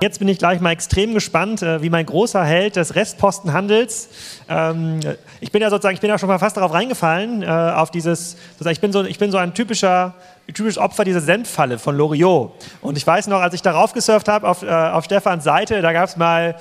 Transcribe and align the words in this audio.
Jetzt 0.00 0.20
bin 0.20 0.28
ich 0.28 0.38
gleich 0.38 0.60
mal 0.60 0.70
extrem 0.70 1.12
gespannt, 1.12 1.60
äh, 1.60 1.82
wie 1.82 1.90
mein 1.90 2.06
großer 2.06 2.44
Held 2.44 2.76
des 2.76 2.94
Restpostenhandels. 2.94 4.08
Ähm, 4.48 5.00
ich 5.40 5.50
bin 5.50 5.60
ja 5.60 5.70
sozusagen, 5.70 5.94
ich 5.94 6.00
bin 6.00 6.08
ja 6.08 6.18
schon 6.20 6.28
mal 6.28 6.38
fast 6.38 6.56
darauf 6.56 6.72
reingefallen, 6.72 7.42
äh, 7.42 7.46
auf 7.46 7.90
dieses, 7.90 8.36
ich 8.64 8.80
bin 8.80 8.92
so, 8.92 9.02
ich 9.02 9.18
bin 9.18 9.32
so 9.32 9.38
ein 9.38 9.54
typischer, 9.54 10.14
typisches 10.46 10.78
Opfer 10.78 11.02
dieser 11.02 11.20
Senffalle 11.20 11.80
von 11.80 11.96
Loriot. 11.96 12.52
Und 12.80 12.96
ich 12.96 13.04
weiß 13.04 13.26
noch, 13.26 13.40
als 13.40 13.54
ich 13.54 13.62
darauf 13.62 13.92
gesurft 13.92 14.28
habe, 14.28 14.48
auf, 14.48 14.62
äh, 14.62 14.68
auf 14.68 15.04
Stefans 15.04 15.42
Seite, 15.42 15.82
da 15.82 15.92
gab 15.92 16.08
es 16.08 16.16
mal 16.16 16.54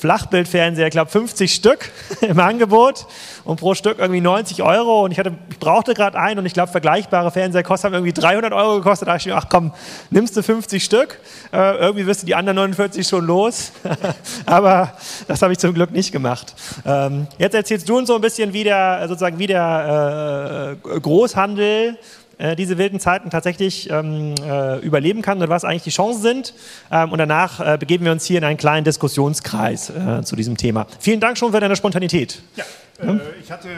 Flachbildfernseher, 0.00 0.86
ich 0.86 0.92
glaube 0.92 1.10
50 1.10 1.52
Stück 1.52 1.90
im 2.22 2.40
Angebot 2.40 3.06
und 3.44 3.60
pro 3.60 3.74
Stück 3.74 3.98
irgendwie 3.98 4.20
90 4.20 4.62
Euro. 4.62 5.04
Und 5.04 5.12
ich, 5.12 5.18
hatte, 5.18 5.34
ich 5.50 5.58
brauchte 5.58 5.94
gerade 5.94 6.18
einen 6.18 6.40
und 6.40 6.46
ich 6.46 6.54
glaube, 6.54 6.72
vergleichbare 6.72 7.30
Fernseher 7.30 7.62
kosten 7.62 7.92
irgendwie 7.92 8.12
300 8.12 8.52
Euro 8.52 8.76
gekostet. 8.76 9.08
Da 9.08 9.12
dachte 9.12 9.28
ich 9.28 9.34
mir, 9.34 9.38
ach 9.38 9.48
komm, 9.50 9.72
nimmst 10.10 10.36
du 10.36 10.42
50 10.42 10.82
Stück, 10.82 11.20
äh, 11.52 11.76
irgendwie 11.76 12.06
wirst 12.06 12.22
du 12.22 12.26
die 12.26 12.34
anderen 12.34 12.56
49 12.56 13.06
schon 13.06 13.26
los. 13.26 13.72
Aber 14.46 14.94
das 15.28 15.42
habe 15.42 15.52
ich 15.52 15.58
zum 15.58 15.74
Glück 15.74 15.90
nicht 15.92 16.12
gemacht. 16.12 16.54
Ähm, 16.86 17.26
jetzt 17.38 17.54
erzählst 17.54 17.88
du 17.88 17.98
uns 17.98 18.08
so 18.08 18.14
ein 18.14 18.22
bisschen, 18.22 18.52
wie 18.54 18.64
der, 18.64 19.04
sozusagen, 19.06 19.38
wie 19.38 19.46
der 19.46 20.78
äh, 20.82 21.00
Großhandel 21.00 21.98
äh, 22.40 22.56
diese 22.56 22.78
wilden 22.78 23.00
Zeiten 23.00 23.30
tatsächlich 23.30 23.90
ähm, 23.90 24.34
äh, 24.42 24.78
überleben 24.78 25.22
kann 25.22 25.40
und 25.40 25.48
was 25.48 25.64
eigentlich 25.64 25.84
die 25.84 25.90
Chancen 25.90 26.22
sind. 26.22 26.54
Ähm, 26.90 27.12
und 27.12 27.18
danach 27.18 27.60
äh, 27.60 27.76
begeben 27.78 28.04
wir 28.04 28.12
uns 28.12 28.24
hier 28.24 28.38
in 28.38 28.44
einen 28.44 28.56
kleinen 28.56 28.84
Diskussionskreis 28.84 29.90
äh, 29.90 30.22
zu 30.22 30.36
diesem 30.36 30.56
Thema. 30.56 30.86
Vielen 30.98 31.20
Dank 31.20 31.38
schon 31.38 31.52
für 31.52 31.60
deine 31.60 31.76
Spontanität. 31.76 32.42
Ja, 32.56 32.64
hm? 32.98 33.20
ich 33.42 33.50
hatte 33.50 33.68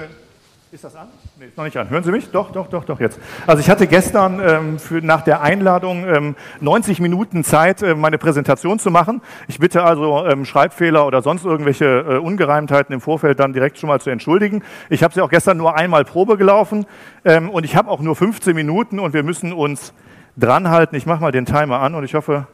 ist 0.73 0.85
das 0.85 0.97
an? 0.97 1.09
Nee, 1.43 1.49
noch 1.57 1.65
nicht 1.65 1.77
an. 1.77 1.91
Hören 1.91 2.05
Sie 2.05 2.13
mich? 2.13 2.31
Doch, 2.31 2.53
doch, 2.53 2.69
doch, 2.69 2.85
doch, 2.85 3.01
jetzt. 3.01 3.19
Also 3.49 3.61
ich 3.61 3.69
hatte 3.69 3.89
gestern 3.89 4.41
ähm, 4.41 4.79
für, 4.79 5.05
nach 5.05 5.23
der 5.23 5.41
Einladung 5.41 6.07
ähm, 6.07 6.37
90 6.61 7.01
Minuten 7.01 7.43
Zeit, 7.43 7.83
äh, 7.83 7.97
meine 7.97 8.17
Präsentation 8.17 8.79
zu 8.79 8.93
machen. 8.93 9.23
Ich 9.49 9.59
bitte 9.59 9.83
also 9.83 10.25
ähm, 10.25 10.45
Schreibfehler 10.45 11.05
oder 11.05 11.21
sonst 11.21 11.45
irgendwelche 11.45 11.85
äh, 11.85 12.19
Ungereimtheiten 12.19 12.95
im 12.95 13.01
Vorfeld 13.01 13.41
dann 13.41 13.53
direkt 13.53 13.79
schon 13.79 13.89
mal 13.89 14.01
zu 14.01 14.11
entschuldigen. 14.11 14.63
Ich 14.89 15.03
habe 15.03 15.13
sie 15.15 15.21
auch 15.21 15.31
gestern 15.31 15.57
nur 15.57 15.75
einmal 15.75 16.05
Probe 16.05 16.37
gelaufen 16.37 16.87
ähm, 17.25 17.51
und 17.51 17.65
ich 17.65 17.75
habe 17.75 17.91
auch 17.91 17.99
nur 17.99 18.15
15 18.15 18.55
Minuten 18.55 19.01
und 19.01 19.13
wir 19.13 19.25
müssen 19.25 19.53
uns 19.53 19.95
dranhalten. 20.37 20.97
Ich 20.97 21.07
mache 21.07 21.23
mal 21.23 21.33
den 21.33 21.45
Timer 21.45 21.81
an 21.81 21.97
und 21.97 22.05
ich 22.05 22.15
hoffe, 22.15 22.47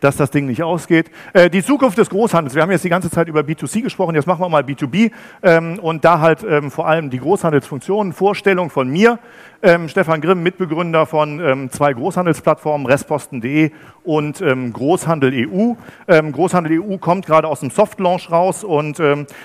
dass 0.00 0.16
das 0.16 0.30
Ding 0.30 0.46
nicht 0.46 0.62
ausgeht. 0.62 1.10
Äh, 1.32 1.50
die 1.50 1.62
Zukunft 1.62 1.98
des 1.98 2.10
Großhandels. 2.10 2.54
Wir 2.54 2.62
haben 2.62 2.70
jetzt 2.70 2.84
die 2.84 2.88
ganze 2.88 3.10
Zeit 3.10 3.28
über 3.28 3.40
B2C 3.40 3.82
gesprochen, 3.82 4.14
jetzt 4.14 4.26
machen 4.26 4.40
wir 4.40 4.48
mal 4.48 4.62
B2B 4.62 5.10
ähm, 5.42 5.78
und 5.78 6.04
da 6.04 6.20
halt 6.20 6.44
ähm, 6.48 6.70
vor 6.70 6.86
allem 6.86 7.10
die 7.10 7.18
Großhandelsfunktionen, 7.18 8.12
Vorstellung 8.12 8.70
von 8.70 8.88
mir, 8.88 9.18
ähm, 9.62 9.88
Stefan 9.88 10.20
Grimm, 10.20 10.42
Mitbegründer 10.42 11.06
von 11.06 11.40
ähm, 11.40 11.70
zwei 11.70 11.92
Großhandelsplattformen, 11.92 12.86
Restposten.de 12.86 13.70
und 14.04 14.40
ähm, 14.40 14.72
Großhandel 14.72 15.48
EU. 15.48 15.74
Ähm, 16.08 16.32
Großhandel 16.32 16.80
EU 16.80 16.96
kommt 16.98 17.26
gerade 17.26 17.48
aus 17.48 17.60
dem 17.60 17.70
Soft 17.70 18.00
Launch 18.00 18.30
raus 18.30 18.64
und 18.64 19.00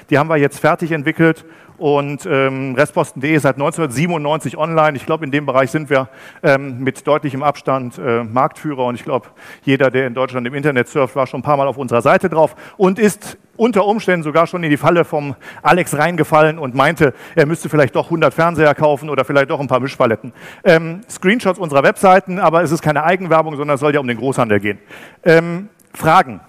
die 0.09 0.17
haben 0.17 0.29
wir 0.29 0.37
jetzt 0.37 0.59
fertig 0.59 0.91
entwickelt 0.91 1.45
und 1.77 2.25
ähm, 2.25 2.75
Restposten.de 2.75 3.33
ist 3.33 3.43
seit 3.43 3.55
1997 3.55 4.57
online. 4.57 4.97
Ich 4.97 5.05
glaube, 5.05 5.25
in 5.25 5.31
dem 5.31 5.45
Bereich 5.45 5.71
sind 5.71 5.89
wir 5.89 6.09
ähm, 6.43 6.79
mit 6.79 7.05
deutlichem 7.05 7.43
Abstand 7.43 7.97
äh, 7.97 8.23
Marktführer 8.23 8.85
und 8.85 8.95
ich 8.95 9.03
glaube, 9.03 9.27
jeder, 9.63 9.91
der 9.91 10.07
in 10.07 10.13
Deutschland 10.13 10.47
im 10.47 10.53
Internet 10.53 10.87
surft, 10.87 11.15
war 11.15 11.27
schon 11.27 11.39
ein 11.41 11.43
paar 11.43 11.57
Mal 11.57 11.67
auf 11.67 11.77
unserer 11.77 12.01
Seite 12.01 12.29
drauf 12.29 12.55
und 12.77 12.99
ist 12.99 13.37
unter 13.57 13.85
Umständen 13.85 14.23
sogar 14.23 14.47
schon 14.47 14.63
in 14.63 14.69
die 14.69 14.77
Falle 14.77 15.03
vom 15.03 15.35
Alex 15.63 15.97
reingefallen 15.97 16.59
und 16.59 16.75
meinte, 16.75 17.13
er 17.35 17.45
müsste 17.45 17.69
vielleicht 17.69 17.95
doch 17.95 18.05
100 18.05 18.33
Fernseher 18.33 18.73
kaufen 18.75 19.09
oder 19.09 19.25
vielleicht 19.25 19.49
doch 19.49 19.59
ein 19.59 19.67
paar 19.67 19.79
Mischpaletten. 19.79 20.33
Ähm, 20.63 21.01
Screenshots 21.09 21.59
unserer 21.59 21.83
Webseiten, 21.83 22.39
aber 22.39 22.61
es 22.61 22.71
ist 22.71 22.81
keine 22.81 23.03
Eigenwerbung, 23.03 23.55
sondern 23.55 23.75
es 23.75 23.81
soll 23.81 23.93
ja 23.93 23.99
um 23.99 24.07
den 24.07 24.17
Großhandel 24.17 24.59
gehen. 24.59 24.79
Ähm, 25.23 25.69
Fragen? 25.93 26.39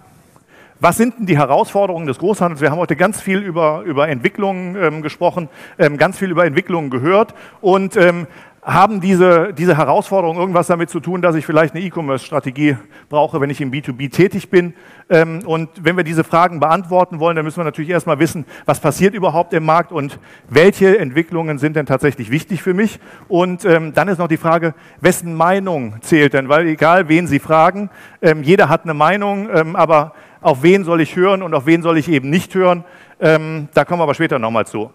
Was 0.81 0.97
sind 0.97 1.19
denn 1.19 1.27
die 1.27 1.37
Herausforderungen 1.37 2.07
des 2.07 2.19
Großhandels? 2.19 2.61
Wir 2.61 2.71
haben 2.71 2.79
heute 2.79 2.95
ganz 2.95 3.21
viel 3.21 3.41
über, 3.41 3.83
über 3.83 4.09
Entwicklungen 4.09 4.77
ähm, 4.77 5.03
gesprochen, 5.03 5.49
ähm, 5.77 5.97
ganz 5.97 6.16
viel 6.19 6.31
über 6.31 6.47
Entwicklungen 6.47 6.89
gehört 6.89 7.34
und 7.61 7.97
ähm, 7.97 8.28
haben 8.62 9.00
diese, 9.00 9.53
diese 9.55 9.77
Herausforderungen 9.77 10.38
irgendwas 10.38 10.69
damit 10.69 10.88
zu 10.88 11.00
tun, 11.00 11.21
dass 11.21 11.34
ich 11.34 11.44
vielleicht 11.44 11.75
eine 11.75 11.83
E-Commerce-Strategie 11.83 12.77
brauche, 13.09 13.41
wenn 13.41 13.50
ich 13.50 13.61
im 13.61 13.72
B2B 13.72 14.12
tätig 14.12 14.50
bin? 14.50 14.72
Ähm, 15.11 15.41
und 15.47 15.69
wenn 15.83 15.97
wir 15.97 16.05
diese 16.05 16.22
Fragen 16.22 16.61
beantworten 16.61 17.19
wollen, 17.19 17.34
dann 17.34 17.44
müssen 17.44 17.59
wir 17.59 17.65
natürlich 17.65 17.91
erstmal 17.91 18.21
wissen, 18.21 18.44
was 18.65 18.78
passiert 18.78 19.15
überhaupt 19.15 19.55
im 19.55 19.65
Markt 19.65 19.91
und 19.91 20.21
welche 20.49 20.97
Entwicklungen 20.97 21.59
sind 21.59 21.75
denn 21.75 21.87
tatsächlich 21.87 22.31
wichtig 22.31 22.62
für 22.62 22.75
mich? 22.75 23.00
Und 23.27 23.65
ähm, 23.65 23.94
dann 23.94 24.06
ist 24.06 24.19
noch 24.19 24.28
die 24.28 24.37
Frage, 24.37 24.75
wessen 25.00 25.34
Meinung 25.34 25.97
zählt 26.03 26.34
denn? 26.34 26.49
Weil 26.49 26.69
egal, 26.69 27.09
wen 27.09 27.27
Sie 27.27 27.41
fragen, 27.41 27.91
ähm, 28.22 28.44
jeder 28.44 28.69
hat 28.69 28.84
eine 28.84 28.94
Meinung, 28.94 29.50
aber 29.75 30.12
auf 30.48 30.62
wen 30.62 30.82
soll 30.84 31.00
ich 31.03 31.14
hören 31.14 31.42
und 31.42 31.54
auf 31.54 31.66
wen 31.66 31.82
soll 31.82 31.98
ich 31.98 32.09
eben 32.09 32.31
nicht 32.31 32.54
hören. 32.54 32.84
Ähm, 33.20 33.69
da 33.75 33.84
kommen 33.84 34.00
wir 34.00 34.04
aber 34.04 34.14
später 34.14 34.38
nochmal 34.38 34.66
zu. 34.66 34.91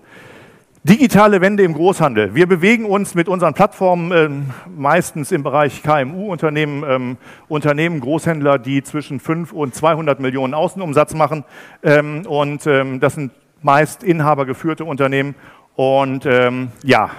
Digitale 0.84 1.40
Wende 1.40 1.64
im 1.64 1.74
Großhandel. 1.74 2.36
Wir 2.36 2.48
bewegen 2.48 2.86
uns 2.86 3.16
mit 3.16 3.30
unseren 3.30 3.54
Plattformen 3.54 4.12
äh, 4.12 4.30
meistens 4.76 5.32
im 5.32 5.44
Bereich 5.44 5.82
KMU-Unternehmen, 5.84 6.84
ähm, 6.86 7.18
Unternehmen, 7.48 8.02
Großhändler, 8.02 8.58
die 8.58 8.84
zwischen 8.84 9.20
5 9.20 9.54
und 9.54 9.76
200 9.76 10.20
Millionen 10.20 10.54
Außenumsatz 10.54 11.14
machen. 11.14 11.46
Ähm, 11.84 12.26
und 12.26 12.68
ähm, 12.68 13.00
das 13.00 13.14
sind 13.16 13.32
meist 13.62 14.04
inhabergeführte 14.04 14.84
Unternehmen. 14.84 15.36
Und 15.76 16.26
ähm, 16.26 16.70
ja, 16.84 17.12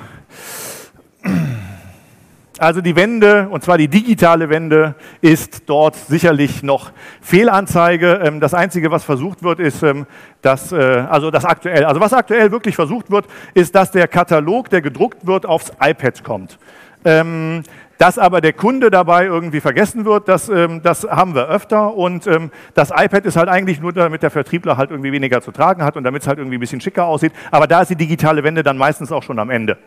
also 2.59 2.81
die 2.81 2.95
Wende, 2.95 3.49
und 3.49 3.65
zwar 3.65 3.79
die 3.79 3.89
digitale 3.89 4.49
Wende, 4.49 4.95
ist 5.21 5.65
dort 5.67 5.97
sicherlich 5.97 6.63
noch 6.63 6.93
Fehlanzeige. 7.21 8.21
Ähm, 8.23 8.41
das 8.41 8.55
Einzige, 8.55 8.91
was 8.91 9.05
versucht 9.05 9.43
wird, 9.43 9.61
ist, 9.61 9.83
ähm, 9.83 10.07
dass, 10.43 10.73
äh, 10.73 10.77
also 10.77 11.31
das 11.31 11.45
aktuell, 11.45 11.85
also 11.85 12.01
was 12.01 12.13
aktuell 12.13 12.53
wirklich 12.53 12.77
versucht 12.77 13.11
wird, 13.11 13.27
ist, 13.55 13.75
dass 13.75 13.91
der 13.91 14.07
Katalog, 14.07 14.71
der 14.71 14.83
gedruckt 14.83 15.27
wird, 15.27 15.47
aufs 15.47 15.73
iPad 15.81 16.23
kommt. 16.23 16.59
Ähm, 17.05 17.65
dass 17.99 18.19
aber 18.19 18.41
der 18.41 18.53
Kunde 18.53 18.91
dabei 18.91 19.27
irgendwie 19.27 19.61
vergessen 19.61 20.05
wird, 20.05 20.27
das, 20.29 20.51
das 20.83 21.05
haben 21.05 21.37
wir 21.37 21.49
öfter. 21.49 21.95
Und 21.95 22.29
das 22.75 22.91
iPad 22.91 23.25
ist 23.25 23.37
halt 23.37 23.49
eigentlich 23.49 23.81
nur, 23.81 23.93
damit 23.93 24.25
der 24.25 24.31
Vertriebler 24.31 24.77
halt 24.77 24.91
irgendwie 24.91 25.13
weniger 25.13 25.41
zu 25.41 25.53
tragen 25.53 25.85
hat 25.85 25.97
und 25.97 26.03
damit 26.03 26.23
es 26.23 26.29
halt 26.29 26.39
irgendwie 26.39 26.57
ein 26.57 26.61
bisschen 26.61 26.81
schicker 26.81 27.05
aussieht. 27.05 27.33
Aber 27.53 27.69
da 27.69 27.83
ist 27.83 27.93
die 27.93 27.97
digitale 27.97 28.43
Wende 28.43 28.65
dann 28.65 28.77
meistens 28.77 29.13
auch 29.13 29.23
schon 29.23 29.39
am 29.39 29.49
Ende. 29.49 29.79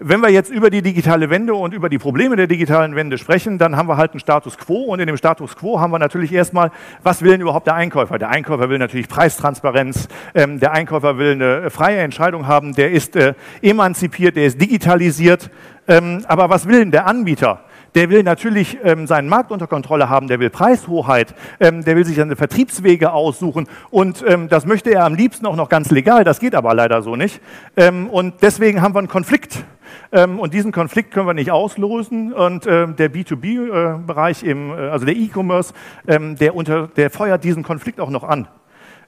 Wenn 0.00 0.20
wir 0.20 0.28
jetzt 0.28 0.52
über 0.52 0.70
die 0.70 0.80
digitale 0.80 1.28
Wende 1.28 1.54
und 1.54 1.74
über 1.74 1.88
die 1.88 1.98
Probleme 1.98 2.36
der 2.36 2.46
digitalen 2.46 2.94
Wende 2.94 3.18
sprechen, 3.18 3.58
dann 3.58 3.76
haben 3.76 3.88
wir 3.88 3.96
halt 3.96 4.12
einen 4.12 4.20
Status 4.20 4.56
quo. 4.56 4.84
Und 4.84 5.00
in 5.00 5.08
dem 5.08 5.16
Status 5.16 5.56
quo 5.56 5.80
haben 5.80 5.90
wir 5.90 5.98
natürlich 5.98 6.32
erstmal, 6.32 6.70
was 7.02 7.20
will 7.22 7.32
denn 7.32 7.40
überhaupt 7.40 7.66
der 7.66 7.74
Einkäufer? 7.74 8.16
Der 8.16 8.28
Einkäufer 8.28 8.70
will 8.70 8.78
natürlich 8.78 9.08
Preistransparenz, 9.08 10.06
ähm, 10.36 10.60
der 10.60 10.70
Einkäufer 10.70 11.18
will 11.18 11.32
eine 11.32 11.70
freie 11.70 11.98
Entscheidung 11.98 12.46
haben, 12.46 12.76
der 12.76 12.92
ist 12.92 13.16
äh, 13.16 13.34
emanzipiert, 13.60 14.36
der 14.36 14.44
ist 14.44 14.60
digitalisiert, 14.60 15.50
ähm, 15.88 16.24
aber 16.28 16.48
was 16.48 16.68
will 16.68 16.78
denn 16.78 16.92
der 16.92 17.08
Anbieter? 17.08 17.64
Der 17.96 18.08
will 18.08 18.22
natürlich 18.22 18.78
ähm, 18.84 19.08
seinen 19.08 19.28
Markt 19.28 19.50
unter 19.50 19.66
Kontrolle 19.66 20.08
haben, 20.08 20.28
der 20.28 20.38
will 20.38 20.50
Preishoheit, 20.50 21.34
ähm, 21.58 21.82
der 21.82 21.96
will 21.96 22.04
sich 22.04 22.14
seine 22.14 22.36
Vertriebswege 22.36 23.10
aussuchen. 23.10 23.66
Und 23.90 24.24
ähm, 24.28 24.48
das 24.48 24.64
möchte 24.64 24.90
er 24.90 25.04
am 25.04 25.14
liebsten 25.14 25.44
auch 25.46 25.56
noch 25.56 25.68
ganz 25.68 25.90
legal, 25.90 26.22
das 26.22 26.38
geht 26.38 26.54
aber 26.54 26.72
leider 26.74 27.02
so 27.02 27.16
nicht. 27.16 27.40
Ähm, 27.76 28.08
und 28.08 28.34
deswegen 28.42 28.80
haben 28.80 28.94
wir 28.94 29.00
einen 29.00 29.08
Konflikt 29.08 29.64
ähm, 30.12 30.38
und 30.38 30.54
diesen 30.54 30.72
Konflikt 30.72 31.12
können 31.12 31.26
wir 31.26 31.34
nicht 31.34 31.50
auslösen. 31.50 32.32
Und 32.32 32.66
ähm, 32.66 32.96
der 32.96 33.12
B2B-Bereich, 33.12 34.42
äh, 34.42 34.52
also 34.90 35.04
der 35.04 35.16
E-Commerce, 35.16 35.74
ähm, 36.06 36.36
der, 36.36 36.52
der 36.96 37.10
feuert 37.10 37.44
diesen 37.44 37.62
Konflikt 37.62 38.00
auch 38.00 38.10
noch 38.10 38.24
an. 38.24 38.48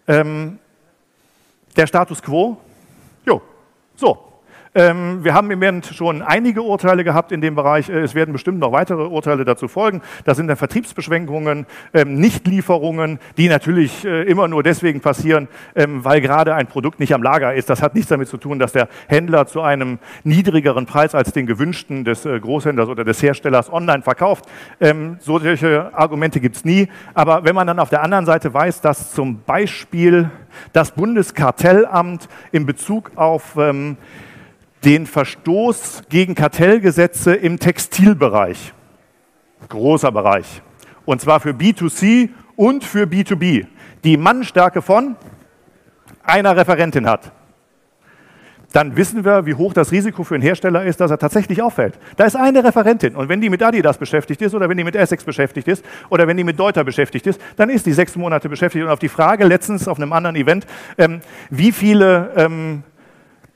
der 0.06 1.86
Status 1.86 2.20
quo, 2.20 2.56
jo, 3.24 3.40
so, 3.94 4.29
wir 4.72 5.34
haben 5.34 5.50
im 5.50 5.58
Moment 5.58 5.86
schon 5.86 6.22
einige 6.22 6.62
Urteile 6.62 7.02
gehabt 7.02 7.32
in 7.32 7.40
dem 7.40 7.56
Bereich. 7.56 7.88
Äh, 7.88 8.02
es 8.02 8.14
werden 8.14 8.32
bestimmt 8.32 8.60
noch 8.60 8.70
weitere 8.70 9.02
Urteile 9.02 9.44
dazu 9.44 9.66
folgen. 9.66 10.00
Das 10.24 10.36
sind 10.36 10.46
dann 10.46 10.56
Vertriebsbeschränkungen, 10.56 11.66
ähm, 11.92 12.14
Nichtlieferungen, 12.14 13.18
die 13.36 13.48
natürlich 13.48 14.04
äh, 14.04 14.22
immer 14.22 14.46
nur 14.46 14.62
deswegen 14.62 15.00
passieren, 15.00 15.48
ähm, 15.74 16.04
weil 16.04 16.20
gerade 16.20 16.54
ein 16.54 16.68
Produkt 16.68 17.00
nicht 17.00 17.12
am 17.14 17.22
Lager 17.22 17.52
ist. 17.52 17.68
Das 17.68 17.82
hat 17.82 17.96
nichts 17.96 18.10
damit 18.10 18.28
zu 18.28 18.36
tun, 18.36 18.60
dass 18.60 18.70
der 18.70 18.88
Händler 19.08 19.48
zu 19.48 19.60
einem 19.60 19.98
niedrigeren 20.22 20.86
Preis 20.86 21.16
als 21.16 21.32
den 21.32 21.46
gewünschten 21.46 22.04
des 22.04 22.24
äh, 22.24 22.38
Großhändlers 22.38 22.88
oder 22.88 23.04
des 23.04 23.20
Herstellers 23.22 23.72
online 23.72 24.02
verkauft. 24.02 24.44
Solche 25.20 25.90
Argumente 25.94 26.40
gibt 26.40 26.56
es 26.56 26.64
nie. 26.64 26.88
Aber 27.14 27.44
wenn 27.44 27.54
man 27.54 27.66
dann 27.66 27.78
auf 27.78 27.90
der 27.90 28.02
anderen 28.02 28.26
Seite 28.26 28.52
weiß, 28.52 28.80
dass 28.80 29.12
zum 29.12 29.42
Beispiel 29.42 30.30
das 30.72 30.92
Bundeskartellamt 30.92 32.28
in 32.52 32.66
Bezug 32.66 33.12
auf 33.16 33.56
den 34.84 35.06
Verstoß 35.06 36.02
gegen 36.08 36.34
Kartellgesetze 36.34 37.34
im 37.34 37.58
Textilbereich. 37.58 38.72
Großer 39.68 40.10
Bereich. 40.10 40.62
Und 41.04 41.20
zwar 41.20 41.40
für 41.40 41.50
B2C 41.50 42.30
und 42.56 42.84
für 42.84 43.04
B2B. 43.04 43.66
Die 44.04 44.16
Mannstärke 44.16 44.82
von 44.82 45.16
einer 46.22 46.56
Referentin 46.56 47.06
hat. 47.06 47.32
dann 48.72 48.96
wissen 48.96 49.24
wir, 49.24 49.46
wie 49.46 49.54
hoch 49.54 49.72
das 49.72 49.90
Risiko 49.90 50.22
für 50.22 50.36
einen 50.36 50.42
Hersteller 50.42 50.84
ist, 50.84 51.00
dass 51.00 51.10
er 51.10 51.18
tatsächlich 51.18 51.60
auffällt. 51.60 51.98
Da 52.16 52.24
ist 52.24 52.36
eine 52.36 52.62
Referentin 52.62 53.16
und 53.16 53.28
wenn 53.28 53.40
die 53.40 53.50
mit 53.50 53.62
Adidas 53.62 53.98
beschäftigt 53.98 54.40
ist 54.42 54.54
oder 54.54 54.68
wenn 54.68 54.76
die 54.76 54.84
mit 54.84 54.94
Essex 54.94 55.24
beschäftigt 55.24 55.66
ist 55.66 55.84
oder 56.08 56.28
wenn 56.28 56.36
die 56.36 56.44
mit 56.44 56.58
Deuter 56.58 56.84
beschäftigt 56.84 57.26
ist, 57.26 57.40
dann 57.56 57.68
ist 57.68 57.86
die 57.86 57.92
sechs 57.92 58.14
Monate 58.14 58.48
beschäftigt. 58.48 58.84
Und 58.84 58.90
auf 58.90 59.00
die 59.00 59.08
Frage 59.08 59.44
letztens 59.44 59.88
auf 59.88 59.98
einem 59.98 60.12
anderen 60.12 60.36
Event, 60.36 60.66
ähm, 60.98 61.20
wie 61.50 61.72
viele 61.72 62.32
ähm, 62.36 62.84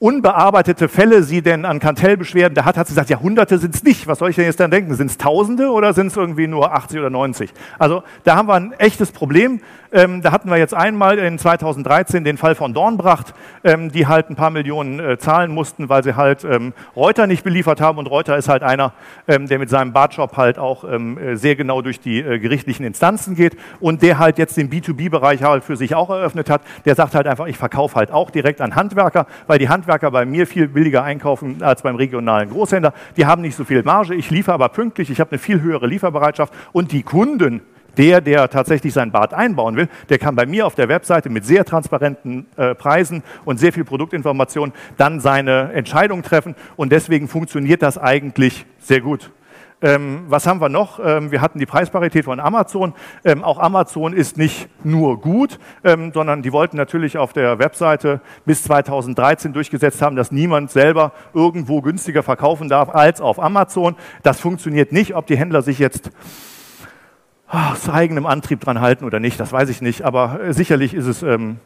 unbearbeitete 0.04 0.90
Fälle 0.90 1.22
sie 1.22 1.40
denn 1.40 1.64
an 1.64 1.80
Kartellbeschwerden 1.80 2.54
da 2.54 2.66
hat, 2.66 2.76
hat 2.76 2.86
sie 2.86 2.92
gesagt, 2.92 3.08
ja, 3.08 3.20
Hunderte 3.20 3.56
sind 3.56 3.74
es 3.74 3.82
nicht. 3.82 4.06
Was 4.06 4.18
soll 4.18 4.28
ich 4.28 4.36
denn 4.36 4.44
jetzt 4.44 4.60
dann 4.60 4.70
denken? 4.70 4.94
Sind 4.96 5.10
es 5.10 5.16
Tausende 5.16 5.70
oder 5.70 5.94
sind 5.94 6.08
es 6.08 6.16
irgendwie 6.16 6.46
nur 6.46 6.74
80 6.74 6.98
oder 6.98 7.08
90? 7.08 7.50
Also 7.78 8.02
da 8.22 8.36
haben 8.36 8.46
wir 8.46 8.52
ein 8.54 8.72
echtes 8.72 9.12
Problem. 9.12 9.62
Ähm, 9.94 10.22
da 10.22 10.32
hatten 10.32 10.50
wir 10.50 10.56
jetzt 10.56 10.74
einmal 10.74 11.20
in 11.20 11.38
2013 11.38 12.24
den 12.24 12.36
Fall 12.36 12.56
von 12.56 12.74
Dornbracht, 12.74 13.32
ähm, 13.62 13.92
die 13.92 14.08
halt 14.08 14.28
ein 14.28 14.34
paar 14.34 14.50
Millionen 14.50 14.98
äh, 14.98 15.18
zahlen 15.18 15.52
mussten, 15.52 15.88
weil 15.88 16.02
sie 16.02 16.16
halt 16.16 16.42
ähm, 16.42 16.72
Reuter 16.96 17.28
nicht 17.28 17.44
beliefert 17.44 17.80
haben. 17.80 17.98
Und 17.98 18.08
Reuter 18.08 18.36
ist 18.36 18.48
halt 18.48 18.64
einer, 18.64 18.92
ähm, 19.28 19.46
der 19.46 19.60
mit 19.60 19.70
seinem 19.70 19.92
Bartshop 19.92 20.36
halt 20.36 20.58
auch 20.58 20.82
ähm, 20.82 21.16
äh, 21.16 21.36
sehr 21.36 21.54
genau 21.54 21.80
durch 21.80 22.00
die 22.00 22.18
äh, 22.18 22.40
gerichtlichen 22.40 22.84
Instanzen 22.84 23.36
geht 23.36 23.56
und 23.78 24.02
der 24.02 24.18
halt 24.18 24.36
jetzt 24.36 24.56
den 24.56 24.68
B2B-Bereich 24.68 25.44
halt 25.44 25.62
für 25.62 25.76
sich 25.76 25.94
auch 25.94 26.10
eröffnet 26.10 26.50
hat. 26.50 26.62
Der 26.84 26.96
sagt 26.96 27.14
halt 27.14 27.28
einfach, 27.28 27.46
ich 27.46 27.56
verkaufe 27.56 27.94
halt 27.94 28.10
auch 28.10 28.30
direkt 28.32 28.60
an 28.60 28.74
Handwerker, 28.74 29.28
weil 29.46 29.60
die 29.60 29.68
Handwerker 29.68 30.10
bei 30.10 30.26
mir 30.26 30.48
viel 30.48 30.66
billiger 30.66 31.04
einkaufen 31.04 31.62
als 31.62 31.82
beim 31.82 31.94
regionalen 31.94 32.50
Großhändler. 32.50 32.94
Die 33.16 33.26
haben 33.26 33.42
nicht 33.42 33.54
so 33.54 33.62
viel 33.64 33.84
Marge, 33.84 34.16
ich 34.16 34.28
liefere 34.28 34.54
aber 34.54 34.70
pünktlich, 34.70 35.08
ich 35.10 35.20
habe 35.20 35.30
eine 35.30 35.38
viel 35.38 35.60
höhere 35.60 35.86
Lieferbereitschaft 35.86 36.52
und 36.72 36.90
die 36.90 37.04
Kunden 37.04 37.60
der, 37.96 38.20
der 38.20 38.48
tatsächlich 38.48 38.92
sein 38.92 39.12
Bad 39.12 39.34
einbauen 39.34 39.76
will, 39.76 39.88
der 40.08 40.18
kann 40.18 40.36
bei 40.36 40.46
mir 40.46 40.66
auf 40.66 40.74
der 40.74 40.88
Webseite 40.88 41.30
mit 41.30 41.44
sehr 41.44 41.64
transparenten 41.64 42.46
äh, 42.56 42.74
Preisen 42.74 43.22
und 43.44 43.58
sehr 43.58 43.72
viel 43.72 43.84
Produktinformation 43.84 44.72
dann 44.96 45.20
seine 45.20 45.72
Entscheidung 45.72 46.22
treffen. 46.22 46.54
Und 46.76 46.92
deswegen 46.92 47.28
funktioniert 47.28 47.82
das 47.82 47.98
eigentlich 47.98 48.66
sehr 48.78 49.00
gut. 49.00 49.30
Ähm, 49.84 50.24
was 50.28 50.46
haben 50.46 50.62
wir 50.62 50.70
noch? 50.70 50.98
Ähm, 50.98 51.30
wir 51.30 51.42
hatten 51.42 51.58
die 51.58 51.66
Preisparität 51.66 52.24
von 52.24 52.40
Amazon. 52.40 52.94
Ähm, 53.22 53.44
auch 53.44 53.58
Amazon 53.58 54.14
ist 54.14 54.38
nicht 54.38 54.68
nur 54.82 55.20
gut, 55.20 55.58
ähm, 55.84 56.10
sondern 56.14 56.40
die 56.40 56.52
wollten 56.52 56.78
natürlich 56.78 57.18
auf 57.18 57.34
der 57.34 57.58
Webseite 57.58 58.22
bis 58.46 58.62
2013 58.62 59.52
durchgesetzt 59.52 60.00
haben, 60.00 60.16
dass 60.16 60.32
niemand 60.32 60.70
selber 60.70 61.12
irgendwo 61.34 61.82
günstiger 61.82 62.22
verkaufen 62.22 62.70
darf 62.70 62.88
als 62.88 63.20
auf 63.20 63.38
Amazon. 63.38 63.94
Das 64.22 64.40
funktioniert 64.40 64.90
nicht, 64.90 65.16
ob 65.16 65.26
die 65.26 65.36
Händler 65.36 65.60
sich 65.60 65.78
jetzt 65.78 66.10
aus 67.48 67.88
eigenem 67.88 68.26
Antrieb 68.26 68.60
dran 68.60 68.80
halten 68.80 69.04
oder 69.04 69.20
nicht, 69.20 69.38
das 69.38 69.52
weiß 69.52 69.68
ich 69.68 69.82
nicht, 69.82 70.02
aber 70.02 70.40
äh, 70.40 70.52
sicherlich 70.52 70.94
ist 70.94 71.06
es 71.06 71.22
ähm, 71.22 71.58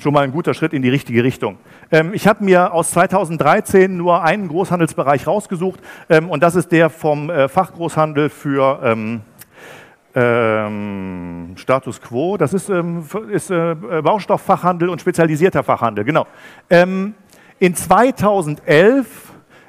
schon 0.00 0.14
mal 0.14 0.22
ein 0.22 0.32
guter 0.32 0.54
Schritt 0.54 0.72
in 0.72 0.82
die 0.82 0.88
richtige 0.88 1.24
Richtung. 1.24 1.58
Ähm, 1.90 2.12
ich 2.14 2.26
habe 2.26 2.44
mir 2.44 2.72
aus 2.72 2.90
2013 2.92 3.96
nur 3.96 4.22
einen 4.22 4.48
Großhandelsbereich 4.48 5.26
rausgesucht 5.26 5.80
ähm, 6.08 6.30
und 6.30 6.42
das 6.42 6.54
ist 6.54 6.72
der 6.72 6.90
vom 6.90 7.30
äh, 7.30 7.48
Fachgroßhandel 7.48 8.30
für 8.30 8.80
ähm, 8.82 9.20
ähm, 10.14 11.54
Status 11.56 12.00
Quo. 12.00 12.36
Das 12.36 12.54
ist, 12.54 12.68
ähm, 12.68 13.04
ist 13.30 13.50
äh, 13.50 13.74
Baustofffachhandel 13.74 14.88
und 14.88 15.00
spezialisierter 15.00 15.64
Fachhandel, 15.64 16.04
genau. 16.04 16.26
in 16.70 17.74
2011 17.74 19.06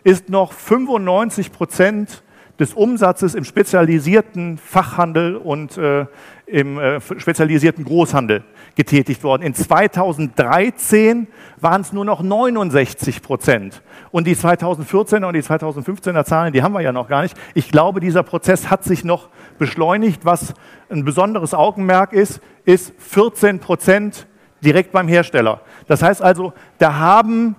ist 0.03 0.29
noch 0.29 0.53
95 0.53 1.51
Prozent 1.51 2.23
des 2.59 2.73
Umsatzes 2.73 3.35
im 3.35 3.43
spezialisierten 3.43 4.57
Fachhandel 4.57 5.35
und 5.35 5.77
äh, 5.77 6.05
im 6.45 6.79
äh, 6.79 7.01
spezialisierten 7.01 7.83
Großhandel 7.83 8.43
getätigt 8.75 9.23
worden. 9.23 9.41
In 9.41 9.53
2013 9.53 11.27
waren 11.59 11.81
es 11.81 11.93
nur 11.93 12.05
noch 12.05 12.21
69 12.21 13.21
Prozent. 13.21 13.81
Und 14.11 14.27
die 14.27 14.35
2014er 14.35 15.25
und 15.25 15.33
die 15.33 15.41
2015er 15.41 16.23
Zahlen, 16.23 16.53
die 16.53 16.61
haben 16.61 16.73
wir 16.73 16.81
ja 16.81 16.91
noch 16.91 17.07
gar 17.07 17.23
nicht. 17.23 17.37
Ich 17.53 17.69
glaube, 17.69 17.99
dieser 17.99 18.23
Prozess 18.23 18.69
hat 18.69 18.83
sich 18.83 19.03
noch 19.03 19.29
beschleunigt. 19.57 20.25
Was 20.25 20.53
ein 20.89 21.03
besonderes 21.03 21.53
Augenmerk 21.53 22.13
ist, 22.13 22.41
ist 22.65 22.93
14 22.99 23.59
Prozent 23.59 24.27
direkt 24.63 24.91
beim 24.91 25.07
Hersteller. 25.07 25.61
Das 25.87 26.01
heißt 26.01 26.21
also, 26.21 26.53
da 26.77 26.95
haben 26.95 27.55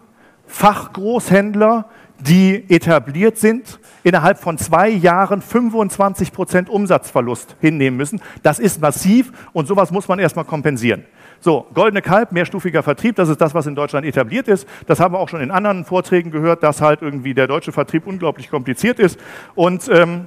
Fachgroßhändler 0.46 1.86
die 2.18 2.64
etabliert 2.68 3.38
sind, 3.38 3.78
innerhalb 4.02 4.38
von 4.38 4.58
zwei 4.58 4.88
Jahren 4.88 5.42
25 5.42 6.32
Prozent 6.32 6.70
Umsatzverlust 6.70 7.56
hinnehmen 7.60 7.96
müssen. 7.96 8.20
Das 8.42 8.58
ist 8.58 8.80
massiv 8.80 9.32
und 9.52 9.66
sowas 9.66 9.90
muss 9.90 10.08
man 10.08 10.18
erstmal 10.18 10.44
kompensieren. 10.44 11.04
So, 11.40 11.66
Goldene 11.74 12.02
Kalb, 12.02 12.32
mehrstufiger 12.32 12.82
Vertrieb, 12.82 13.16
das 13.16 13.28
ist 13.28 13.40
das, 13.40 13.54
was 13.54 13.66
in 13.66 13.74
Deutschland 13.74 14.06
etabliert 14.06 14.48
ist. 14.48 14.66
Das 14.86 15.00
haben 15.00 15.14
wir 15.14 15.18
auch 15.18 15.28
schon 15.28 15.40
in 15.40 15.50
anderen 15.50 15.84
Vorträgen 15.84 16.30
gehört, 16.30 16.62
dass 16.62 16.80
halt 16.80 17.02
irgendwie 17.02 17.34
der 17.34 17.46
deutsche 17.46 17.72
Vertrieb 17.72 18.06
unglaublich 18.06 18.50
kompliziert 18.50 18.98
ist. 18.98 19.18
Und 19.54 19.88
ähm, 19.88 20.26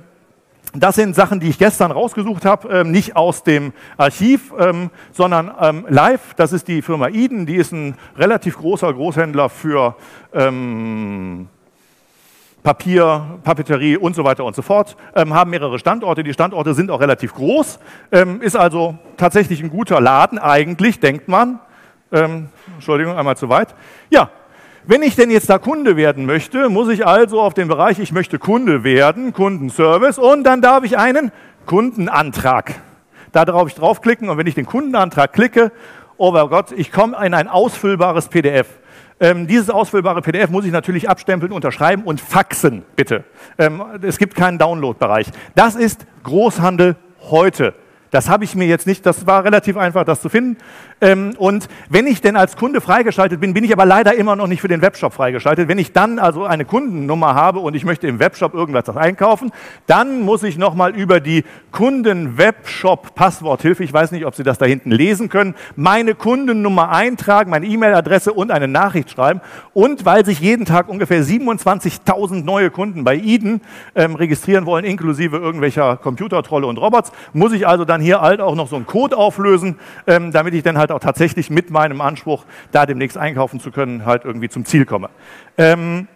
das 0.74 0.96
sind 0.96 1.16
Sachen, 1.16 1.40
die 1.40 1.50
ich 1.50 1.58
gestern 1.58 1.92
rausgesucht 1.92 2.46
habe, 2.46 2.70
ähm, 2.70 2.92
nicht 2.92 3.16
aus 3.16 3.44
dem 3.44 3.74
Archiv, 3.98 4.54
ähm, 4.60 4.92
sondern 5.12 5.52
ähm, 5.60 5.86
live. 5.90 6.36
Das 6.36 6.54
ist 6.54 6.68
die 6.68 6.84
Firma 6.84 7.08
Eden, 7.08 7.48
die 7.48 7.56
ist 7.56 7.72
ein 7.72 7.96
relativ 8.18 8.58
großer 8.58 8.94
Großhändler 8.94 9.50
für 9.50 9.96
ähm, 10.32 11.48
Papier, 12.70 13.40
Papeterie 13.44 13.98
und 13.98 14.16
so 14.16 14.24
weiter 14.24 14.46
und 14.46 14.56
so 14.56 14.62
fort, 14.62 14.96
ähm, 15.16 15.34
haben 15.34 15.50
mehrere 15.50 15.80
Standorte. 15.80 16.24
Die 16.24 16.34
Standorte 16.34 16.76
sind 16.76 16.92
auch 16.92 17.00
relativ 17.00 17.34
groß, 17.34 17.80
ähm, 18.12 18.44
ist 18.44 18.56
also 18.56 18.96
tatsächlich 19.18 19.64
ein 19.64 19.72
guter 19.72 20.00
Laden 20.00 20.38
eigentlich, 20.38 21.00
denkt 21.00 21.28
man. 21.28 21.60
Ähm, 22.12 22.50
Entschuldigung, 22.76 23.18
einmal 23.18 23.36
zu 23.38 23.50
weit. 23.50 23.74
Ja, 24.12 24.30
wenn 24.86 25.02
ich 25.02 25.16
denn 25.16 25.32
jetzt 25.32 25.50
da 25.50 25.58
Kunde 25.58 25.98
werden 25.98 26.28
möchte, 26.28 26.70
muss 26.70 26.90
ich 26.90 27.08
also 27.08 27.42
auf 27.42 27.56
den 27.56 27.70
Bereich, 27.70 27.98
ich 27.98 28.12
möchte 28.12 28.38
Kunde 28.38 28.84
werden, 28.84 29.34
Kundenservice, 29.34 30.20
und 30.20 30.44
dann 30.44 30.62
darf 30.62 30.84
ich 30.84 30.96
einen 30.96 31.32
Kundenantrag. 31.66 32.76
Da 33.32 33.46
darf 33.46 33.68
ich 33.68 33.74
draufklicken 33.74 34.30
und 34.30 34.38
wenn 34.38 34.46
ich 34.46 34.54
den 34.54 34.68
Kundenantrag 34.68 35.34
klicke, 35.34 35.72
oh 36.18 36.34
Gott, 36.34 36.72
ich 36.74 36.92
komme 36.92 37.18
in 37.26 37.34
ein 37.34 37.48
ausfüllbares 37.48 38.28
PDF. 38.28 38.68
Ähm, 39.22 39.48
dieses 39.48 39.70
ausfüllbare 39.70 40.22
PDF 40.22 40.50
muss 40.50 40.66
ich 40.66 40.72
natürlich 40.72 41.10
abstempeln, 41.10 41.52
unterschreiben 41.52 42.04
und 42.04 42.22
faxen, 42.22 42.84
bitte. 42.96 43.26
Ähm, 43.58 43.84
es 44.02 44.18
gibt 44.18 44.36
keinen 44.36 44.58
Download-Bereich. 44.58 45.28
Das 45.56 45.76
ist 45.76 46.06
Großhandel 46.24 46.96
heute. 47.30 47.74
Das 48.12 48.30
habe 48.30 48.44
ich 48.44 48.56
mir 48.56 48.66
jetzt 48.66 48.88
nicht, 48.88 49.06
das 49.06 49.28
war 49.28 49.44
relativ 49.44 49.78
einfach, 49.78 50.04
das 50.04 50.22
zu 50.22 50.30
finden. 50.30 50.58
Ähm, 51.02 51.34
und 51.38 51.68
wenn 51.90 52.08
ich 52.08 52.22
denn 52.22 52.36
als 52.36 52.58
Kunde 52.58 52.82
freigeschaltet 52.82 53.40
bin, 53.40 53.54
bin 53.54 53.64
ich 53.64 53.72
aber 53.72 53.86
leider 53.86 54.16
immer 54.16 54.36
noch 54.36 54.48
nicht 54.48 54.62
für 54.62 54.68
den 54.68 54.82
Webshop 54.82 55.14
freigeschaltet. 55.14 55.68
Wenn 55.68 55.78
ich 55.78 55.94
dann 55.94 56.20
also 56.20 56.44
eine 56.44 56.66
Kundennummer 56.66 57.36
habe 57.36 57.60
und 57.60 57.76
ich 57.76 57.86
möchte 57.86 58.08
im 58.08 58.20
Webshop 58.20 58.54
irgendwas 58.54 58.90
einkaufen, 58.90 59.52
dann 59.88 60.22
muss 60.22 60.44
ich 60.44 60.58
nochmal 60.58 60.96
über 60.96 61.20
die 61.20 61.44
Kunden-Webshop-Passworthilfe, 61.72 63.84
ich 63.84 63.94
weiß 63.94 64.12
nicht, 64.12 64.26
ob 64.26 64.36
Sie 64.36 64.44
das 64.44 64.58
da 64.58 64.66
hinten 64.66 64.92
lesen 64.92 65.30
können, 65.30 65.56
meine 65.76 66.16
Kundennummer 66.16 66.90
eintragen, 66.90 67.52
meine 67.52 67.68
E-Mail-Adresse 67.68 68.34
und 68.34 68.52
eine 68.52 68.68
Nachricht 68.68 69.12
schreiben. 69.12 69.42
Und 69.74 70.06
weil 70.06 70.26
sich 70.26 70.40
jeden 70.40 70.66
Tag 70.66 70.90
ungefähr 70.90 71.24
27.000 71.24 72.44
neue 72.44 72.72
Kunden 72.72 73.04
bei 73.04 73.16
Eden 73.16 73.62
ähm, 73.96 74.16
registrieren 74.16 74.66
wollen, 74.66 74.84
inklusive 74.84 75.38
irgendwelcher 75.38 75.98
Computertrolle 75.98 76.66
und 76.68 76.78
Robots, 76.78 77.12
muss 77.34 77.54
ich 77.54 77.68
also 77.68 77.86
dann 77.86 77.99
hier 78.02 78.20
halt 78.20 78.42
auch 78.42 78.56
noch 78.56 78.68
so 78.68 78.76
einen 78.76 78.86
Code 78.86 79.16
auflösen, 79.16 79.80
ähm, 80.08 80.32
damit 80.34 80.54
ich 80.54 80.64
dann 80.64 80.78
halt 80.78 80.90
halt 80.90 80.92
auch 80.92 81.04
tatsächlich 81.04 81.50
mit 81.50 81.70
meinem 81.70 82.02
Anspruch, 82.02 82.46
da 82.72 82.86
demnächst 82.86 83.18
einkaufen 83.18 83.60
zu 83.60 83.72
können, 83.72 84.06
halt 84.06 84.26
irgendwie 84.26 84.50
zum 84.50 84.66
Ziel 84.66 84.86
komme. 84.86 85.10
Ähm, 85.58 86.08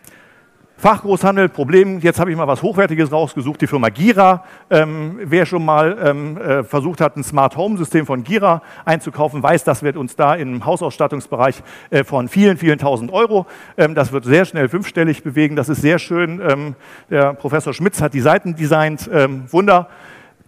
Fachgroßhandel, 0.75 1.47
Problem, 1.47 1.99
jetzt 1.99 2.19
habe 2.19 2.29
ich 2.31 2.35
mal 2.35 2.47
was 2.47 2.61
Hochwertiges 2.61 3.09
rausgesucht, 3.09 3.61
die 3.61 3.67
Firma 3.67 3.87
Gira. 3.87 4.43
Ähm, 4.69 5.17
wer 5.23 5.45
schon 5.45 5.63
mal 5.63 5.97
ähm, 6.03 6.37
äh, 6.37 6.63
versucht 6.63 6.99
hat, 6.99 7.15
ein 7.15 7.23
Smart 7.23 7.55
Home 7.55 7.77
System 7.77 8.05
von 8.05 8.25
Gira 8.25 8.61
einzukaufen, 8.83 9.41
weiß, 9.41 9.63
das 9.63 9.83
wird 9.83 9.95
uns 9.95 10.17
da 10.17 10.35
im 10.35 10.65
Hausausstattungsbereich 10.65 11.63
äh, 11.89 12.03
von 12.03 12.27
vielen, 12.27 12.57
vielen 12.57 12.79
tausend 12.79 13.13
Euro. 13.13 13.45
Ähm, 13.77 13.95
das 13.95 14.11
wird 14.11 14.25
sehr 14.25 14.43
schnell 14.43 14.67
fünfstellig 14.67 15.23
bewegen, 15.23 15.55
das 15.55 15.69
ist 15.69 15.81
sehr 15.81 15.99
schön. 15.99 16.41
Ähm, 16.41 16.75
der 17.09 17.33
Professor 17.33 17.73
Schmitz 17.73 18.01
hat 18.01 18.13
die 18.13 18.21
Seiten 18.21 18.55
designt, 18.55 19.09
ähm, 19.13 19.45
Wunder. 19.51 19.87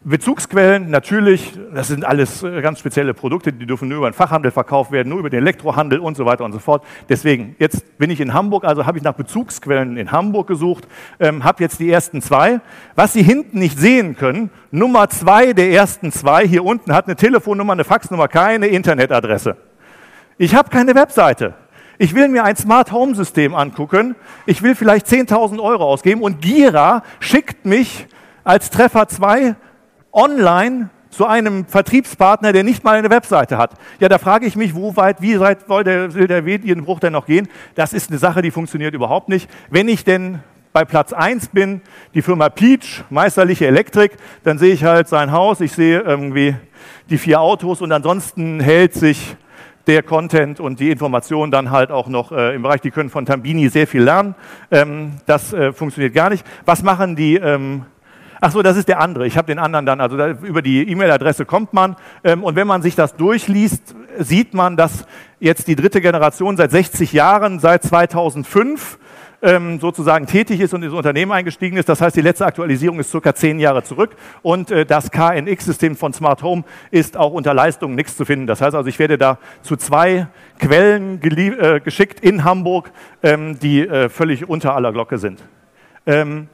Bezugsquellen, 0.08 0.92
natürlich, 0.92 1.58
das 1.74 1.88
sind 1.88 2.06
alles 2.06 2.44
äh, 2.44 2.62
ganz 2.62 2.78
spezielle 2.78 3.16
Produkte, 3.16 3.52
die 3.52 3.66
dürfen 3.66 3.90
nur 3.90 3.98
über 3.98 4.10
den 4.12 4.14
Fachhandel 4.14 4.52
verkauft 4.52 4.92
werden, 4.92 5.10
nur 5.10 5.18
über 5.18 5.32
den 5.32 5.40
Elektrohandel 5.40 5.98
und 5.98 6.16
so 6.16 6.28
weiter 6.28 6.46
und 6.46 6.52
so 6.52 6.60
fort. 6.60 6.84
Deswegen, 7.10 7.56
jetzt 7.58 7.98
bin 7.98 8.12
ich 8.12 8.22
in 8.22 8.32
Hamburg, 8.32 8.66
also 8.66 8.86
habe 8.86 9.00
ich 9.00 9.04
nach 9.04 9.16
Bezugsquellen 9.16 9.98
in 9.98 10.12
Hamburg 10.12 10.46
gesucht, 10.46 10.88
ähm, 11.20 11.44
habe 11.44 11.64
jetzt 11.64 11.80
die 11.80 11.90
ersten 11.90 12.22
zwei. 12.22 12.62
Was 12.94 13.14
Sie 13.14 13.24
hinten 13.24 13.58
nicht 13.58 13.80
sehen 13.80 14.16
können, 14.16 14.52
Nummer 14.70 15.10
zwei 15.10 15.54
der 15.54 15.72
ersten 15.72 16.12
zwei 16.12 16.48
hier 16.48 16.64
unten 16.64 16.94
hat 16.94 17.08
eine 17.08 17.16
Telefonnummer, 17.16 17.74
eine 17.74 17.84
Faxnummer, 17.84 18.28
keine 18.28 18.68
Internetadresse. 18.68 19.58
Ich 20.38 20.54
habe 20.54 20.70
keine 20.70 20.94
Webseite. 20.94 21.56
Ich 21.98 22.14
will 22.14 22.28
mir 22.28 22.44
ein 22.44 22.58
Smart 22.58 22.92
Home 22.92 23.16
System 23.16 23.56
angucken. 23.56 24.16
Ich 24.46 24.62
will 24.62 24.76
vielleicht 24.76 25.08
10.000 25.08 25.60
Euro 25.60 25.84
ausgeben 25.84 26.22
und 26.22 26.42
Gira 26.42 27.02
schickt 27.20 27.66
mich 27.66 28.06
als 28.44 28.70
Treffer 28.70 29.08
2 29.08 29.56
online 30.16 30.90
zu 31.10 31.26
einem 31.26 31.66
Vertriebspartner, 31.66 32.52
der 32.52 32.64
nicht 32.64 32.84
mal 32.84 32.98
eine 32.98 33.10
Webseite 33.10 33.58
hat. 33.58 33.72
Ja, 34.00 34.10
da 34.10 34.18
frage 34.18 34.46
ich 34.46 34.56
mich, 34.56 34.76
wo 34.76 34.96
weit, 34.96 35.22
wie 35.22 35.40
weit 35.40 35.70
will 35.70 35.84
der, 35.84 36.14
will 36.14 36.28
der 36.28 36.42
Medienbruch 36.42 37.00
denn 37.00 37.14
noch 37.14 37.26
gehen? 37.26 37.48
Das 37.76 37.94
ist 37.94 38.10
eine 38.10 38.20
Sache, 38.20 38.42
die 38.42 38.52
funktioniert 38.52 38.94
überhaupt 38.94 39.30
nicht. 39.30 39.50
Wenn 39.70 39.88
ich 39.88 40.04
denn 40.04 40.40
bei 40.74 40.84
Platz 40.84 41.14
1 41.14 41.50
bin, 41.50 41.82
die 42.14 42.22
Firma 42.22 42.50
Peach, 42.50 43.06
meisterliche 43.10 43.66
Elektrik, 43.66 44.18
dann 44.44 44.58
sehe 44.58 44.74
ich 44.74 44.84
halt 44.84 45.08
sein 45.08 45.32
Haus, 45.32 45.62
ich 45.62 45.72
sehe 45.72 46.02
irgendwie 46.02 46.56
die 47.10 47.18
vier 47.18 47.40
Autos 47.40 47.82
und 47.82 47.94
ansonsten 47.94 48.60
hält 48.60 48.94
sich 48.94 49.38
der 49.88 50.04
Content 50.04 50.60
und 50.60 50.82
die 50.82 50.92
Informationen 50.92 51.52
dann 51.52 51.72
halt 51.72 51.92
auch 51.92 52.08
noch 52.08 52.34
äh, 52.34 52.56
im 52.56 52.64
Bereich, 52.64 52.82
die 52.82 52.92
können 52.92 53.10
von 53.10 53.26
Tambini 53.26 53.70
sehr 53.70 53.88
viel 53.88 54.02
lernen. 54.04 54.36
Ähm, 54.70 55.14
das 55.28 55.54
äh, 55.54 55.72
funktioniert 55.72 56.14
gar 56.14 56.30
nicht. 56.30 56.46
Was 56.66 56.84
machen 56.84 57.16
die? 57.16 57.36
Ähm, 57.36 57.86
Ach 58.42 58.52
so, 58.52 58.62
das 58.62 58.78
ist 58.78 58.88
der 58.88 59.00
andere. 59.00 59.26
Ich 59.28 59.38
habe 59.38 59.48
den 59.48 59.60
anderen 59.60 59.86
dann, 59.86 60.02
also 60.02 60.18
da, 60.18 60.30
über 60.30 60.62
die 60.62 60.90
E-Mail-Adresse 60.90 61.46
kommt 61.46 61.74
man. 61.74 61.96
Ähm, 62.24 62.44
und 62.44 62.56
wenn 62.56 62.68
man 62.68 62.82
sich 62.82 62.96
das 62.96 63.16
durchliest, 63.16 63.96
sieht 64.20 64.54
man, 64.54 64.78
dass 64.78 65.06
jetzt 65.40 65.68
die 65.68 65.76
dritte 65.76 66.02
Generation 66.02 66.58
seit 66.58 66.72
60 66.72 67.14
Jahren, 67.14 67.60
seit 67.60 67.84
2005, 67.84 69.00
ähm, 69.42 69.80
sozusagen 69.80 70.26
tätig 70.26 70.60
ist 70.60 70.74
und 70.74 70.84
ins 70.84 70.94
Unternehmen 70.94 71.32
eingestiegen 71.32 71.78
ist. 71.78 71.88
Das 71.88 72.02
heißt, 72.02 72.16
die 72.16 72.22
letzte 72.22 72.46
Aktualisierung 72.46 73.00
ist 73.00 73.12
circa 73.12 73.36
zehn 73.36 73.60
Jahre 73.60 73.84
zurück 73.84 74.16
und 74.42 74.72
äh, 74.72 74.86
das 74.86 75.12
KNX-System 75.12 75.96
von 75.96 76.14
Smart 76.14 76.42
Home 76.42 76.64
ist 76.92 77.16
auch 77.16 77.32
unter 77.32 77.54
Leistung 77.54 77.96
nichts 77.96 78.18
zu 78.18 78.26
finden. 78.26 78.48
Das 78.48 78.62
heißt 78.62 78.76
also, 78.76 78.90
ich 78.90 79.00
werde 79.00 79.18
da 79.18 79.38
zu 79.62 79.76
zwei 79.76 80.28
Quellen 80.60 81.22
äh, 81.22 81.80
geschickt 81.80 82.20
in 82.22 82.44
Hamburg, 82.44 82.92
ähm, 83.22 83.60
die 83.60 83.88
äh, 83.88 84.10
völlig 84.10 84.50
unter 84.50 84.76
aller 84.76 84.92
Glocke 84.92 85.18
sind. 85.18 85.44
Ähm, 86.08 86.48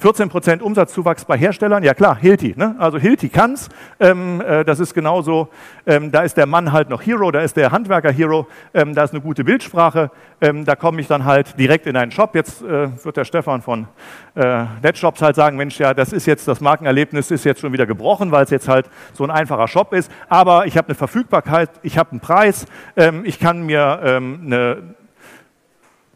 14% 0.00 0.60
Umsatzzuwachs 0.60 1.24
bei 1.24 1.36
Herstellern, 1.36 1.82
ja 1.82 1.92
klar, 1.94 2.16
Hilti. 2.16 2.54
Ne? 2.56 2.76
Also 2.78 2.98
Hilti 2.98 3.28
kann's. 3.28 3.68
Ähm, 3.98 4.40
äh, 4.40 4.64
das 4.64 4.78
ist 4.80 4.94
genauso, 4.94 5.48
ähm, 5.86 6.12
da 6.12 6.22
ist 6.22 6.36
der 6.36 6.46
Mann 6.46 6.72
halt 6.72 6.88
noch 6.88 7.02
Hero, 7.02 7.30
da 7.30 7.40
ist 7.40 7.56
der 7.56 7.72
Handwerker 7.72 8.12
Hero, 8.12 8.46
ähm, 8.74 8.94
da 8.94 9.04
ist 9.04 9.12
eine 9.12 9.20
gute 9.20 9.44
Bildsprache. 9.44 10.10
Ähm, 10.40 10.64
da 10.64 10.76
komme 10.76 11.00
ich 11.00 11.08
dann 11.08 11.24
halt 11.24 11.58
direkt 11.58 11.86
in 11.86 11.96
einen 11.96 12.12
Shop. 12.12 12.34
Jetzt 12.34 12.62
äh, 12.62 12.88
wird 13.04 13.16
der 13.16 13.24
Stefan 13.24 13.60
von 13.60 13.88
äh, 14.36 14.64
Netshops 14.82 15.20
halt 15.20 15.34
sagen, 15.34 15.56
Mensch, 15.56 15.80
ja, 15.80 15.94
das 15.94 16.12
ist 16.12 16.26
jetzt, 16.26 16.46
das 16.46 16.60
Markenerlebnis 16.60 17.32
ist 17.32 17.44
jetzt 17.44 17.60
schon 17.60 17.72
wieder 17.72 17.86
gebrochen, 17.86 18.30
weil 18.30 18.44
es 18.44 18.50
jetzt 18.50 18.68
halt 18.68 18.88
so 19.14 19.24
ein 19.24 19.30
einfacher 19.30 19.66
Shop 19.66 19.92
ist. 19.92 20.12
Aber 20.28 20.66
ich 20.66 20.76
habe 20.76 20.88
eine 20.88 20.94
Verfügbarkeit, 20.94 21.70
ich 21.82 21.98
habe 21.98 22.12
einen 22.12 22.20
Preis, 22.20 22.66
ähm, 22.96 23.22
ich 23.24 23.40
kann 23.40 23.66
mir 23.66 24.00
ähm, 24.04 24.42
eine 24.46 24.94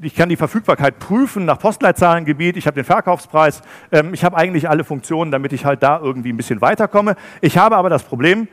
ich 0.03 0.17
kann 0.17 0.29
die 0.29 0.37
Verfügbarkeit 0.37 0.99
prüfen 0.99 1.45
nach 1.45 1.59
Postleitzahlengebiet, 1.59 2.57
ich 2.57 2.67
habe 2.67 2.75
den 2.75 2.85
Verkaufspreis, 2.85 3.63
ähm, 3.93 4.13
ich 4.15 4.25
habe 4.25 4.37
eigentlich 4.37 4.69
alle 4.69 4.83
Funktionen, 4.83 5.31
damit 5.31 5.53
ich 5.53 5.65
halt 5.65 5.83
da 5.83 6.01
irgendwie 6.01 6.33
ein 6.33 6.37
bisschen 6.37 6.61
weiterkomme. 6.61 7.15
Ich 7.41 7.57
habe 7.57 7.77
aber 7.77 7.89
das 7.89 8.03
Problem, 8.03 8.49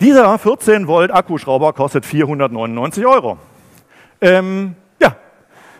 dieser 0.00 0.38
14 0.38 0.86
Volt 0.86 1.12
Akkuschrauber 1.12 1.74
kostet 1.74 2.06
499 2.06 3.06
Euro. 3.06 3.36
Ähm, 4.22 4.74
ja, 5.00 5.16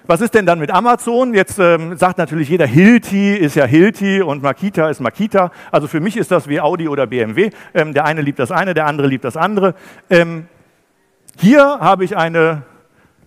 was 0.06 0.20
ist 0.20 0.34
denn 0.34 0.44
dann 0.44 0.58
mit 0.58 0.70
Amazon? 0.70 1.32
Jetzt 1.32 1.58
ähm, 1.58 1.96
sagt 1.96 2.18
natürlich 2.18 2.50
jeder, 2.50 2.66
Hilti 2.66 3.34
ist 3.34 3.56
ja 3.56 3.64
Hilti 3.64 4.20
und 4.20 4.42
Makita 4.42 4.90
ist 4.90 5.00
Makita. 5.00 5.50
Also 5.72 5.88
für 5.88 6.00
mich 6.00 6.18
ist 6.18 6.30
das 6.30 6.46
wie 6.46 6.60
Audi 6.60 6.88
oder 6.88 7.06
BMW. 7.06 7.50
Ähm, 7.72 7.94
der 7.94 8.04
eine 8.04 8.20
liebt 8.20 8.38
das 8.38 8.50
eine, 8.50 8.74
der 8.74 8.86
andere 8.86 9.06
liebt 9.06 9.24
das 9.24 9.38
andere. 9.38 9.74
Ähm, 10.10 10.46
hier 11.38 11.62
habe 11.80 12.04
ich 12.04 12.16
eine 12.18 12.62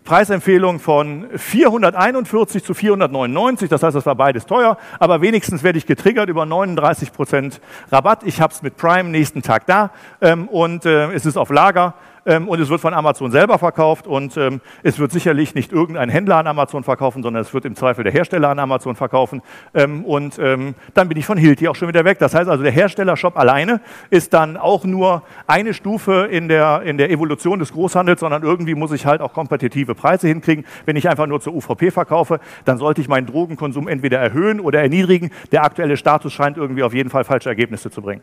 Preisempfehlung 0.10 0.80
von 0.80 1.28
441 1.36 2.64
zu 2.64 2.74
499, 2.74 3.70
das 3.70 3.84
heißt, 3.84 3.96
das 3.96 4.08
war 4.08 4.16
beides 4.16 4.48
teuer, 4.48 4.76
aber 4.98 5.22
wenigstens 5.22 5.62
werde 5.62 5.78
ich 5.78 5.86
getriggert 5.86 6.30
über 6.30 6.48
39 6.48 7.14
Prozent 7.14 7.62
Rabatt. 7.92 8.24
Ich 8.24 8.42
habe 8.42 8.52
es 8.52 8.64
mit 8.64 8.76
Prime 8.76 9.12
nächsten 9.12 9.44
Tag 9.44 9.68
da. 9.68 9.92
Ähm, 10.20 10.48
und 10.48 10.84
äh, 10.88 11.12
es 11.12 11.28
ist 11.28 11.38
auf 11.38 11.52
Lager 11.52 11.94
und 12.38 12.60
es 12.60 12.70
wird 12.70 12.82
von 12.82 12.94
Amazon 12.94 13.32
selber 13.32 13.58
verkauft 13.58 14.08
und 14.08 14.38
ähm, 14.38 14.62
es 14.84 15.00
wird 15.00 15.12
sicherlich 15.12 15.56
nicht 15.56 15.72
irgendein 15.72 16.10
Händler 16.10 16.38
an 16.38 16.48
Amazon 16.48 16.84
verkaufen, 16.84 17.24
sondern 17.24 17.42
es 17.42 17.54
wird 17.54 17.66
im 17.66 17.76
Zweifel 17.76 18.04
der 18.04 18.14
Hersteller 18.14 18.50
an 18.50 18.60
Amazon 18.60 18.96
verkaufen 18.96 19.42
ähm, 19.74 20.06
und 20.06 20.38
ähm, 20.40 20.76
dann 20.94 21.10
bin 21.10 21.18
ich 21.18 21.26
von 21.26 21.38
Hilti 21.38 21.68
auch 21.68 21.76
schon 21.76 21.88
wieder 21.88 22.06
weg. 22.06 22.20
Das 22.20 22.36
heißt 22.36 22.50
also, 22.50 22.64
der 22.64 22.72
Herstellershop 22.72 23.38
alleine 23.38 23.82
ist 24.10 24.34
dann 24.34 24.58
auch 24.58 24.84
nur 24.84 25.24
eine 25.48 25.74
Stufe 25.74 26.28
in 26.32 26.48
der, 26.48 26.82
in 26.84 26.98
der 26.98 27.10
Evolution 27.10 27.60
des 27.60 27.72
Großhandels, 27.74 28.20
sondern 28.20 28.44
irgendwie 28.44 28.76
muss 28.76 28.92
ich 28.92 29.06
halt 29.06 29.22
auch 29.22 29.34
kompetitive 29.34 29.96
Preise 29.96 30.28
hinkriegen. 30.28 30.66
Wenn 30.86 30.96
ich 30.96 31.10
einfach 31.10 31.28
nur 31.28 31.42
zur 31.42 31.56
UVP 31.56 31.92
verkaufe, 31.92 32.40
dann 32.66 32.78
sollte 32.78 33.02
ich 33.02 33.08
meinen 33.08 33.28
Drogenkonsum 33.28 33.88
entweder 33.88 34.20
erhöhen 34.20 34.60
oder 34.60 34.82
erniedrigen. 34.82 35.32
Der 35.52 35.64
aktuelle 35.64 35.98
Status 35.98 36.34
scheint 36.34 36.58
irgendwie 36.58 36.84
auf 36.84 36.94
jeden 36.94 37.10
Fall 37.10 37.24
falsche 37.24 37.50
Ergebnisse 37.50 37.90
zu 37.90 38.02
bringen. 38.02 38.22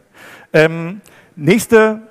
Ähm, 0.53 1.01
nächste 1.35 2.03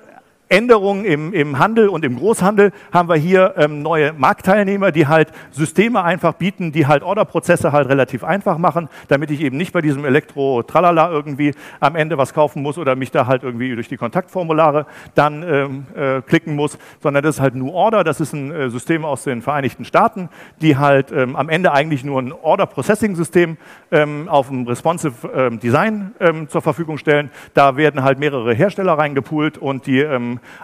Änderungen 0.48 1.04
im, 1.04 1.32
im 1.32 1.58
Handel 1.58 1.88
und 1.88 2.04
im 2.04 2.16
Großhandel 2.16 2.70
haben 2.92 3.08
wir 3.08 3.16
hier 3.16 3.54
ähm, 3.56 3.82
neue 3.82 4.12
Marktteilnehmer, 4.12 4.92
die 4.92 5.08
halt 5.08 5.32
Systeme 5.50 6.04
einfach 6.04 6.34
bieten, 6.34 6.70
die 6.70 6.86
halt 6.86 7.02
Orderprozesse 7.02 7.72
halt 7.72 7.88
relativ 7.88 8.22
einfach 8.22 8.56
machen, 8.56 8.88
damit 9.08 9.32
ich 9.32 9.40
eben 9.40 9.56
nicht 9.56 9.72
bei 9.72 9.80
diesem 9.80 10.04
Elektro-Tralala 10.04 11.10
irgendwie 11.10 11.52
am 11.80 11.96
Ende 11.96 12.16
was 12.16 12.32
kaufen 12.32 12.62
muss 12.62 12.78
oder 12.78 12.94
mich 12.94 13.10
da 13.10 13.26
halt 13.26 13.42
irgendwie 13.42 13.74
durch 13.74 13.88
die 13.88 13.96
Kontaktformulare 13.96 14.86
dann 15.16 15.42
ähm, 15.42 15.86
äh, 15.96 16.22
klicken 16.22 16.54
muss, 16.54 16.78
sondern 17.02 17.24
das 17.24 17.36
ist 17.36 17.40
halt 17.40 17.56
New 17.56 17.70
Order, 17.70 18.04
das 18.04 18.20
ist 18.20 18.32
ein 18.32 18.52
äh, 18.52 18.70
System 18.70 19.04
aus 19.04 19.24
den 19.24 19.42
Vereinigten 19.42 19.84
Staaten, 19.84 20.28
die 20.62 20.76
halt 20.76 21.10
ähm, 21.10 21.34
am 21.34 21.48
Ende 21.48 21.72
eigentlich 21.72 22.04
nur 22.04 22.22
ein 22.22 22.32
Order-Processing-System 22.32 23.56
ähm, 23.90 24.28
auf 24.28 24.46
dem 24.46 24.64
Responsive 24.66 25.28
ähm, 25.34 25.58
Design 25.58 26.14
ähm, 26.20 26.48
zur 26.48 26.62
Verfügung 26.62 26.98
stellen. 26.98 27.30
Da 27.52 27.76
werden 27.76 28.04
halt 28.04 28.20
mehrere 28.20 28.54
Hersteller 28.54 28.92
reingepoolt 28.92 29.58
und 29.58 29.86
die 29.86 30.00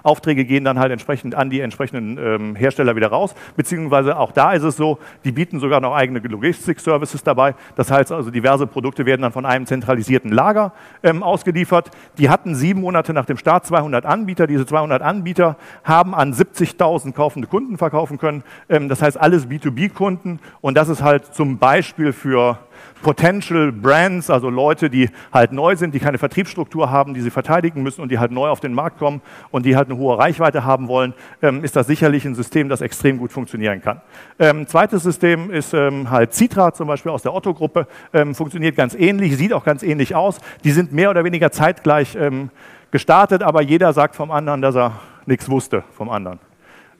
Aufträge 0.02 0.44
gehen 0.44 0.64
dann 0.64 0.78
halt 0.78 0.92
entsprechend 0.92 1.34
an 1.34 1.50
die 1.50 1.60
entsprechenden 1.60 2.18
ähm, 2.18 2.54
Hersteller 2.54 2.96
wieder 2.96 3.08
raus. 3.08 3.34
Beziehungsweise 3.56 4.16
auch 4.16 4.32
da 4.32 4.52
ist 4.52 4.62
es 4.62 4.76
so, 4.76 4.98
die 5.24 5.32
bieten 5.32 5.60
sogar 5.60 5.80
noch 5.80 5.94
eigene 5.94 6.20
Logistik-Services 6.20 7.22
dabei. 7.22 7.54
Das 7.76 7.90
heißt 7.90 8.12
also, 8.12 8.30
diverse 8.30 8.66
Produkte 8.66 9.06
werden 9.06 9.22
dann 9.22 9.32
von 9.32 9.46
einem 9.46 9.66
zentralisierten 9.66 10.32
Lager 10.32 10.72
ähm, 11.02 11.22
ausgeliefert. 11.22 11.90
Die 12.18 12.30
hatten 12.30 12.54
sieben 12.54 12.80
Monate 12.80 13.12
nach 13.12 13.26
dem 13.26 13.36
Start 13.36 13.66
200 13.66 14.06
Anbieter. 14.06 14.46
Diese 14.46 14.66
200 14.66 15.02
Anbieter 15.02 15.56
haben 15.84 16.14
an 16.14 16.32
70.000 16.32 17.12
kaufende 17.12 17.48
Kunden 17.48 17.78
verkaufen 17.78 18.18
können. 18.18 18.42
Ähm, 18.68 18.88
das 18.88 19.02
heißt 19.02 19.20
alles 19.20 19.48
B2B-Kunden. 19.48 20.40
Und 20.60 20.76
das 20.76 20.88
ist 20.88 21.02
halt 21.02 21.34
zum 21.34 21.58
Beispiel 21.58 22.12
für 22.12 22.58
Potential 23.02 23.72
Brands, 23.72 24.30
also 24.30 24.48
Leute, 24.48 24.88
die 24.88 25.10
halt 25.32 25.52
neu 25.52 25.76
sind, 25.76 25.94
die 25.94 25.98
keine 25.98 26.18
Vertriebsstruktur 26.18 26.90
haben, 26.90 27.14
die 27.14 27.20
sie 27.20 27.30
verteidigen 27.30 27.82
müssen 27.82 28.00
und 28.00 28.10
die 28.10 28.18
halt 28.18 28.30
neu 28.30 28.48
auf 28.48 28.60
den 28.60 28.72
Markt 28.72 28.98
kommen 28.98 29.20
und 29.50 29.66
die 29.66 29.76
halt 29.76 29.88
eine 29.88 29.98
hohe 29.98 30.16
Reichweite 30.18 30.64
haben 30.64 30.88
wollen, 30.88 31.14
ähm, 31.42 31.64
ist 31.64 31.76
das 31.76 31.86
sicherlich 31.86 32.24
ein 32.24 32.34
System, 32.34 32.68
das 32.68 32.80
extrem 32.80 33.18
gut 33.18 33.32
funktionieren 33.32 33.82
kann. 33.82 34.00
Ähm, 34.38 34.66
zweites 34.66 35.02
System 35.02 35.50
ist 35.50 35.74
ähm, 35.74 36.10
halt 36.10 36.32
Citra, 36.32 36.72
zum 36.72 36.86
Beispiel 36.86 37.10
aus 37.10 37.22
der 37.22 37.34
Otto-Gruppe, 37.34 37.86
ähm, 38.12 38.34
funktioniert 38.34 38.76
ganz 38.76 38.94
ähnlich, 38.94 39.36
sieht 39.36 39.52
auch 39.52 39.64
ganz 39.64 39.82
ähnlich 39.82 40.14
aus. 40.14 40.38
Die 40.64 40.70
sind 40.70 40.92
mehr 40.92 41.10
oder 41.10 41.24
weniger 41.24 41.50
zeitgleich 41.50 42.14
ähm, 42.14 42.50
gestartet, 42.92 43.42
aber 43.42 43.62
jeder 43.62 43.92
sagt 43.92 44.14
vom 44.14 44.30
anderen, 44.30 44.62
dass 44.62 44.76
er 44.76 44.92
nichts 45.26 45.48
wusste 45.48 45.82
vom 45.96 46.10
anderen. 46.10 46.38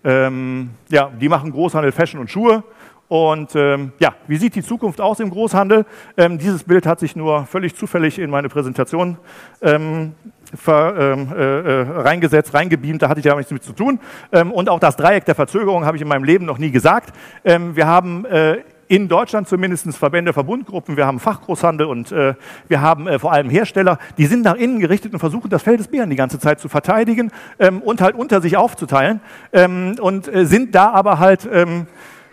Ähm, 0.04 0.70
ja, 0.88 1.10
die 1.20 1.28
machen 1.28 1.52
Großhandel, 1.52 1.92
Fashion 1.92 2.20
und 2.20 2.30
Schuhe. 2.30 2.64
Und 3.12 3.54
ähm, 3.56 3.92
ja, 3.98 4.14
wie 4.26 4.38
sieht 4.38 4.54
die 4.54 4.62
Zukunft 4.62 4.98
aus 4.98 5.20
im 5.20 5.28
Großhandel? 5.28 5.84
Ähm, 6.16 6.38
dieses 6.38 6.64
Bild 6.64 6.86
hat 6.86 6.98
sich 6.98 7.14
nur 7.14 7.44
völlig 7.44 7.76
zufällig 7.76 8.18
in 8.18 8.30
meine 8.30 8.48
Präsentation 8.48 9.18
ähm, 9.60 10.14
ver, 10.54 10.94
ähm, 10.98 11.28
äh, 11.30 11.42
äh, 11.42 11.82
reingesetzt, 11.90 12.54
reingebeamt, 12.54 13.02
da 13.02 13.10
hatte 13.10 13.20
ich 13.20 13.26
ja 13.26 13.36
nichts 13.36 13.52
mit 13.52 13.62
zu 13.62 13.74
tun. 13.74 14.00
Ähm, 14.32 14.50
und 14.50 14.70
auch 14.70 14.80
das 14.80 14.96
Dreieck 14.96 15.26
der 15.26 15.34
Verzögerung 15.34 15.84
habe 15.84 15.98
ich 15.98 16.02
in 16.02 16.08
meinem 16.08 16.24
Leben 16.24 16.46
noch 16.46 16.56
nie 16.56 16.70
gesagt. 16.70 17.14
Ähm, 17.44 17.76
wir 17.76 17.86
haben 17.86 18.24
äh, 18.24 18.62
in 18.88 19.08
Deutschland 19.08 19.46
zumindest 19.46 19.94
Verbände, 19.94 20.32
Verbundgruppen, 20.32 20.96
wir 20.96 21.04
haben 21.04 21.20
Fachgroßhandel 21.20 21.86
und 21.86 22.12
äh, 22.12 22.32
wir 22.68 22.80
haben 22.80 23.08
äh, 23.08 23.18
vor 23.18 23.32
allem 23.32 23.50
Hersteller, 23.50 23.98
die 24.16 24.24
sind 24.24 24.40
nach 24.40 24.56
innen 24.56 24.80
gerichtet 24.80 25.12
und 25.12 25.18
versuchen 25.18 25.50
das 25.50 25.62
Feld 25.62 25.80
des 25.80 25.88
Bären 25.88 26.08
die 26.08 26.16
ganze 26.16 26.38
Zeit 26.38 26.60
zu 26.60 26.70
verteidigen 26.70 27.30
ähm, 27.58 27.82
und 27.82 28.00
halt 28.00 28.14
unter 28.14 28.40
sich 28.40 28.56
aufzuteilen 28.56 29.20
ähm, 29.52 29.96
und 30.00 30.34
äh, 30.34 30.46
sind 30.46 30.74
da 30.74 30.92
aber 30.92 31.18
halt 31.18 31.46
ähm, 31.52 31.86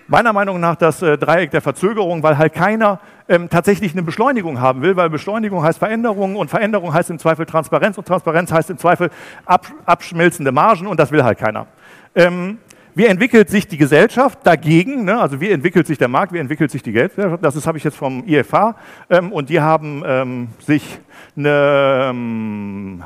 meiner 0.10 0.34
Meinung 0.34 0.60
nach 0.60 0.76
das 0.76 1.02
äh, 1.02 1.18
Dreieck 1.18 1.52
der 1.52 1.62
Verzögerung, 1.62 2.24
weil 2.24 2.38
halt 2.38 2.54
keiner 2.54 3.00
ähm, 3.28 3.50
tatsächlich 3.50 3.94
eine 3.94 4.04
Beschleunigung 4.04 4.60
haben 4.60 4.82
will, 4.82 4.96
weil 4.96 5.10
Beschleunigung 5.10 5.64
heißt 5.64 5.80
Veränderung 5.80 6.36
und 6.36 6.50
Veränderung 6.50 6.94
heißt 6.94 7.10
im 7.12 7.20
Zweifel 7.20 7.46
Transparenz 7.46 7.98
und 7.98 8.08
Transparenz 8.08 8.52
heißt 8.52 8.70
im 8.72 8.78
Zweifel 8.78 9.12
ab, 9.46 9.68
abschmelzende 9.86 10.52
Margen 10.52 10.88
und 10.88 11.00
das 11.00 11.12
will 11.12 11.24
halt 11.24 11.38
keiner. 11.38 11.68
Ähm, 12.16 12.58
wie 12.96 13.06
entwickelt 13.06 13.50
sich 13.50 13.68
die 13.68 13.78
Gesellschaft 13.78 14.40
dagegen? 14.44 15.06
Ne? 15.06 15.20
Also 15.20 15.40
wie 15.40 15.52
entwickelt 15.52 15.86
sich 15.86 16.00
der 16.00 16.08
Markt, 16.08 16.34
wie 16.34 16.40
entwickelt 16.40 16.72
sich 16.72 16.82
die 16.82 16.92
Gesellschaft? 16.92 17.44
Das 17.44 17.68
habe 17.68 17.78
ich 17.78 17.84
jetzt 17.84 17.96
vom 17.96 18.28
IFH 18.28 18.76
ähm, 19.10 19.32
und 19.32 19.50
die 19.50 19.62
haben 19.62 20.04
ähm, 20.06 20.48
sich 20.66 21.00
eine 21.38 22.10
ähm, 22.10 23.04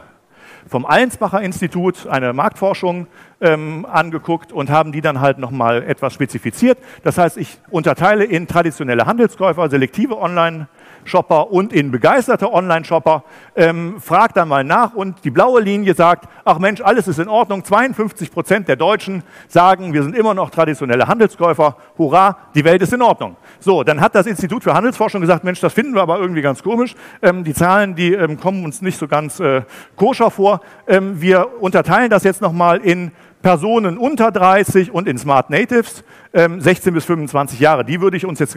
vom 0.73 0.87
Allensbacher 0.87 1.39
Institut 1.39 2.07
eine 2.07 2.33
Marktforschung 2.33 3.05
ähm, 3.41 3.85
angeguckt 3.85 4.51
und 4.51 4.71
haben 4.71 4.91
die 4.91 5.01
dann 5.01 5.21
halt 5.21 5.37
nochmal 5.37 5.83
etwas 5.83 6.15
spezifiziert. 6.15 6.79
Das 7.03 7.19
heißt, 7.19 7.37
ich 7.37 7.59
unterteile 7.69 8.23
in 8.23 8.47
traditionelle 8.47 9.05
Handelskäufer, 9.05 9.69
selektive 9.69 10.17
Online- 10.17 10.67
Online-Shopper 11.03 11.51
und 11.51 11.73
in 11.73 11.91
begeisterte 11.91 12.51
Online-Shopper. 12.51 13.23
Ähm, 13.55 13.99
fragt 13.99 14.37
dann 14.37 14.47
mal 14.47 14.63
nach 14.63 14.93
und 14.93 15.23
die 15.23 15.31
blaue 15.31 15.61
Linie 15.61 15.93
sagt, 15.93 16.27
ach 16.45 16.59
Mensch, 16.59 16.81
alles 16.81 17.07
ist 17.07 17.19
in 17.19 17.27
Ordnung. 17.27 17.63
52 17.63 18.31
Prozent 18.31 18.67
der 18.67 18.75
Deutschen 18.75 19.23
sagen, 19.47 19.93
wir 19.93 20.03
sind 20.03 20.15
immer 20.15 20.33
noch 20.33 20.49
traditionelle 20.49 21.07
Handelskäufer. 21.07 21.77
Hurra, 21.97 22.37
die 22.55 22.63
Welt 22.63 22.81
ist 22.81 22.93
in 22.93 23.01
Ordnung. 23.01 23.35
So, 23.59 23.83
dann 23.83 24.01
hat 24.01 24.15
das 24.15 24.25
Institut 24.25 24.63
für 24.63 24.73
Handelsforschung 24.73 25.21
gesagt, 25.21 25.43
Mensch, 25.43 25.59
das 25.59 25.73
finden 25.73 25.93
wir 25.93 26.01
aber 26.01 26.19
irgendwie 26.19 26.41
ganz 26.41 26.63
komisch. 26.63 26.95
Ähm, 27.21 27.43
die 27.43 27.53
Zahlen, 27.53 27.95
die 27.95 28.13
ähm, 28.13 28.39
kommen 28.39 28.63
uns 28.65 28.81
nicht 28.81 28.97
so 28.97 29.07
ganz 29.07 29.39
äh, 29.39 29.63
koscher 29.95 30.31
vor. 30.31 30.61
Ähm, 30.87 31.21
wir 31.21 31.61
unterteilen 31.61 32.09
das 32.09 32.23
jetzt 32.23 32.41
nochmal 32.41 32.79
in 32.79 33.11
Personen 33.41 33.97
unter 33.97 34.31
30 34.31 34.91
und 34.91 35.07
in 35.07 35.17
Smart 35.17 35.49
Natives, 35.49 36.05
16 36.31 36.87
ähm, 36.87 36.93
bis 36.93 37.05
25 37.05 37.59
Jahre. 37.59 37.83
Die 37.83 37.99
würde 37.99 38.15
ich 38.15 38.25
uns 38.25 38.39
jetzt 38.39 38.55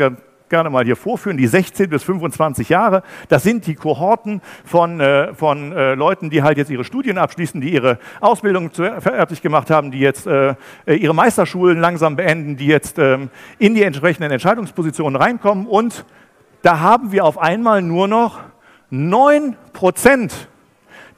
gerne 0.48 0.70
mal 0.70 0.84
hier 0.84 0.96
vorführen, 0.96 1.36
die 1.36 1.46
16 1.46 1.90
bis 1.90 2.02
25 2.04 2.68
Jahre. 2.68 3.02
Das 3.28 3.42
sind 3.42 3.66
die 3.66 3.74
Kohorten 3.74 4.40
von, 4.64 5.00
äh, 5.00 5.34
von 5.34 5.72
äh, 5.72 5.94
Leuten, 5.94 6.30
die 6.30 6.42
halt 6.42 6.58
jetzt 6.58 6.70
ihre 6.70 6.84
Studien 6.84 7.18
abschließen, 7.18 7.60
die 7.60 7.72
ihre 7.72 7.98
Ausbildung 8.20 8.70
fertig 8.70 9.42
gemacht 9.42 9.70
haben, 9.70 9.90
die 9.90 9.98
jetzt 9.98 10.26
äh, 10.26 10.54
ihre 10.86 11.14
Meisterschulen 11.14 11.80
langsam 11.80 12.16
beenden, 12.16 12.56
die 12.56 12.66
jetzt 12.66 12.98
ähm, 12.98 13.30
in 13.58 13.74
die 13.74 13.82
entsprechenden 13.82 14.30
Entscheidungspositionen 14.30 15.20
reinkommen. 15.20 15.66
Und 15.66 16.04
da 16.62 16.80
haben 16.80 17.12
wir 17.12 17.24
auf 17.24 17.38
einmal 17.38 17.82
nur 17.82 18.08
noch 18.08 18.40
9 18.90 19.56
Prozent 19.72 20.48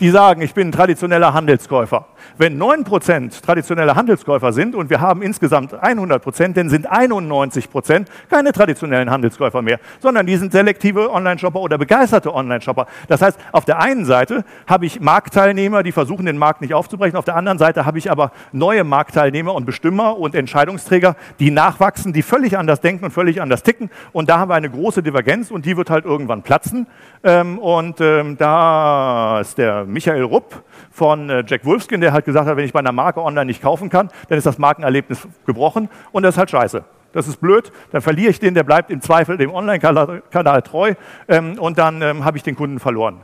die 0.01 0.11
sagen, 0.11 0.43
ich 0.43 0.55
bin 0.55 0.69
ein 0.69 0.73
traditioneller 0.73 1.35
Handelskäufer. 1.35 2.07
Wenn 2.37 2.61
9% 2.61 3.43
traditionelle 3.43 3.95
Handelskäufer 3.95 4.53
sind 4.53 4.75
und 4.75 4.91
wir 4.91 5.01
haben 5.01 5.23
insgesamt 5.23 5.75
100%, 5.75 6.55
dann 6.55 6.69
sind 6.69 6.91
91% 6.91 8.07
keine 8.31 8.53
traditionellen 8.53 9.11
Handelskäufer 9.11 9.63
mehr, 9.63 9.79
sondern 10.01 10.27
die 10.27 10.37
sind 10.37 10.53
selektive 10.53 11.11
Online-Shopper 11.13 11.61
oder 11.61 11.79
begeisterte 11.79 12.35
Online-Shopper. 12.35 12.87
Das 13.09 13.23
heißt, 13.23 13.39
auf 13.53 13.65
der 13.65 13.81
einen 13.81 14.05
Seite 14.05 14.45
habe 14.67 14.87
ich 14.87 15.01
Marktteilnehmer, 15.01 15.83
die 15.83 15.93
versuchen, 15.93 16.27
den 16.27 16.39
Markt 16.39 16.61
nicht 16.61 16.75
aufzubrechen. 16.75 17.17
Auf 17.17 17.25
der 17.25 17.37
anderen 17.37 17.59
Seite 17.59 17.87
habe 17.87 17.99
ich 17.99 18.11
aber 18.11 18.33
neue 18.53 18.85
Marktteilnehmer 18.85 19.55
und 19.55 19.65
Bestimmer 19.65 20.19
und 20.19 20.35
Entscheidungsträger, 20.35 21.17
die 21.39 21.51
nachwachsen, 21.51 22.13
die 22.13 22.23
völlig 22.23 22.57
anders 22.57 22.81
denken 22.81 23.07
und 23.07 23.11
völlig 23.11 23.41
anders 23.41 23.63
ticken. 23.63 23.91
Und 24.13 24.29
da 24.29 24.39
haben 24.39 24.51
wir 24.51 24.55
eine 24.55 24.71
große 24.71 25.03
Divergenz 25.03 25.51
und 25.51 25.67
die 25.67 25.77
wird 25.77 25.91
halt 25.91 26.05
irgendwann 26.05 26.43
platzen. 26.43 26.87
Ähm, 27.25 27.59
und 27.59 28.01
ähm, 28.01 28.37
da 28.37 29.41
ist 29.41 29.59
der 29.59 29.85
Michael 29.85 30.23
Rupp 30.23 30.63
von 30.91 31.31
äh, 31.31 31.45
Jack 31.47 31.65
Wolfskin, 31.65 32.01
der 32.01 32.08
halt 32.13 32.25
gesagt 32.25 32.47
hat, 32.47 32.57
wenn 32.57 32.65
ich 32.65 32.73
bei 32.73 32.81
einer 32.81 32.93
Marke 32.93 33.23
online 33.23 33.47
nicht 33.47 33.63
kaufen 33.63 33.91
kann, 33.91 34.11
dann 34.29 34.39
ist 34.39 34.47
das 34.47 34.59
Markenerlebnis 34.59 35.27
gebrochen 35.47 35.89
und 36.13 36.23
das 36.23 36.35
ist 36.35 36.39
halt 36.39 36.51
scheiße. 36.51 36.85
Das 37.13 37.27
ist 37.27 37.41
blöd, 37.41 37.73
dann 37.91 38.03
verliere 38.03 38.31
ich 38.31 38.39
den, 38.39 38.55
der 38.55 38.65
bleibt 38.65 38.91
im 38.91 39.01
Zweifel 39.01 39.39
dem 39.39 39.53
Online-Kanal 39.53 40.63
treu 40.63 40.95
ähm, 41.27 41.59
und 41.59 41.79
dann 41.79 42.03
ähm, 42.03 42.25
habe 42.25 42.37
ich 42.37 42.43
den 42.43 42.55
Kunden 42.55 42.79
verloren. 42.79 43.23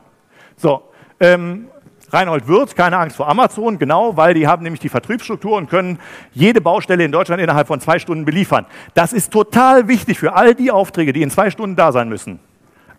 So, 0.56 0.82
ähm, 1.20 1.68
Reinhold 2.10 2.46
Wirth, 2.46 2.76
keine 2.76 2.96
Angst 2.98 3.16
vor 3.16 3.28
Amazon, 3.28 3.78
genau, 3.78 4.16
weil 4.16 4.34
die 4.34 4.46
haben 4.46 4.62
nämlich 4.62 4.80
die 4.80 4.88
Vertriebsstruktur 4.88 5.56
und 5.56 5.68
können 5.68 5.98
jede 6.32 6.60
Baustelle 6.60 7.04
in 7.04 7.12
Deutschland 7.12 7.42
innerhalb 7.42 7.66
von 7.66 7.80
zwei 7.80 7.98
Stunden 7.98 8.24
beliefern. 8.24 8.66
Das 8.94 9.12
ist 9.12 9.32
total 9.32 9.88
wichtig 9.88 10.18
für 10.18 10.34
all 10.34 10.54
die 10.54 10.70
Aufträge, 10.70 11.12
die 11.12 11.22
in 11.22 11.30
zwei 11.30 11.50
Stunden 11.50 11.76
da 11.76 11.92
sein 11.92 12.08
müssen. 12.08 12.38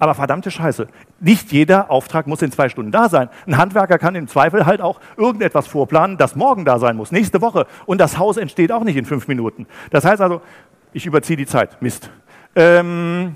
Aber 0.06 0.14
verdammte 0.14 0.52
Scheiße, 0.52 0.86
nicht 1.20 1.52
jeder 1.52 1.90
Auftrag 1.90 2.28
muss 2.28 2.44
in 2.44 2.52
zwei 2.52 2.70
Stunden 2.70 2.92
da 2.92 3.10
sein. 3.10 3.28
Ein 3.48 3.58
Handwerker 3.58 3.98
kann 3.98 4.14
im 4.14 4.28
Zweifel 4.28 4.68
halt 4.68 4.80
auch 4.80 5.00
irgendetwas 5.18 5.66
vorplanen, 5.66 6.20
das 6.20 6.36
morgen 6.36 6.64
da 6.64 6.78
sein 6.78 6.96
muss, 6.96 7.12
nächste 7.12 7.42
Woche. 7.42 7.66
Und 7.88 8.00
das 8.00 8.20
Haus 8.20 8.38
entsteht 8.38 8.72
auch 8.72 8.84
nicht 8.84 8.98
in 8.98 9.06
fünf 9.06 9.28
Minuten. 9.28 9.66
Das 9.90 10.06
heißt 10.06 10.22
also, 10.22 10.44
ich 10.94 11.08
überziehe 11.08 11.38
die 11.38 11.48
Zeit. 11.48 11.82
Mist. 11.82 12.12
Ähm, 12.56 13.34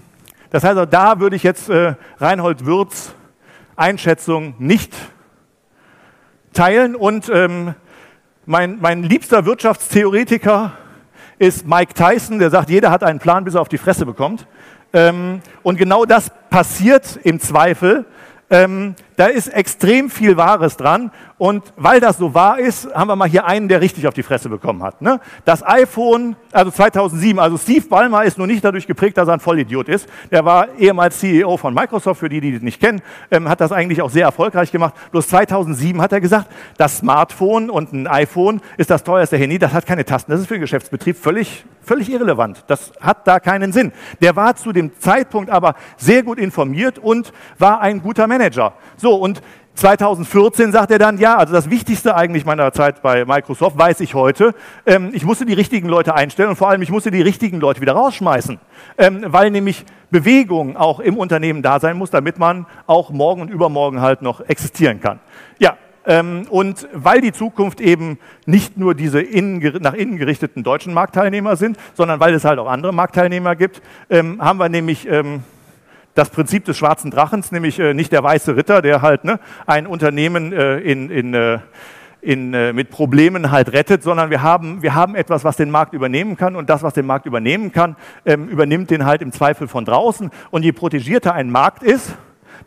das 0.51 0.63
heißt 0.63 0.77
also, 0.77 0.85
da 0.85 1.19
würde 1.19 1.37
ich 1.37 1.41
jetzt 1.41 1.71
äh, 1.71 1.95
Reinhold 2.19 2.67
Würz 2.67 3.15
Einschätzung 3.75 4.53
nicht 4.59 4.93
teilen. 6.53 6.95
Und 6.95 7.31
ähm, 7.33 7.73
mein, 8.45 8.77
mein 8.79 9.01
liebster 9.01 9.43
Wirtschaftstheoretiker 9.45 10.73
ist 11.39 11.65
Mike 11.65 11.95
Tyson, 11.95 12.37
der 12.37 12.51
sagt, 12.51 12.69
jeder 12.69 12.91
hat 12.91 13.03
einen 13.03 13.17
Plan, 13.17 13.43
bis 13.43 13.55
er 13.55 13.61
auf 13.61 13.69
die 13.69 13.79
Fresse 13.79 14.05
bekommt. 14.05 14.45
Ähm, 14.93 15.41
und 15.63 15.77
genau 15.77 16.05
das 16.05 16.31
passiert 16.49 17.19
im 17.23 17.39
Zweifel. 17.39 18.05
Ähm, 18.49 18.95
da 19.15 19.27
ist 19.27 19.47
extrem 19.47 20.09
viel 20.09 20.35
Wahres 20.35 20.77
dran. 20.77 21.11
Und 21.39 21.63
weil 21.77 22.01
das 22.01 22.17
so 22.17 22.33
wahr 22.33 22.59
ist, 22.59 22.93
haben 22.93 23.07
wir 23.07 23.15
mal 23.15 23.29
hier 23.29 23.45
einen, 23.45 23.69
der 23.69 23.79
richtig 23.79 24.05
auf 24.07 24.13
die 24.13 24.23
Fresse 24.23 24.49
bekommen 24.49 24.83
hat. 24.83 25.01
Ne? 25.01 25.21
Das 25.45 25.65
iPhone, 25.65 26.35
also 26.51 26.69
2007, 26.69 27.39
also 27.39 27.57
Steve 27.57 27.87
Ballmer 27.87 28.25
ist 28.25 28.37
nur 28.37 28.45
nicht 28.45 28.61
dadurch 28.61 28.85
geprägt, 28.87 29.17
dass 29.17 29.29
er 29.29 29.35
ein 29.35 29.39
Vollidiot 29.39 29.87
ist. 29.87 30.09
Der 30.31 30.43
war 30.43 30.67
ehemals 30.77 31.17
CEO 31.17 31.55
von 31.55 31.73
Microsoft, 31.73 32.19
für 32.19 32.27
die, 32.27 32.41
die 32.41 32.51
das 32.51 32.61
nicht 32.61 32.81
kennen, 32.81 33.01
ähm, 33.31 33.47
hat 33.47 33.61
das 33.61 33.71
eigentlich 33.71 34.01
auch 34.01 34.09
sehr 34.09 34.25
erfolgreich 34.25 34.69
gemacht. 34.69 34.95
Bloß 35.11 35.29
2007 35.29 36.01
hat 36.01 36.11
er 36.11 36.19
gesagt, 36.19 36.51
das 36.75 36.97
Smartphone 36.97 37.69
und 37.69 37.93
ein 37.93 38.05
iPhone 38.05 38.59
ist 38.75 38.89
das 38.89 39.05
teuerste 39.05 39.37
Handy, 39.37 39.57
das 39.59 39.71
hat 39.71 39.85
keine 39.85 40.03
Tasten. 40.03 40.33
Das 40.33 40.41
ist 40.41 40.47
für 40.47 40.55
den 40.55 40.61
Geschäftsbetrieb 40.61 41.15
völlig, 41.15 41.63
völlig 41.81 42.11
irrelevant. 42.11 42.65
Das 42.67 42.91
hat 42.99 43.25
da 43.25 43.39
keinen 43.39 43.71
Sinn. 43.71 43.93
Der 44.21 44.35
war 44.35 44.57
zu 44.57 44.73
dem 44.73 44.91
Zeitpunkt 44.99 45.49
aber 45.49 45.75
sehr 45.95 46.21
gut 46.21 46.37
informiert 46.37 46.99
und 46.99 47.31
war 47.57 47.79
ein 47.79 48.01
guter 48.01 48.27
Manager. 48.27 48.73
So, 48.97 49.15
und 49.15 49.41
2014 49.79 50.73
sagt 50.73 50.91
er 50.91 50.99
dann, 50.99 51.17
ja, 51.17 51.37
also 51.37 51.53
das 51.53 51.69
Wichtigste 51.69 52.13
eigentlich 52.13 52.45
meiner 52.45 52.73
Zeit 52.73 53.01
bei 53.01 53.23
Microsoft 53.23 53.77
weiß 53.77 54.01
ich 54.01 54.13
heute, 54.13 54.53
ähm, 54.85 55.11
ich 55.13 55.23
musste 55.23 55.45
die 55.45 55.53
richtigen 55.53 55.87
Leute 55.87 56.15
einstellen 56.15 56.49
und 56.49 56.57
vor 56.57 56.69
allem 56.69 56.81
ich 56.81 56.91
musste 56.91 57.11
die 57.11 57.21
richtigen 57.21 57.61
Leute 57.61 57.79
wieder 57.79 57.93
rausschmeißen, 57.93 58.59
ähm, 58.97 59.23
weil 59.27 59.51
nämlich 59.51 59.85
Bewegung 60.11 60.75
auch 60.75 60.99
im 60.99 61.17
Unternehmen 61.17 61.61
da 61.61 61.79
sein 61.79 61.97
muss, 61.97 62.11
damit 62.11 62.37
man 62.39 62.65
auch 62.87 63.11
morgen 63.11 63.41
und 63.41 63.49
übermorgen 63.49 64.01
halt 64.01 64.21
noch 64.21 64.41
existieren 64.41 64.99
kann. 64.99 65.19
Ja, 65.59 65.77
ähm, 66.05 66.45
und 66.49 66.87
weil 66.91 67.21
die 67.21 67.31
Zukunft 67.31 67.79
eben 67.79 68.19
nicht 68.45 68.77
nur 68.77 68.95
diese 68.95 69.21
innen, 69.21 69.81
nach 69.81 69.93
innen 69.93 70.17
gerichteten 70.17 70.63
deutschen 70.63 70.93
Marktteilnehmer 70.93 71.55
sind, 71.55 71.77
sondern 71.93 72.19
weil 72.19 72.33
es 72.33 72.43
halt 72.43 72.59
auch 72.59 72.67
andere 72.67 72.91
Marktteilnehmer 72.91 73.55
gibt, 73.55 73.81
ähm, 74.09 74.41
haben 74.41 74.59
wir 74.59 74.67
nämlich 74.67 75.07
ähm, 75.07 75.43
das 76.19 76.29
Prinzip 76.29 76.65
des 76.65 76.77
schwarzen 76.77 77.11
Drachens, 77.11 77.51
nämlich 77.51 77.79
äh, 77.79 77.93
nicht 77.93 78.11
der 78.11 78.23
weiße 78.23 78.55
Ritter, 78.55 78.81
der 78.81 79.01
halt 79.01 79.23
ne, 79.23 79.39
ein 79.65 79.87
Unternehmen 79.87 80.51
äh, 80.51 80.77
in, 80.79 81.09
in, 81.09 81.33
äh, 81.33 81.59
in, 82.21 82.53
äh, 82.53 82.73
mit 82.73 82.89
Problemen 82.89 83.51
halt 83.51 83.71
rettet, 83.71 84.03
sondern 84.03 84.29
wir 84.29 84.41
haben, 84.41 84.81
wir 84.81 84.93
haben 84.93 85.15
etwas, 85.15 85.45
was 85.45 85.55
den 85.55 85.71
Markt 85.71 85.93
übernehmen 85.93 86.35
kann 86.35 86.57
und 86.57 86.69
das, 86.69 86.83
was 86.83 86.93
den 86.93 87.05
Markt 87.05 87.25
übernehmen 87.25 87.71
kann, 87.71 87.95
ähm, 88.25 88.49
übernimmt 88.49 88.89
den 88.89 89.05
halt 89.05 89.21
im 89.21 89.31
Zweifel 89.31 89.69
von 89.69 89.85
draußen. 89.85 90.29
Und 90.51 90.63
je 90.63 90.73
protegierter 90.73 91.33
ein 91.33 91.49
Markt 91.49 91.83
ist, 91.83 92.13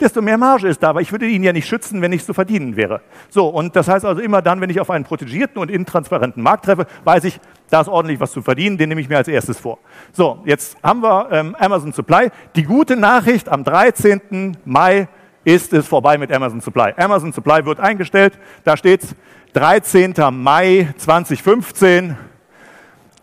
desto 0.00 0.22
mehr 0.22 0.38
Marge 0.38 0.68
ist 0.68 0.82
da. 0.82 0.88
Aber 0.88 1.02
ich 1.02 1.12
würde 1.12 1.26
ihn 1.26 1.42
ja 1.42 1.52
nicht 1.52 1.68
schützen, 1.68 2.00
wenn 2.00 2.10
nichts 2.10 2.26
zu 2.26 2.32
verdienen 2.32 2.76
wäre. 2.76 3.02
So, 3.28 3.48
und 3.48 3.76
das 3.76 3.86
heißt 3.88 4.06
also 4.06 4.22
immer 4.22 4.40
dann, 4.40 4.62
wenn 4.62 4.70
ich 4.70 4.80
auf 4.80 4.90
einen 4.90 5.04
protegierten 5.04 5.60
und 5.60 5.70
intransparenten 5.70 6.42
Markt 6.42 6.64
treffe, 6.64 6.86
weiß 7.04 7.24
ich, 7.24 7.38
da 7.72 7.80
ist 7.80 7.88
ordentlich 7.88 8.20
was 8.20 8.32
zu 8.32 8.42
verdienen, 8.42 8.76
den 8.76 8.90
nehme 8.90 9.00
ich 9.00 9.08
mir 9.08 9.16
als 9.16 9.28
erstes 9.28 9.58
vor. 9.58 9.78
So, 10.12 10.42
jetzt 10.44 10.76
haben 10.82 11.02
wir 11.02 11.28
ähm, 11.32 11.56
Amazon 11.58 11.90
Supply. 11.90 12.28
Die 12.54 12.64
gute 12.64 12.96
Nachricht 12.96 13.48
am 13.48 13.64
13. 13.64 14.58
Mai 14.66 15.08
ist 15.42 15.72
es 15.72 15.88
vorbei 15.88 16.18
mit 16.18 16.30
Amazon 16.30 16.60
Supply. 16.60 16.92
Amazon 16.98 17.32
Supply 17.32 17.64
wird 17.64 17.80
eingestellt. 17.80 18.38
Da 18.64 18.76
steht 18.76 19.04
es 19.04 19.16
13. 19.54 20.12
Mai 20.32 20.92
2015 20.98 22.14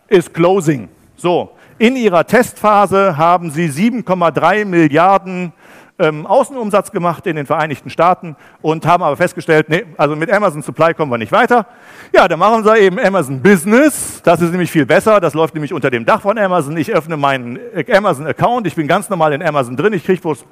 ist 0.08 0.34
Closing. 0.34 0.88
So, 1.14 1.52
in 1.78 1.94
ihrer 1.94 2.26
Testphase 2.26 3.16
haben 3.16 3.52
sie 3.52 3.68
7,3 3.68 4.64
Milliarden 4.64 5.52
ähm, 6.00 6.26
Außenumsatz 6.26 6.90
gemacht 6.90 7.26
in 7.26 7.36
den 7.36 7.46
Vereinigten 7.46 7.90
Staaten 7.90 8.34
und 8.62 8.86
haben 8.86 9.02
aber 9.02 9.16
festgestellt, 9.16 9.68
nee, 9.68 9.84
also 9.96 10.16
mit 10.16 10.32
Amazon 10.32 10.62
Supply 10.62 10.94
kommen 10.94 11.12
wir 11.12 11.18
nicht 11.18 11.30
weiter. 11.30 11.66
Ja, 12.12 12.26
dann 12.26 12.38
machen 12.38 12.64
sie 12.64 12.76
eben 12.78 12.98
Amazon 12.98 13.40
Business. 13.40 14.20
Das 14.24 14.40
ist 14.40 14.50
nämlich 14.50 14.70
viel 14.70 14.86
besser. 14.86 15.20
Das 15.20 15.34
läuft 15.34 15.54
nämlich 15.54 15.72
unter 15.72 15.90
dem 15.90 16.04
Dach 16.04 16.22
von 16.22 16.38
Amazon. 16.38 16.76
Ich 16.76 16.92
öffne 16.92 17.16
meinen 17.16 17.58
Amazon 17.92 18.26
Account. 18.26 18.66
Ich 18.66 18.74
bin 18.74 18.88
ganz 18.88 19.08
normal 19.10 19.32
in 19.32 19.42
Amazon 19.42 19.76
drin. 19.76 19.92
Ich 19.92 20.04
kriege 20.04 20.20
bloß 20.20 20.44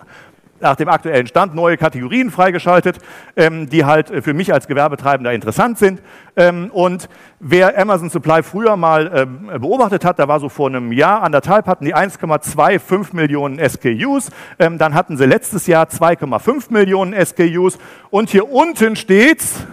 nach 0.61 0.77
dem 0.77 0.89
aktuellen 0.89 1.27
Stand 1.27 1.55
neue 1.55 1.77
Kategorien 1.77 2.31
freigeschaltet, 2.31 2.99
ähm, 3.37 3.69
die 3.69 3.85
halt 3.85 4.11
äh, 4.11 4.23
für 4.23 4.35
mich 4.35 4.53
als 4.53 4.67
Gewerbetreibender 4.67 5.33
interessant 5.33 5.79
sind. 5.79 6.03
Ähm, 6.37 6.71
und 6.73 7.09
wer 7.41 7.79
Amazon 7.79 8.11
Supply 8.11 8.43
früher 8.43 8.77
mal 8.77 9.11
ähm, 9.15 9.61
beobachtet 9.61 10.05
hat, 10.05 10.19
da 10.19 10.29
war 10.29 10.41
so 10.41 10.49
vor 10.49 10.69
einem 10.69 10.93
Jahr, 10.93 11.23
anderthalb 11.23 11.67
hatten 11.67 11.85
die 11.85 11.95
1,25 11.95 13.15
Millionen 13.15 13.59
SKUs, 13.59 14.31
ähm, 14.59 14.79
dann 14.79 14.95
hatten 14.95 15.17
sie 15.17 15.27
letztes 15.27 15.67
Jahr 15.67 15.87
2,5 15.87 16.73
Millionen 16.73 17.15
SKUs 17.15 17.79
und 18.11 18.31
hier 18.31 18.51
unten 18.51 18.97
steht's 18.97 19.67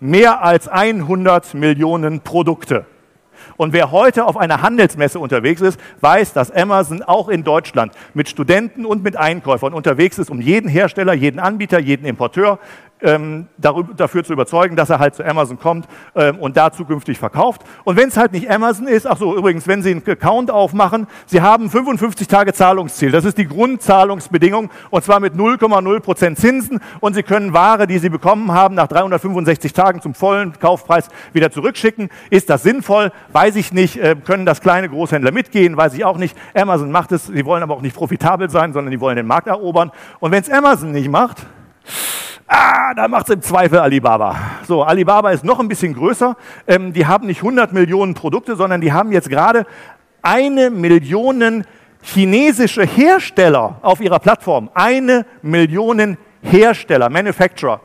mehr 0.00 0.42
als 0.42 0.68
100 0.68 1.54
Millionen 1.54 2.20
Produkte. 2.20 2.86
Und 3.56 3.72
wer 3.72 3.90
heute 3.90 4.24
auf 4.24 4.36
einer 4.36 4.62
Handelsmesse 4.62 5.18
unterwegs 5.18 5.60
ist, 5.60 5.80
weiß, 6.00 6.32
dass 6.32 6.50
Amazon 6.50 7.02
auch 7.02 7.28
in 7.28 7.44
Deutschland 7.44 7.92
mit 8.14 8.28
Studenten 8.28 8.84
und 8.84 9.02
mit 9.02 9.16
Einkäufern 9.16 9.74
unterwegs 9.74 10.18
ist, 10.18 10.30
um 10.30 10.40
jeden 10.40 10.68
Hersteller, 10.68 11.14
jeden 11.14 11.38
Anbieter, 11.38 11.78
jeden 11.78 12.06
Importeur 12.06 12.58
ähm, 13.00 13.48
dafür 13.58 14.24
zu 14.24 14.32
überzeugen, 14.32 14.76
dass 14.76 14.90
er 14.90 14.98
halt 14.98 15.14
zu 15.14 15.24
Amazon 15.24 15.58
kommt 15.58 15.86
ähm, 16.14 16.38
und 16.38 16.56
da 16.56 16.72
zukünftig 16.72 17.18
verkauft. 17.18 17.62
Und 17.84 17.96
wenn 17.96 18.08
es 18.08 18.16
halt 18.16 18.32
nicht 18.32 18.50
Amazon 18.50 18.86
ist, 18.86 19.06
ach 19.06 19.18
so, 19.18 19.36
übrigens, 19.36 19.66
wenn 19.66 19.82
Sie 19.82 19.90
einen 19.90 20.02
Account 20.06 20.50
aufmachen, 20.50 21.06
Sie 21.26 21.40
haben 21.42 21.70
55 21.70 22.28
Tage 22.28 22.52
Zahlungsziel. 22.52 23.10
Das 23.10 23.24
ist 23.24 23.38
die 23.38 23.46
Grundzahlungsbedingung 23.46 24.70
und 24.90 25.04
zwar 25.04 25.20
mit 25.20 25.34
0,0 25.34 26.00
Prozent 26.00 26.38
Zinsen 26.38 26.80
und 27.00 27.14
Sie 27.14 27.22
können 27.22 27.52
Ware, 27.52 27.86
die 27.86 27.98
Sie 27.98 28.08
bekommen 28.08 28.52
haben, 28.52 28.74
nach 28.74 28.88
365 28.88 29.72
Tagen 29.72 30.00
zum 30.00 30.14
vollen 30.14 30.58
Kaufpreis 30.58 31.08
wieder 31.32 31.50
zurückschicken. 31.50 32.08
Ist 32.30 32.48
das 32.50 32.62
sinnvoll? 32.62 33.12
Weiß 33.32 33.56
ich 33.56 33.72
nicht. 33.72 33.96
Äh, 33.96 34.16
können 34.24 34.46
das 34.46 34.60
kleine 34.60 34.88
Großhändler 34.88 35.32
mitgehen? 35.32 35.76
Weiß 35.76 35.94
ich 35.94 36.04
auch 36.04 36.16
nicht. 36.16 36.36
Amazon 36.54 36.90
macht 36.90 37.12
es. 37.12 37.26
Sie 37.26 37.44
wollen 37.44 37.62
aber 37.62 37.74
auch 37.74 37.82
nicht 37.82 37.96
profitabel 37.96 38.48
sein, 38.50 38.72
sondern 38.72 38.90
die 38.90 39.00
wollen 39.00 39.16
den 39.16 39.26
Markt 39.26 39.46
erobern. 39.46 39.90
Und 40.20 40.32
wenn 40.32 40.42
es 40.42 40.50
Amazon 40.50 40.92
nicht 40.92 41.10
macht, 41.10 41.44
Ah, 42.56 42.94
da 42.94 43.08
macht 43.08 43.28
es 43.28 43.34
im 43.34 43.42
Zweifel 43.42 43.80
Alibaba. 43.80 44.36
So, 44.64 44.84
Alibaba 44.84 45.32
ist 45.32 45.42
noch 45.42 45.58
ein 45.58 45.66
bisschen 45.66 45.92
größer. 45.92 46.36
Ähm, 46.68 46.92
die 46.92 47.04
haben 47.04 47.26
nicht 47.26 47.38
100 47.38 47.72
Millionen 47.72 48.14
Produkte, 48.14 48.54
sondern 48.54 48.80
die 48.80 48.92
haben 48.92 49.10
jetzt 49.10 49.28
gerade 49.28 49.66
eine 50.22 50.70
Million 50.70 51.64
chinesische 52.00 52.84
Hersteller 52.84 53.80
auf 53.82 54.00
ihrer 54.00 54.20
Plattform. 54.20 54.70
Eine 54.72 55.26
Million 55.42 56.16
Hersteller, 56.42 57.10
Manufacturer, 57.10 57.80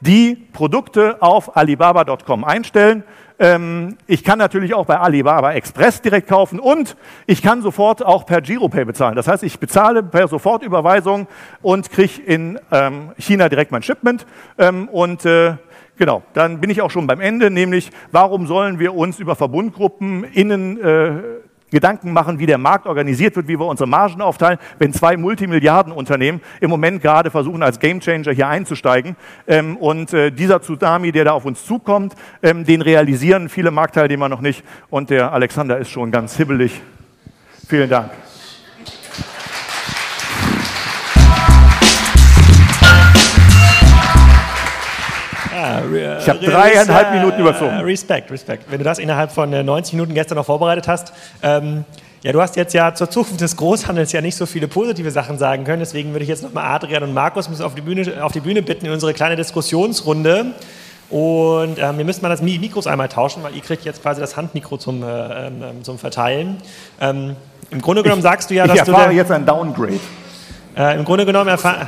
die 0.00 0.36
Produkte 0.52 1.20
auf 1.20 1.56
Alibaba.com 1.56 2.44
einstellen 2.44 3.04
ähm, 3.40 3.96
ich 4.06 4.24
kann 4.24 4.38
natürlich 4.38 4.74
auch 4.74 4.86
bei 4.86 4.98
Alibaba 4.98 5.52
Express 5.52 6.02
direkt 6.02 6.28
kaufen 6.28 6.58
und 6.58 6.96
ich 7.26 7.40
kann 7.40 7.62
sofort 7.62 8.04
auch 8.04 8.26
per 8.26 8.40
Giropay 8.40 8.84
bezahlen. 8.84 9.14
Das 9.14 9.28
heißt, 9.28 9.44
ich 9.44 9.60
bezahle 9.60 10.02
per 10.02 10.26
Sofortüberweisung 10.26 11.28
und 11.62 11.90
kriege 11.90 12.20
in 12.22 12.58
ähm, 12.72 13.12
China 13.16 13.48
direkt 13.48 13.70
mein 13.70 13.82
Shipment. 13.82 14.26
Ähm, 14.58 14.88
und 14.88 15.24
äh, 15.24 15.54
genau, 15.96 16.22
dann 16.32 16.60
bin 16.60 16.68
ich 16.70 16.82
auch 16.82 16.90
schon 16.90 17.06
beim 17.06 17.20
Ende, 17.20 17.50
nämlich 17.50 17.90
warum 18.10 18.48
sollen 18.48 18.80
wir 18.80 18.94
uns 18.94 19.20
über 19.20 19.36
Verbundgruppen 19.36 20.24
innen 20.24 20.80
äh, 20.80 21.10
Gedanken 21.70 22.12
machen, 22.12 22.38
wie 22.38 22.46
der 22.46 22.58
Markt 22.58 22.86
organisiert 22.86 23.36
wird, 23.36 23.48
wie 23.48 23.58
wir 23.58 23.66
unsere 23.66 23.88
Margen 23.88 24.20
aufteilen, 24.20 24.58
wenn 24.78 24.92
zwei 24.92 25.16
Multimilliardenunternehmen 25.16 26.40
im 26.60 26.70
Moment 26.70 27.02
gerade 27.02 27.30
versuchen, 27.30 27.62
als 27.62 27.78
Gamechanger 27.78 28.32
hier 28.32 28.48
einzusteigen. 28.48 29.16
Ähm, 29.46 29.76
und 29.76 30.12
äh, 30.12 30.30
dieser 30.30 30.60
Tsunami, 30.60 31.12
der 31.12 31.24
da 31.24 31.32
auf 31.32 31.44
uns 31.44 31.64
zukommt, 31.64 32.14
ähm, 32.42 32.64
den 32.64 32.82
realisieren 32.82 33.48
viele 33.48 33.70
Marktteilnehmer 33.70 34.28
noch 34.28 34.40
nicht. 34.40 34.64
Und 34.90 35.10
der 35.10 35.32
Alexander 35.32 35.78
ist 35.78 35.90
schon 35.90 36.10
ganz 36.10 36.36
hibbelig. 36.36 36.80
Vielen 37.68 37.90
Dank. 37.90 38.10
Ich 46.20 46.28
habe 46.28 46.38
dreieinhalb 46.38 47.12
Minuten 47.12 47.40
überzogen. 47.40 47.76
Respekt, 47.80 48.30
Respekt. 48.30 48.64
Wenn 48.70 48.78
du 48.78 48.84
das 48.84 48.98
innerhalb 48.98 49.32
von 49.32 49.50
90 49.50 49.92
äh, 49.92 49.96
Minuten 49.96 50.14
gestern 50.14 50.36
noch 50.36 50.46
vorbereitet 50.46 50.88
hast. 50.88 51.12
Ähm, 51.42 51.84
ja, 52.22 52.32
du 52.32 52.40
hast 52.40 52.56
jetzt 52.56 52.74
ja 52.74 52.94
zur 52.94 53.08
Zukunft 53.10 53.40
des 53.40 53.56
Großhandels 53.56 54.10
ja 54.12 54.20
nicht 54.20 54.36
so 54.36 54.44
viele 54.44 54.66
positive 54.66 55.10
Sachen 55.10 55.38
sagen 55.38 55.64
können. 55.64 55.80
Deswegen 55.80 56.12
würde 56.12 56.24
ich 56.24 56.28
jetzt 56.28 56.42
nochmal 56.42 56.64
Adrian 56.64 57.04
und 57.04 57.14
Markus 57.14 57.60
auf 57.60 57.74
die, 57.74 57.80
Bühne, 57.80 58.24
auf 58.24 58.32
die 58.32 58.40
Bühne 58.40 58.62
bitten 58.62 58.86
in 58.86 58.92
unsere 58.92 59.14
kleine 59.14 59.36
Diskussionsrunde. 59.36 60.46
Und 61.10 61.78
ähm, 61.78 61.96
wir 61.96 62.04
müssen 62.04 62.22
mal 62.22 62.28
das 62.28 62.42
Mikros 62.42 62.86
einmal 62.86 63.08
tauschen, 63.08 63.42
weil 63.42 63.54
ihr 63.54 63.62
kriegt 63.62 63.84
jetzt 63.84 64.02
quasi 64.02 64.20
das 64.20 64.36
Handmikro 64.36 64.76
zum, 64.76 65.02
äh, 65.02 65.46
ähm, 65.46 65.62
ähm 65.62 65.84
zum 65.84 65.98
Verteilen. 65.98 66.58
Ähm, 67.00 67.36
Im 67.70 67.80
Grunde 67.80 68.02
genommen 68.02 68.20
ich, 68.20 68.24
sagst 68.24 68.50
du 68.50 68.54
ja, 68.54 68.66
dass 68.66 68.76
ich 68.76 68.82
du... 68.82 68.90
Ich 68.90 68.96
erfahre 68.96 69.14
jetzt 69.14 69.30
ein 69.30 69.46
Downgrade. 69.46 70.00
Äh, 70.76 70.98
Im 70.98 71.04
Grunde 71.04 71.24
genommen 71.24 71.48
erfahren... 71.48 71.86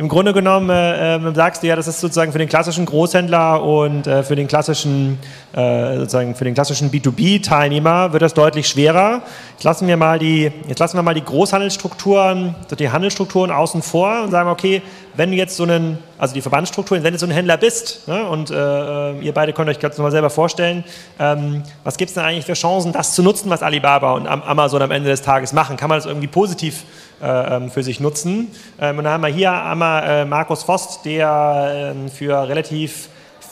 Im 0.00 0.08
Grunde 0.08 0.32
genommen 0.32 0.70
äh, 0.70 1.16
äh, 1.16 1.34
sagst 1.34 1.62
du 1.62 1.66
ja, 1.66 1.76
das 1.76 1.86
ist 1.86 2.00
sozusagen 2.00 2.32
für 2.32 2.38
den 2.38 2.48
klassischen 2.48 2.86
Großhändler 2.86 3.62
und 3.62 4.06
äh, 4.06 4.22
für 4.22 4.34
den 4.34 4.48
klassischen, 4.48 5.18
äh, 5.52 5.98
sozusagen 5.98 6.34
für 6.34 6.44
den 6.44 6.54
klassischen 6.54 6.90
B2B-Teilnehmer 6.90 8.10
wird 8.14 8.22
das 8.22 8.32
deutlich 8.32 8.66
schwerer. 8.66 9.20
Jetzt 9.52 9.64
lassen 9.64 9.86
wir 9.86 9.98
mal 9.98 10.18
die, 10.18 10.50
jetzt 10.66 10.78
lassen 10.78 10.96
wir 10.96 11.02
mal 11.02 11.12
die 11.12 11.22
Großhandelsstrukturen, 11.22 12.54
die 12.78 12.88
Handelsstrukturen 12.88 13.50
außen 13.50 13.82
vor 13.82 14.22
und 14.24 14.30
sagen, 14.30 14.48
okay, 14.48 14.80
wenn 15.20 15.32
du 15.32 15.36
jetzt 15.36 15.54
so 15.54 15.64
einen, 15.64 15.98
also 16.16 16.32
die 16.32 16.40
Verbandsstrukturen, 16.40 17.04
wenn 17.04 17.12
du 17.12 17.18
so 17.18 17.26
ein 17.26 17.30
Händler 17.30 17.58
bist 17.58 18.08
ne, 18.08 18.26
und 18.26 18.50
äh, 18.50 19.20
ihr 19.20 19.34
beide 19.34 19.52
könnt 19.52 19.68
euch 19.68 19.78
ganz 19.78 19.98
nochmal 19.98 20.12
selber 20.12 20.30
vorstellen, 20.30 20.82
ähm, 21.18 21.62
was 21.84 21.98
gibt 21.98 22.08
es 22.08 22.14
denn 22.14 22.24
eigentlich 22.24 22.46
für 22.46 22.54
Chancen, 22.54 22.92
das 22.92 23.14
zu 23.14 23.22
nutzen, 23.22 23.50
was 23.50 23.62
Alibaba 23.62 24.14
und 24.14 24.26
Amazon 24.26 24.80
am 24.80 24.90
Ende 24.90 25.10
des 25.10 25.20
Tages 25.20 25.52
machen? 25.52 25.76
Kann 25.76 25.90
man 25.90 25.98
das 25.98 26.06
irgendwie 26.06 26.26
positiv 26.26 26.84
äh, 27.20 27.56
ähm, 27.56 27.70
für 27.70 27.82
sich 27.82 28.00
nutzen. 28.00 28.50
Ähm, 28.80 28.96
und 28.96 29.04
dann 29.04 29.12
haben 29.12 29.22
wir 29.22 29.28
hier 29.28 29.52
einmal 29.52 30.22
äh, 30.22 30.24
Markus 30.24 30.62
Vost, 30.62 31.04
der 31.04 31.92
ähm, 31.94 32.08
für 32.08 32.48
relativ 32.48 33.10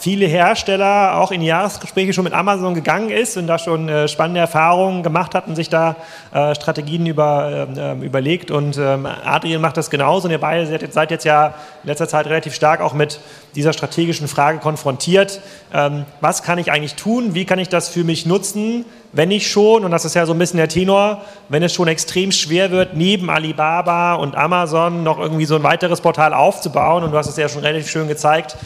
viele 0.09 0.25
Hersteller 0.25 1.19
auch 1.19 1.33
in 1.33 1.43
Jahresgespräche 1.43 2.15
schon 2.15 2.25
mit 2.25 2.33
Amazon 2.33 2.73
gegangen 2.75 3.11
ist 3.11 3.37
und 3.37 3.47
da 3.47 3.59
schon 3.59 3.91
äh, 3.91 4.09
spannende 4.09 4.41
Erfahrungen 4.41 5.03
gemacht 5.03 5.35
hat 5.35 5.49
und 5.49 5.55
sich 5.55 5.69
da 5.69 5.97
äh, 6.33 6.55
Strategien 6.55 7.05
über, 7.05 7.69
äh, 7.77 7.93
überlegt. 8.03 8.51
Und 8.51 8.79
ähm, 8.79 9.05
Adrian 9.05 9.61
macht 9.61 9.77
das 9.77 9.91
genauso 9.91 10.27
und 10.27 10.31
ihr 10.31 10.41
beide 10.41 10.67
seid 10.67 10.81
jetzt, 10.81 10.95
seid 10.95 11.11
jetzt, 11.11 11.25
ja 11.25 11.49
in 11.83 11.89
letzter 11.89 12.09
Zeit 12.09 12.25
relativ 12.25 12.55
stark 12.55 12.81
auch 12.81 12.95
mit 12.95 13.21
dieser 13.55 13.75
strategischen 13.75 14.29
Frage 14.29 14.61
konfrontiert. 14.61 15.43
Ähm, 15.75 16.07
was 16.23 16.43
kann 16.43 16.57
ich 16.57 16.73
eigentlich 16.73 16.95
tun? 16.95 17.35
Wie 17.35 17.45
kann 17.45 17.59
ich 17.59 17.69
das 17.69 17.91
für 17.91 18.03
mich 18.03 18.25
nutzen? 18.25 18.87
Wenn 19.13 19.31
ich 19.31 19.51
schon, 19.51 19.85
und 19.85 19.91
das 19.91 20.07
ist 20.07 20.15
ja 20.15 20.25
so 20.25 20.33
ein 20.33 20.39
bisschen 20.39 20.57
der 20.57 20.69
Tenor, 20.69 21.21
wenn 21.51 21.63
es 21.63 21.75
schon 21.75 21.87
extrem 21.87 22.33
schwer 22.33 22.71
wird, 22.71 22.97
neben 22.97 23.29
Alibaba 23.29 24.15
und 24.15 24.37
Amazon 24.37 25.03
noch 25.03 25.19
irgendwie 25.19 25.45
so 25.45 25.57
ein 25.57 25.63
weiteres 25.65 26.01
Portal 26.01 26.33
aufzubauen, 26.33 27.05
und 27.05 27.13
du 27.13 27.19
hast 27.19 27.29
es 27.29 27.37
ja 27.37 27.51
schon 27.51 27.61
relativ 27.61 27.91
schön 27.91 28.09
gezeigt, 28.09 28.57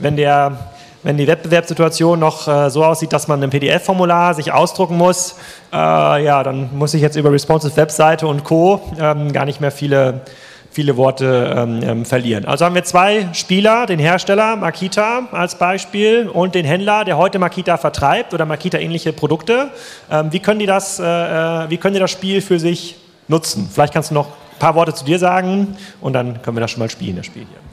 wenn 0.00 0.16
der 0.16 0.58
wenn 1.02 1.16
die 1.16 1.26
Wettbewerbssituation 1.26 2.18
noch 2.18 2.48
äh, 2.48 2.70
so 2.70 2.84
aussieht, 2.84 3.12
dass 3.12 3.28
man 3.28 3.42
ein 3.42 3.50
PDF-Formular 3.50 4.34
sich 4.34 4.52
ausdrucken 4.52 4.96
muss, 4.96 5.36
äh, 5.72 5.76
ja, 5.76 6.42
dann 6.42 6.76
muss 6.76 6.94
ich 6.94 7.02
jetzt 7.02 7.16
über 7.16 7.32
Responsive 7.32 7.76
Webseite 7.76 8.26
und 8.26 8.44
Co. 8.44 8.80
Ähm, 8.98 9.32
gar 9.32 9.44
nicht 9.44 9.60
mehr 9.60 9.70
viele, 9.70 10.22
viele 10.70 10.96
Worte 10.96 11.54
ähm, 11.56 11.80
ähm, 11.82 12.04
verlieren. 12.04 12.44
Also 12.44 12.64
haben 12.64 12.74
wir 12.74 12.84
zwei 12.84 13.28
Spieler, 13.32 13.86
den 13.86 13.98
Hersteller 13.98 14.56
Makita 14.56 15.28
als 15.30 15.56
Beispiel 15.56 16.28
und 16.28 16.54
den 16.54 16.64
Händler, 16.64 17.04
der 17.04 17.16
heute 17.16 17.38
Makita 17.38 17.76
vertreibt 17.76 18.34
oder 18.34 18.44
Makita-ähnliche 18.44 19.12
Produkte. 19.12 19.70
Ähm, 20.10 20.32
wie, 20.32 20.40
können 20.40 20.58
die 20.58 20.66
das, 20.66 20.98
äh, 20.98 21.04
äh, 21.04 21.70
wie 21.70 21.76
können 21.76 21.94
die 21.94 22.00
das 22.00 22.10
Spiel 22.10 22.40
für 22.40 22.58
sich 22.58 22.96
nutzen? 23.28 23.68
Vielleicht 23.72 23.92
kannst 23.92 24.10
du 24.10 24.14
noch 24.14 24.26
ein 24.26 24.58
paar 24.58 24.74
Worte 24.74 24.94
zu 24.94 25.04
dir 25.04 25.20
sagen 25.20 25.76
und 26.00 26.12
dann 26.14 26.42
können 26.42 26.56
wir 26.56 26.60
das 26.60 26.72
schon 26.72 26.80
mal 26.80 26.90
spielen, 26.90 27.16
das 27.16 27.26
Spiel 27.26 27.46
hier. 27.48 27.67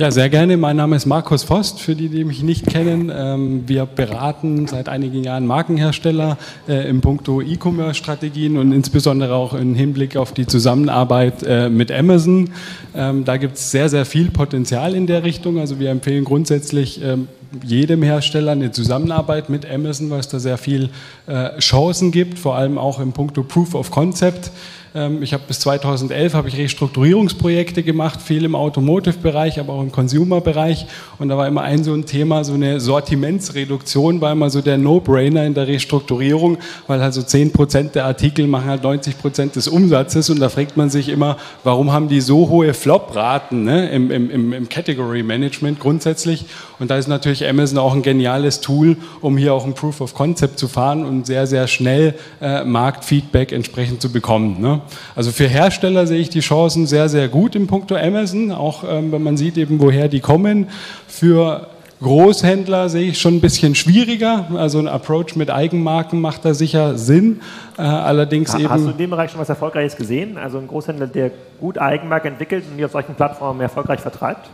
Ja, 0.00 0.10
sehr 0.10 0.30
gerne. 0.30 0.56
Mein 0.56 0.76
Name 0.76 0.96
ist 0.96 1.04
Markus 1.04 1.42
Vost, 1.42 1.78
für 1.78 1.94
die, 1.94 2.08
die 2.08 2.24
mich 2.24 2.42
nicht 2.42 2.66
kennen. 2.66 3.12
Ähm, 3.14 3.64
wir 3.66 3.84
beraten 3.84 4.66
seit 4.66 4.88
einigen 4.88 5.22
Jahren 5.22 5.46
Markenhersteller 5.46 6.38
äh, 6.66 6.88
im 6.88 7.02
Punkto 7.02 7.42
E-Commerce-Strategien 7.42 8.56
und 8.56 8.72
insbesondere 8.72 9.34
auch 9.34 9.52
im 9.52 9.74
Hinblick 9.74 10.16
auf 10.16 10.32
die 10.32 10.46
Zusammenarbeit 10.46 11.42
äh, 11.42 11.68
mit 11.68 11.92
Amazon. 11.92 12.48
Ähm, 12.94 13.26
da 13.26 13.36
gibt 13.36 13.58
es 13.58 13.72
sehr, 13.72 13.90
sehr 13.90 14.06
viel 14.06 14.30
Potenzial 14.30 14.94
in 14.94 15.06
der 15.06 15.22
Richtung. 15.22 15.58
Also 15.58 15.78
wir 15.78 15.90
empfehlen 15.90 16.24
grundsätzlich 16.24 17.04
ähm, 17.04 17.28
jedem 17.62 18.02
Hersteller 18.02 18.52
eine 18.52 18.70
Zusammenarbeit 18.70 19.50
mit 19.50 19.70
Amazon, 19.70 20.08
weil 20.08 20.20
es 20.20 20.28
da 20.28 20.38
sehr 20.38 20.56
viel 20.56 20.88
äh, 21.26 21.58
Chancen 21.58 22.10
gibt, 22.10 22.38
vor 22.38 22.56
allem 22.56 22.78
auch 22.78 23.00
im 23.00 23.12
Punkto 23.12 23.42
Proof 23.42 23.74
of 23.74 23.90
Concept. 23.90 24.50
Ähm, 24.94 25.22
ich 25.22 25.32
habe 25.32 25.44
bis 25.46 25.60
2011 25.60 26.34
habe 26.34 26.48
ich 26.48 26.56
Restrukturierungsprojekte 26.56 27.82
gemacht, 27.82 28.20
viel 28.20 28.44
im 28.44 28.54
Automotive-Bereich, 28.54 29.60
aber 29.60 29.74
auch 29.74 29.82
im 29.82 29.92
Consumer-Bereich. 29.92 30.86
Und 31.18 31.28
da 31.28 31.36
war 31.36 31.46
immer 31.46 31.62
ein 31.62 31.84
so 31.84 31.94
ein 31.94 32.06
Thema, 32.06 32.42
so 32.44 32.54
eine 32.54 32.80
Sortimentsreduktion, 32.80 34.20
war 34.20 34.32
immer 34.32 34.50
so 34.50 34.60
der 34.60 34.78
No-Brainer 34.78 35.44
in 35.44 35.54
der 35.54 35.68
Restrukturierung, 35.68 36.58
weil 36.86 37.00
halt 37.00 37.14
so 37.14 37.22
10 37.22 37.52
Prozent 37.52 37.94
der 37.94 38.06
Artikel 38.06 38.46
machen 38.46 38.66
halt 38.66 38.82
90 38.82 39.18
Prozent 39.18 39.56
des 39.56 39.68
Umsatzes. 39.68 40.28
Und 40.30 40.40
da 40.40 40.48
fragt 40.48 40.76
man 40.76 40.90
sich 40.90 41.08
immer, 41.08 41.36
warum 41.62 41.92
haben 41.92 42.08
die 42.08 42.20
so 42.20 42.48
hohe 42.48 42.74
Flop-Raten 42.74 43.64
ne, 43.64 43.90
im, 43.90 44.10
im, 44.10 44.52
im 44.52 44.68
Category-Management 44.68 45.78
grundsätzlich? 45.78 46.46
Und 46.80 46.90
da 46.90 46.96
ist 46.96 47.08
natürlich 47.08 47.46
Amazon 47.46 47.78
auch 47.78 47.94
ein 47.94 48.02
geniales 48.02 48.60
Tool, 48.60 48.96
um 49.20 49.36
hier 49.36 49.54
auch 49.54 49.66
ein 49.66 49.74
Proof 49.74 50.00
of 50.00 50.14
Concept 50.14 50.58
zu 50.58 50.66
fahren 50.66 51.04
und 51.04 51.26
sehr, 51.26 51.46
sehr 51.46 51.66
schnell 51.68 52.14
äh, 52.40 52.64
Marktfeedback 52.64 53.52
entsprechend 53.52 54.00
zu 54.00 54.10
bekommen. 54.10 54.60
Ne? 54.60 54.79
Also 55.16 55.30
für 55.30 55.46
Hersteller 55.46 56.06
sehe 56.06 56.20
ich 56.20 56.30
die 56.30 56.40
Chancen 56.40 56.86
sehr, 56.86 57.08
sehr 57.08 57.28
gut 57.28 57.54
im 57.54 57.66
Punkto 57.66 57.96
Amazon, 57.96 58.52
auch 58.52 58.84
ähm, 58.88 59.12
wenn 59.12 59.22
man 59.22 59.36
sieht 59.36 59.56
eben, 59.56 59.80
woher 59.80 60.08
die 60.08 60.20
kommen. 60.20 60.68
Für 61.06 61.68
Großhändler 62.02 62.88
sehe 62.88 63.10
ich 63.10 63.20
schon 63.20 63.36
ein 63.36 63.40
bisschen 63.40 63.74
schwieriger. 63.74 64.46
Also 64.54 64.78
ein 64.78 64.88
Approach 64.88 65.36
mit 65.36 65.50
Eigenmarken 65.50 66.20
macht 66.20 66.44
da 66.44 66.54
sicher 66.54 66.96
Sinn. 66.96 67.40
Äh, 67.76 67.82
allerdings 67.82 68.54
ha, 68.54 68.58
eben. 68.58 68.70
Hast 68.70 68.86
du 68.86 68.90
in 68.90 68.96
dem 68.96 69.10
Bereich 69.10 69.30
schon 69.30 69.40
was 69.40 69.50
Erfolgreiches 69.50 69.96
gesehen? 69.96 70.38
Also 70.38 70.58
ein 70.58 70.66
Großhändler, 70.66 71.06
der 71.06 71.30
gut 71.60 71.78
Eigenmarke 71.78 72.28
entwickelt 72.28 72.64
und 72.70 72.78
die 72.78 72.84
auf 72.84 72.92
solchen 72.92 73.14
Plattformen 73.14 73.60
erfolgreich 73.60 74.00
vertreibt? 74.00 74.48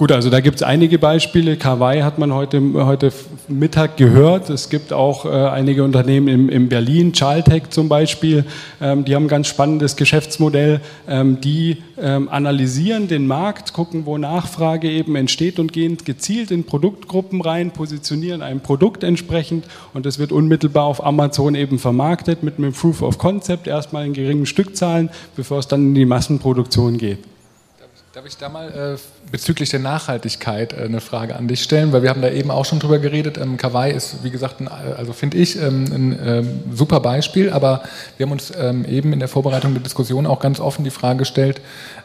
Gut, 0.00 0.12
also 0.12 0.30
da 0.30 0.40
gibt 0.40 0.56
es 0.56 0.62
einige 0.62 0.98
Beispiele. 0.98 1.58
Kawaii 1.58 2.00
hat 2.00 2.18
man 2.18 2.32
heute, 2.32 2.62
heute 2.72 3.12
Mittag 3.48 3.98
gehört. 3.98 4.48
Es 4.48 4.70
gibt 4.70 4.94
auch 4.94 5.26
äh, 5.26 5.28
einige 5.28 5.84
Unternehmen 5.84 6.26
in, 6.26 6.48
in 6.48 6.70
Berlin, 6.70 7.12
Charltech 7.14 7.64
zum 7.68 7.90
Beispiel, 7.90 8.46
ähm, 8.80 9.04
die 9.04 9.14
haben 9.14 9.26
ein 9.26 9.28
ganz 9.28 9.48
spannendes 9.48 9.96
Geschäftsmodell. 9.96 10.80
Ähm, 11.06 11.42
die 11.42 11.82
ähm, 12.00 12.30
analysieren 12.30 13.08
den 13.08 13.26
Markt, 13.26 13.74
gucken, 13.74 14.06
wo 14.06 14.16
Nachfrage 14.16 14.90
eben 14.90 15.16
entsteht 15.16 15.58
und 15.58 15.74
gehen 15.74 15.98
gezielt 16.02 16.50
in 16.50 16.64
Produktgruppen 16.64 17.42
rein, 17.42 17.70
positionieren 17.70 18.40
ein 18.40 18.60
Produkt 18.60 19.04
entsprechend 19.04 19.66
und 19.92 20.06
das 20.06 20.18
wird 20.18 20.32
unmittelbar 20.32 20.84
auf 20.84 21.04
Amazon 21.04 21.54
eben 21.54 21.78
vermarktet 21.78 22.42
mit 22.42 22.56
einem 22.56 22.72
Proof 22.72 23.02
of 23.02 23.18
Concept, 23.18 23.66
erstmal 23.66 24.06
in 24.06 24.14
geringen 24.14 24.46
Stückzahlen, 24.46 25.10
bevor 25.36 25.58
es 25.58 25.68
dann 25.68 25.88
in 25.88 25.94
die 25.94 26.06
Massenproduktion 26.06 26.96
geht. 26.96 27.18
Darf 28.12 28.26
ich 28.26 28.36
da 28.36 28.48
mal 28.48 28.96
äh, 28.96 29.30
bezüglich 29.30 29.68
der 29.68 29.78
Nachhaltigkeit 29.78 30.72
äh, 30.72 30.82
eine 30.82 31.00
Frage 31.00 31.36
an 31.36 31.46
dich 31.46 31.62
stellen? 31.62 31.92
Weil 31.92 32.02
wir 32.02 32.10
haben 32.10 32.20
da 32.20 32.28
eben 32.28 32.50
auch 32.50 32.64
schon 32.64 32.80
drüber 32.80 32.98
geredet. 32.98 33.38
Ähm, 33.38 33.56
Kawaii 33.56 33.94
ist, 33.94 34.24
wie 34.24 34.30
gesagt, 34.30 34.60
ein, 34.60 34.66
also 34.66 35.12
finde 35.12 35.36
ich, 35.36 35.54
ähm, 35.62 35.84
ein 35.92 36.18
äh, 36.18 36.42
super 36.72 36.98
Beispiel. 36.98 37.50
Aber 37.50 37.84
wir 38.16 38.26
haben 38.26 38.32
uns 38.32 38.52
ähm, 38.58 38.84
eben 38.84 39.12
in 39.12 39.20
der 39.20 39.28
Vorbereitung 39.28 39.74
der 39.74 39.82
Diskussion 39.84 40.26
auch 40.26 40.40
ganz 40.40 40.58
offen 40.58 40.82
die 40.82 40.90
Frage 40.90 41.20
gestellt, 41.20 41.60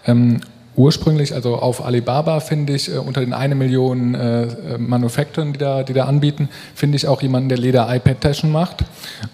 ähm, 0.05 0.41
ursprünglich, 0.75 1.33
also 1.33 1.55
auf 1.55 1.83
Alibaba 1.85 2.39
finde 2.39 2.73
ich, 2.73 2.93
äh, 2.93 2.97
unter 2.97 3.21
den 3.21 3.33
eine 3.33 3.55
Million 3.55 4.15
äh, 4.15 4.43
äh, 4.43 4.77
Manufakturen, 4.77 5.53
die 5.53 5.59
da, 5.59 5.83
die 5.83 5.93
da 5.93 6.05
anbieten, 6.05 6.49
finde 6.73 6.97
ich 6.97 7.07
auch 7.07 7.21
jemanden, 7.21 7.49
der 7.49 7.57
Leder-iPad-Taschen 7.57 8.51
macht. 8.51 8.83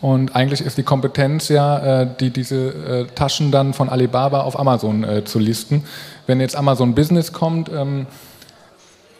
Und 0.01 0.36
eigentlich 0.36 0.62
ist 0.62 0.77
die 0.77 0.84
Kompetenz 0.84 1.49
ja, 1.49 2.01
äh, 2.01 2.07
die, 2.19 2.29
diese 2.29 2.55
äh, 2.55 3.05
Taschen 3.15 3.51
dann 3.51 3.73
von 3.73 3.89
Alibaba 3.89 4.41
auf 4.41 4.60
Amazon 4.60 5.03
äh, 5.03 5.23
zu 5.23 5.39
listen. 5.39 5.84
Wenn 6.32 6.39
jetzt 6.39 6.56
Amazon 6.56 6.96
Business 6.96 7.34
kommt, 7.34 7.70
ähm, 7.76 8.06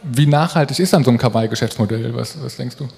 wie 0.02 0.24
nachhaltig 0.24 0.78
ist 0.78 0.94
dann 0.94 1.04
so 1.04 1.10
ein 1.10 1.18
Kawaii-Geschäftsmodell? 1.18 2.14
Was, 2.14 2.42
was 2.42 2.56
denkst 2.56 2.76
du? 2.78 2.88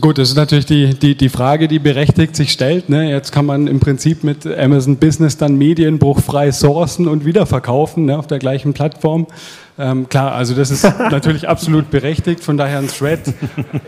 Gut, 0.00 0.16
das 0.16 0.30
ist 0.30 0.36
natürlich 0.36 0.64
die, 0.64 0.94
die, 0.94 1.14
die 1.14 1.28
Frage, 1.28 1.68
die 1.68 1.78
berechtigt 1.78 2.34
sich 2.34 2.52
stellt. 2.52 2.88
Ne? 2.88 3.10
Jetzt 3.10 3.32
kann 3.32 3.44
man 3.44 3.66
im 3.66 3.80
Prinzip 3.80 4.24
mit 4.24 4.46
Amazon 4.46 4.96
Business 4.96 5.36
dann 5.36 5.56
medienbruchfrei 5.58 6.52
sourcen 6.52 7.06
und 7.06 7.26
wiederverkaufen 7.26 8.06
ne, 8.06 8.18
auf 8.18 8.28
der 8.28 8.38
gleichen 8.38 8.72
Plattform. 8.72 9.26
Ähm, 9.76 10.08
klar, 10.08 10.32
also 10.32 10.54
das 10.54 10.70
ist 10.70 10.84
natürlich 11.10 11.48
absolut 11.48 11.90
berechtigt, 11.90 12.44
von 12.44 12.56
daher 12.56 12.78
ein 12.78 12.86
Thread 12.86 13.34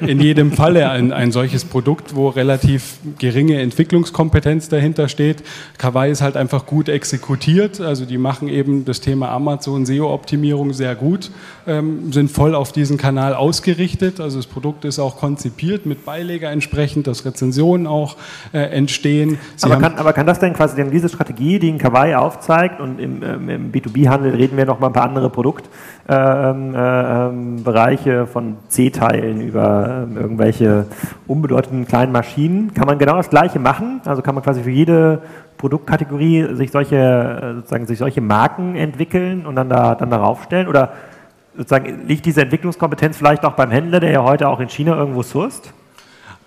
in 0.00 0.20
jedem 0.20 0.50
Falle 0.50 0.90
ein, 0.90 1.12
ein 1.12 1.30
solches 1.30 1.64
Produkt, 1.64 2.16
wo 2.16 2.28
relativ 2.28 2.98
geringe 3.18 3.60
Entwicklungskompetenz 3.60 4.68
dahinter 4.68 5.08
steht. 5.08 5.44
Kawaii 5.78 6.10
ist 6.10 6.22
halt 6.22 6.36
einfach 6.36 6.66
gut 6.66 6.88
exekutiert, 6.88 7.80
also 7.80 8.04
die 8.04 8.18
machen 8.18 8.48
eben 8.48 8.84
das 8.84 9.00
Thema 9.00 9.30
Amazon 9.30 9.86
SEO-Optimierung 9.86 10.72
sehr 10.72 10.96
gut, 10.96 11.30
ähm, 11.68 12.12
sind 12.12 12.32
voll 12.32 12.56
auf 12.56 12.72
diesen 12.72 12.96
Kanal 12.96 13.34
ausgerichtet, 13.34 14.18
also 14.18 14.38
das 14.38 14.46
Produkt 14.48 14.84
ist 14.84 14.98
auch 14.98 15.16
konzipiert 15.16 15.86
mit 15.86 16.04
Beileger 16.04 16.50
entsprechend, 16.50 17.06
dass 17.06 17.24
Rezensionen 17.24 17.86
auch 17.86 18.16
äh, 18.52 18.58
entstehen. 18.58 19.38
Aber 19.62 19.76
kann, 19.76 19.94
aber 19.94 20.12
kann, 20.12 20.26
das 20.26 20.40
denn 20.40 20.52
quasi 20.52 20.74
denn 20.74 20.90
diese 20.90 21.08
Strategie, 21.08 21.60
die 21.60 21.68
in 21.68 21.78
Kawaii 21.78 22.16
aufzeigt 22.16 22.80
und 22.80 22.98
im, 22.98 23.22
ähm, 23.22 23.48
im 23.48 23.72
B2B-Handel 23.72 24.34
reden 24.34 24.56
wir 24.56 24.64
noch 24.64 24.80
mal 24.80 24.88
ein 24.88 24.92
paar 24.92 25.04
andere 25.04 25.30
Produkte, 25.30 25.68
ähm, 26.08 26.74
äh, 26.74 27.62
Bereiche 27.62 28.26
von 28.26 28.56
C-Teilen 28.68 29.40
über 29.40 30.06
äh, 30.08 30.20
irgendwelche 30.20 30.86
unbedeutenden 31.26 31.86
kleinen 31.86 32.12
Maschinen. 32.12 32.74
Kann 32.74 32.86
man 32.86 32.98
genau 32.98 33.16
das 33.16 33.30
Gleiche 33.30 33.58
machen? 33.58 34.00
Also 34.04 34.22
kann 34.22 34.34
man 34.34 34.44
quasi 34.44 34.62
für 34.62 34.70
jede 34.70 35.22
Produktkategorie 35.58 36.54
sich 36.54 36.70
solche, 36.70 36.96
äh, 36.96 37.54
sozusagen, 37.54 37.86
sich 37.86 37.98
solche 37.98 38.20
Marken 38.20 38.76
entwickeln 38.76 39.46
und 39.46 39.56
dann, 39.56 39.68
da, 39.68 39.94
dann 39.94 40.10
darauf 40.10 40.44
stellen? 40.44 40.68
Oder 40.68 40.92
sozusagen 41.56 42.06
liegt 42.06 42.26
diese 42.26 42.42
Entwicklungskompetenz 42.42 43.16
vielleicht 43.16 43.44
auch 43.44 43.54
beim 43.54 43.70
Händler, 43.70 44.00
der 44.00 44.10
ja 44.10 44.22
heute 44.22 44.48
auch 44.48 44.60
in 44.60 44.68
China 44.68 44.96
irgendwo 44.96 45.22
sourced? 45.22 45.72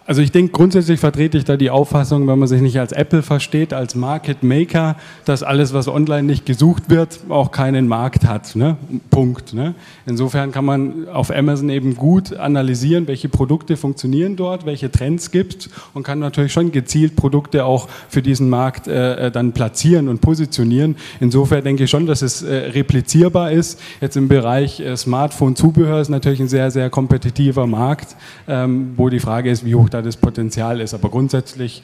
Also 0.09 0.23
ich 0.23 0.31
denke, 0.31 0.53
grundsätzlich 0.53 0.99
vertrete 0.99 1.37
ich 1.37 1.45
da 1.45 1.55
die 1.55 1.69
Auffassung, 1.69 2.27
wenn 2.27 2.39
man 2.39 2.47
sich 2.47 2.61
nicht 2.61 2.79
als 2.79 2.93
Apple 2.93 3.21
versteht, 3.21 3.75
als 3.75 3.93
Market 3.93 4.41
Maker, 4.41 4.95
dass 5.23 5.43
alles, 5.43 5.71
was 5.71 5.87
online 5.87 6.23
nicht 6.23 6.47
gesucht 6.47 6.89
wird, 6.89 7.19
auch 7.29 7.51
keinen 7.51 7.87
Markt 7.87 8.25
hat. 8.25 8.55
Ne? 8.55 8.75
Punkt. 9.11 9.53
Ne? 9.53 9.75
Insofern 10.07 10.51
kann 10.51 10.65
man 10.65 11.07
auf 11.09 11.29
Amazon 11.29 11.69
eben 11.69 11.93
gut 11.93 12.35
analysieren, 12.35 13.07
welche 13.07 13.29
Produkte 13.29 13.77
funktionieren 13.77 14.35
dort, 14.35 14.65
welche 14.65 14.89
Trends 14.89 15.29
gibt 15.29 15.69
und 15.93 16.01
kann 16.01 16.17
natürlich 16.17 16.53
schon 16.53 16.71
gezielt 16.71 17.15
Produkte 17.15 17.65
auch 17.65 17.87
für 18.07 18.23
diesen 18.23 18.49
Markt 18.49 18.87
äh, 18.87 19.27
äh 19.27 19.31
dann 19.31 19.51
platzieren 19.51 20.09
und 20.09 20.21
positionieren. 20.21 20.95
Insofern 21.19 21.63
denke 21.63 21.83
ich 21.83 21.89
schon, 21.91 22.07
dass 22.07 22.23
es 22.23 22.41
äh, 22.41 22.55
replizierbar 22.55 23.51
ist. 23.51 23.79
Jetzt 24.01 24.17
im 24.17 24.27
Bereich 24.27 24.79
äh, 24.79 24.97
Smartphone-Zubehör 24.97 26.01
ist 26.01 26.09
natürlich 26.09 26.39
ein 26.39 26.47
sehr, 26.47 26.71
sehr 26.71 26.89
kompetitiver 26.89 27.67
Markt, 27.67 28.15
ähm, 28.47 28.93
wo 28.97 29.09
die 29.09 29.19
Frage 29.19 29.51
ist, 29.51 29.63
wie 29.63 29.75
hoch 29.75 29.87
da 29.87 29.98
da 29.99 30.05
das 30.05 30.17
Potenzial 30.17 30.81
ist. 30.81 30.93
Aber 30.93 31.09
grundsätzlich 31.09 31.83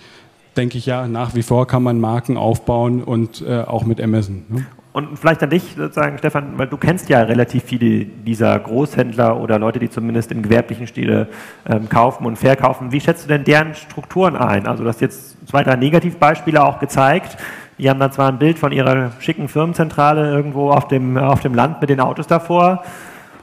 denke 0.58 0.78
ich 0.78 0.86
ja, 0.86 1.08
nach 1.08 1.36
wie 1.36 1.43
vor 1.43 1.67
kann 1.67 1.84
man 1.84 1.99
Marken 1.99 2.38
aufbauen 2.38 3.04
und 3.04 3.41
äh, 3.41 3.62
auch 3.62 3.86
mit 3.86 4.01
Amazon. 4.01 4.45
Ne? 4.49 4.65
Und 4.93 5.19
vielleicht 5.19 5.43
an 5.43 5.49
dich 5.49 5.75
sozusagen, 5.75 6.17
Stefan, 6.17 6.58
weil 6.58 6.67
du 6.67 6.78
kennst 6.78 7.10
ja 7.10 7.19
relativ 7.23 7.63
viele 7.63 8.06
dieser 8.06 8.58
Großhändler 8.58 9.41
oder 9.41 9.60
Leute, 9.60 9.78
die 9.78 9.89
zumindest 9.89 10.32
im 10.32 10.41
gewerblichen 10.41 10.88
Stile 10.88 11.28
ähm, 11.67 11.89
kaufen 11.89 12.25
und 12.25 12.38
verkaufen. 12.38 12.93
Wie 12.93 13.01
schätzt 13.01 13.25
du 13.25 13.28
denn 13.28 13.43
deren 13.43 13.75
Strukturen 13.75 14.38
ein? 14.38 14.65
Also 14.67 14.84
du 14.84 14.89
hast 14.89 15.01
jetzt 15.01 15.36
zwei, 15.49 15.63
drei 15.63 15.75
Negativbeispiele 15.75 16.63
auch 16.63 16.80
gezeigt. 16.80 17.36
Die 17.78 17.89
haben 17.89 17.99
dann 17.99 18.13
zwar 18.13 18.30
ein 18.30 18.39
Bild 18.39 18.58
von 18.58 18.71
ihrer 18.71 19.12
schicken 19.19 19.49
Firmenzentrale 19.49 20.32
irgendwo 20.32 20.71
auf 20.71 20.88
dem, 20.88 21.17
auf 21.17 21.41
dem 21.41 21.54
Land 21.54 21.82
mit 21.82 21.89
den 21.89 21.99
Autos 21.99 22.28
davor. 22.28 22.82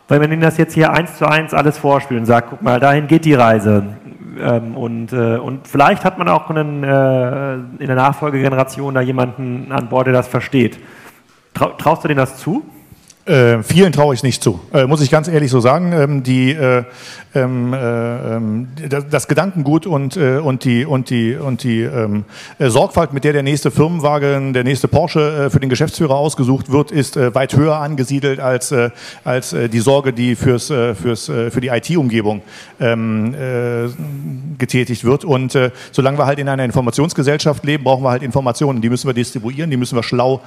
Weil 0.09 0.21
wenn 0.21 0.33
Ihnen 0.33 0.43
das 0.43 0.57
jetzt 0.57 0.73
hier 0.73 0.93
eins 0.93 1.19
zu 1.19 1.27
eins 1.27 1.55
alles 1.55 1.79
vorspielen 1.79 2.23
und 2.23 2.27
sagt, 2.27 2.51
guck 2.51 2.63
mal, 2.63 2.81
dahin 2.81 3.07
geht 3.07 3.25
die 3.25 3.35
Reise, 3.35 3.85
ähm, 4.41 4.77
und, 4.77 5.13
äh, 5.13 5.37
und 5.37 5.67
vielleicht 5.67 6.05
hat 6.05 6.19
man 6.19 6.29
auch 6.29 6.51
einen, 6.51 6.85
äh, 6.85 7.55
in 7.83 7.87
der 7.87 7.97
Nachfolgegeneration 7.97 8.95
da 8.95 9.01
jemanden 9.01 9.73
an 9.73 9.89
Bord, 9.89 10.07
der 10.07 10.15
das 10.15 10.29
versteht. 10.29 10.79
traust 11.55 12.05
du 12.05 12.09
denen 12.09 12.19
das 12.19 12.39
zu? 12.39 12.65
Äh, 13.25 13.63
vielen 13.63 13.93
traue 13.93 14.15
ich 14.15 14.25
nicht 14.25 14.43
zu, 14.43 14.61
äh, 14.73 14.85
muss 14.85 15.01
ich 15.01 15.11
ganz 15.11 15.29
ehrlich 15.29 15.51
so 15.51 15.61
sagen. 15.61 15.93
Ähm, 15.93 16.23
die, 16.25 16.51
äh, 16.51 16.83
ähm, 17.35 17.73
äh, 17.73 18.37
ähm, 18.37 18.69
das, 18.89 19.09
das, 19.09 19.29
Gedankengut 19.29 19.87
und, 19.87 20.17
äh, 20.17 20.39
und 20.39 20.65
die, 20.65 20.85
und 20.85 21.11
die, 21.11 21.35
und 21.35 21.63
die 21.63 21.81
ähm, 21.83 22.25
äh, 22.59 22.69
Sorgfalt, 22.69 23.13
mit 23.13 23.25
der 23.25 23.33
der 23.33 23.43
nächste 23.43 23.71
Firmenwagen, 23.71 24.53
der 24.53 24.65
nächste 24.65 24.89
Porsche 24.89 25.49
für 25.51 25.61
den 25.61 25.71
Geschäftsführer 25.71 26.15
ausgesucht 26.15 26.71
wird, 26.71 26.91
ist 26.91 27.17
weit 27.17 27.57
höher 27.57 27.77
angesiedelt 27.77 28.41
als, 28.41 28.75
als 29.25 29.55
die 29.73 29.79
Sorge, 29.79 30.13
die 30.13 30.37
fürs, 30.37 30.67
fürs, 30.67 31.27
für 31.27 31.61
die 31.61 31.69
IT-Umgebung 31.69 32.43
ähm, 32.81 33.35
getätigt 34.59 35.05
wird. 35.05 35.25
Und 35.25 35.57
solange 35.93 36.19
wir 36.19 36.27
halt 36.27 36.39
in 36.39 36.49
einer 36.49 36.65
Informationsgesellschaft 36.65 37.65
leben, 37.65 37.85
brauchen 37.85 38.05
wir 38.05 38.11
halt 38.11 38.23
Informationen. 38.23 38.81
Die 38.81 38.91
müssen 38.91 39.07
wir 39.07 39.15
distribuieren, 39.15 39.71
die 39.71 39.77
müssen 39.77 39.97
wir 39.97 40.03
schlau 40.03 40.41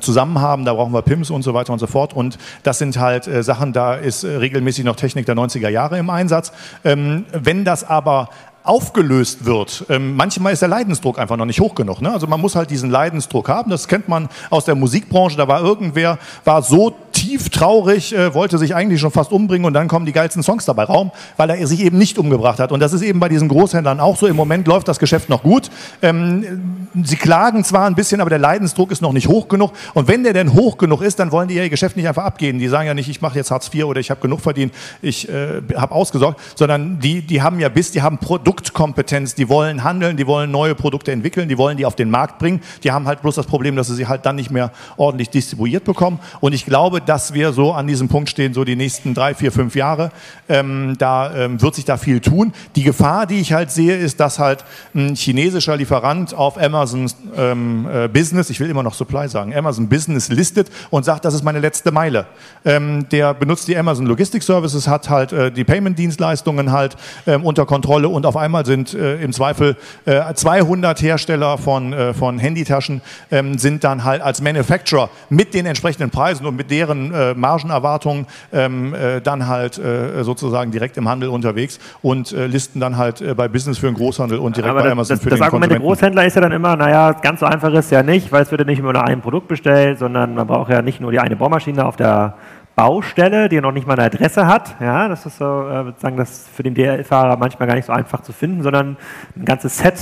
zusammen 0.00 0.40
haben. 0.40 0.64
Da 0.64 0.74
brauchen 0.74 0.92
wir 0.92 1.02
PIMS 1.02 1.30
und 1.30 1.42
so 1.42 1.54
weiter 1.54 1.72
und 1.72 1.78
so 1.78 1.86
fort. 1.86 2.12
Und 2.14 2.38
das 2.62 2.78
sind 2.78 2.98
halt 2.98 3.26
äh, 3.26 3.42
Sachen, 3.42 3.72
da 3.72 3.94
ist 3.94 4.24
äh, 4.24 4.36
regelmäßig 4.36 4.84
noch 4.84 4.96
Technik 4.96 5.26
der 5.26 5.36
90er 5.36 5.68
Jahre 5.68 5.98
im 5.98 6.10
Einsatz. 6.16 6.52
Ähm, 6.84 7.26
wenn 7.32 7.64
das 7.64 7.84
aber 7.84 8.30
aufgelöst 8.66 9.44
wird. 9.44 9.86
Ähm, 9.88 10.16
manchmal 10.16 10.52
ist 10.52 10.60
der 10.60 10.68
Leidensdruck 10.68 11.18
einfach 11.18 11.36
noch 11.36 11.44
nicht 11.44 11.60
hoch 11.60 11.74
genug. 11.74 12.02
Ne? 12.02 12.12
Also 12.12 12.26
man 12.26 12.40
muss 12.40 12.56
halt 12.56 12.70
diesen 12.70 12.90
Leidensdruck 12.90 13.48
haben. 13.48 13.70
Das 13.70 13.86
kennt 13.86 14.08
man 14.08 14.28
aus 14.50 14.64
der 14.64 14.74
Musikbranche. 14.74 15.36
Da 15.36 15.46
war 15.46 15.60
irgendwer, 15.62 16.18
war 16.44 16.62
so 16.62 16.96
tief 17.16 17.48
traurig, 17.48 18.14
äh, 18.14 18.34
wollte 18.34 18.58
sich 18.58 18.74
eigentlich 18.74 19.00
schon 19.00 19.10
fast 19.10 19.32
umbringen 19.32 19.64
und 19.64 19.72
dann 19.72 19.88
kommen 19.88 20.04
die 20.04 20.12
geilsten 20.12 20.42
Songs 20.42 20.66
dabei 20.66 20.84
raum, 20.84 21.10
weil 21.38 21.48
er 21.48 21.66
sich 21.66 21.82
eben 21.82 21.96
nicht 21.96 22.18
umgebracht 22.18 22.60
hat. 22.60 22.72
Und 22.72 22.80
das 22.80 22.92
ist 22.92 23.00
eben 23.00 23.20
bei 23.20 23.30
diesen 23.30 23.48
Großhändlern 23.48 24.00
auch 24.00 24.16
so. 24.16 24.26
Im 24.26 24.36
Moment 24.36 24.66
läuft 24.66 24.86
das 24.86 24.98
Geschäft 24.98 25.30
noch 25.30 25.42
gut. 25.42 25.70
Ähm, 26.02 26.88
sie 27.02 27.16
klagen 27.16 27.64
zwar 27.64 27.86
ein 27.86 27.94
bisschen, 27.94 28.20
aber 28.20 28.28
der 28.28 28.38
Leidensdruck 28.38 28.90
ist 28.90 29.00
noch 29.00 29.14
nicht 29.14 29.28
hoch 29.28 29.48
genug. 29.48 29.72
Und 29.94 30.08
wenn 30.08 30.24
der 30.24 30.34
denn 30.34 30.52
hoch 30.52 30.76
genug 30.76 31.00
ist, 31.00 31.18
dann 31.18 31.32
wollen 31.32 31.48
die 31.48 31.54
ihr 31.54 31.70
Geschäft 31.70 31.96
nicht 31.96 32.06
einfach 32.06 32.24
abgeben. 32.24 32.58
Die 32.58 32.68
sagen 32.68 32.86
ja 32.86 32.92
nicht, 32.92 33.08
ich 33.08 33.22
mache 33.22 33.38
jetzt 33.38 33.50
Hartz 33.50 33.70
IV 33.72 33.84
oder 33.84 33.98
ich 34.00 34.10
habe 34.10 34.20
genug 34.20 34.40
verdient, 34.40 34.74
ich 35.00 35.26
äh, 35.30 35.62
habe 35.74 35.94
ausgesorgt, 35.94 36.38
sondern 36.54 37.00
die, 37.00 37.22
die 37.22 37.40
haben 37.40 37.60
ja 37.60 37.70
bis, 37.70 37.92
die 37.92 38.02
haben 38.02 38.18
Produktkompetenz, 38.18 39.34
die 39.34 39.48
wollen 39.48 39.84
handeln, 39.84 40.18
die 40.18 40.26
wollen 40.26 40.50
neue 40.50 40.74
Produkte 40.74 41.12
entwickeln, 41.12 41.48
die 41.48 41.56
wollen 41.56 41.78
die 41.78 41.86
auf 41.86 41.96
den 41.96 42.10
Markt 42.10 42.38
bringen. 42.38 42.60
Die 42.84 42.92
haben 42.92 43.06
halt 43.06 43.22
bloß 43.22 43.36
das 43.36 43.46
Problem, 43.46 43.74
dass 43.74 43.86
sie 43.86 43.94
sie 43.94 44.06
halt 44.06 44.26
dann 44.26 44.36
nicht 44.36 44.50
mehr 44.50 44.70
ordentlich 44.98 45.30
distribuiert 45.30 45.84
bekommen. 45.84 46.18
Und 46.40 46.52
ich 46.52 46.66
glaube, 46.66 47.00
dass 47.06 47.32
wir 47.32 47.52
so 47.52 47.72
an 47.72 47.86
diesem 47.86 48.08
Punkt 48.08 48.28
stehen, 48.28 48.52
so 48.52 48.64
die 48.64 48.76
nächsten 48.76 49.14
drei, 49.14 49.34
vier, 49.34 49.52
fünf 49.52 49.74
Jahre. 49.74 50.10
Ähm, 50.48 50.96
da 50.98 51.34
ähm, 51.34 51.62
wird 51.62 51.74
sich 51.74 51.84
da 51.84 51.96
viel 51.96 52.20
tun. 52.20 52.52
Die 52.74 52.82
Gefahr, 52.82 53.26
die 53.26 53.40
ich 53.40 53.52
halt 53.52 53.70
sehe, 53.70 53.96
ist, 53.96 54.20
dass 54.20 54.38
halt 54.38 54.64
ein 54.94 55.14
chinesischer 55.14 55.76
Lieferant 55.76 56.34
auf 56.34 56.58
Amazon 56.58 57.10
ähm, 57.36 57.88
äh, 57.92 58.08
Business, 58.08 58.50
ich 58.50 58.60
will 58.60 58.70
immer 58.70 58.82
noch 58.82 58.94
Supply 58.94 59.28
sagen, 59.28 59.54
Amazon 59.54 59.88
Business 59.88 60.28
listet 60.28 60.70
und 60.90 61.04
sagt, 61.04 61.24
das 61.24 61.34
ist 61.34 61.42
meine 61.42 61.60
letzte 61.60 61.92
Meile. 61.92 62.26
Ähm, 62.64 63.08
der 63.10 63.34
benutzt 63.34 63.68
die 63.68 63.76
Amazon 63.76 64.06
Logistic 64.06 64.42
Services, 64.42 64.88
hat 64.88 65.08
halt 65.08 65.32
äh, 65.32 65.50
die 65.50 65.64
Payment-Dienstleistungen 65.64 66.72
halt 66.72 66.96
ähm, 67.26 67.44
unter 67.44 67.66
Kontrolle 67.66 68.08
und 68.08 68.26
auf 68.26 68.36
einmal 68.36 68.66
sind 68.66 68.94
äh, 68.94 69.20
im 69.22 69.32
Zweifel 69.32 69.76
äh, 70.04 70.34
200 70.34 71.00
Hersteller 71.02 71.58
von, 71.58 71.92
äh, 71.92 72.14
von 72.14 72.38
Handytaschen 72.38 73.00
ähm, 73.30 73.58
sind 73.58 73.84
dann 73.84 74.04
halt 74.04 74.22
als 74.22 74.40
Manufacturer 74.40 75.10
mit 75.28 75.54
den 75.54 75.66
entsprechenden 75.66 76.10
Preisen 76.10 76.46
und 76.46 76.56
mit 76.56 76.70
deren 76.70 76.95
höheren 76.96 77.12
äh, 77.12 77.34
Margenerwartungen 77.34 78.26
ähm, 78.52 78.94
äh, 78.94 79.20
dann 79.20 79.46
halt 79.46 79.78
äh, 79.78 80.22
sozusagen 80.22 80.70
direkt 80.70 80.96
im 80.96 81.08
Handel 81.08 81.28
unterwegs 81.28 81.78
und 82.02 82.32
äh, 82.32 82.46
listen 82.46 82.80
dann 82.80 82.96
halt 82.96 83.20
äh, 83.20 83.34
bei 83.34 83.48
Business 83.48 83.78
für 83.78 83.86
den 83.86 83.94
Großhandel 83.94 84.38
und 84.38 84.56
direkt 84.56 84.70
Aber 84.70 84.80
bei 84.80 84.84
das, 84.84 84.92
Amazon 84.92 85.16
das, 85.16 85.22
für 85.22 85.30
das 85.30 85.38
den 85.38 85.44
Argument 85.44 85.72
der. 85.72 85.80
Großhändler 85.80 86.26
ist 86.26 86.34
ja 86.34 86.40
dann 86.42 86.52
immer, 86.52 86.76
naja, 86.76 87.12
ganz 87.12 87.40
so 87.40 87.46
einfach 87.46 87.72
ist 87.72 87.90
ja 87.90 88.02
nicht, 88.02 88.32
weil 88.32 88.42
es 88.42 88.50
wird 88.50 88.60
ja 88.60 88.66
nicht 88.66 88.78
immer 88.78 88.92
nur 88.92 89.04
ein 89.04 89.20
Produkt 89.20 89.48
bestellt, 89.48 89.98
sondern 89.98 90.34
man 90.34 90.46
braucht 90.46 90.70
ja 90.70 90.82
nicht 90.82 91.00
nur 91.00 91.12
die 91.12 91.20
eine 91.20 91.36
Bohrmaschine 91.36 91.84
auf 91.84 91.96
der 91.96 92.34
Baustelle, 92.76 93.48
die 93.48 93.58
noch 93.58 93.72
nicht 93.72 93.86
mal 93.86 93.94
eine 93.94 94.04
Adresse 94.04 94.46
hat. 94.46 94.76
Ja, 94.82 95.08
das 95.08 95.24
ist 95.24 95.38
so, 95.38 95.66
äh, 95.66 95.82
sozusagen 95.84 96.18
das 96.18 96.46
für 96.54 96.62
den 96.62 96.74
DL-Fahrer 96.74 97.38
manchmal 97.38 97.66
gar 97.66 97.74
nicht 97.74 97.86
so 97.86 97.92
einfach 97.94 98.20
zu 98.20 98.34
finden, 98.34 98.62
sondern 98.62 98.98
ein 99.34 99.46
ganzes 99.46 99.78
Set 99.78 99.94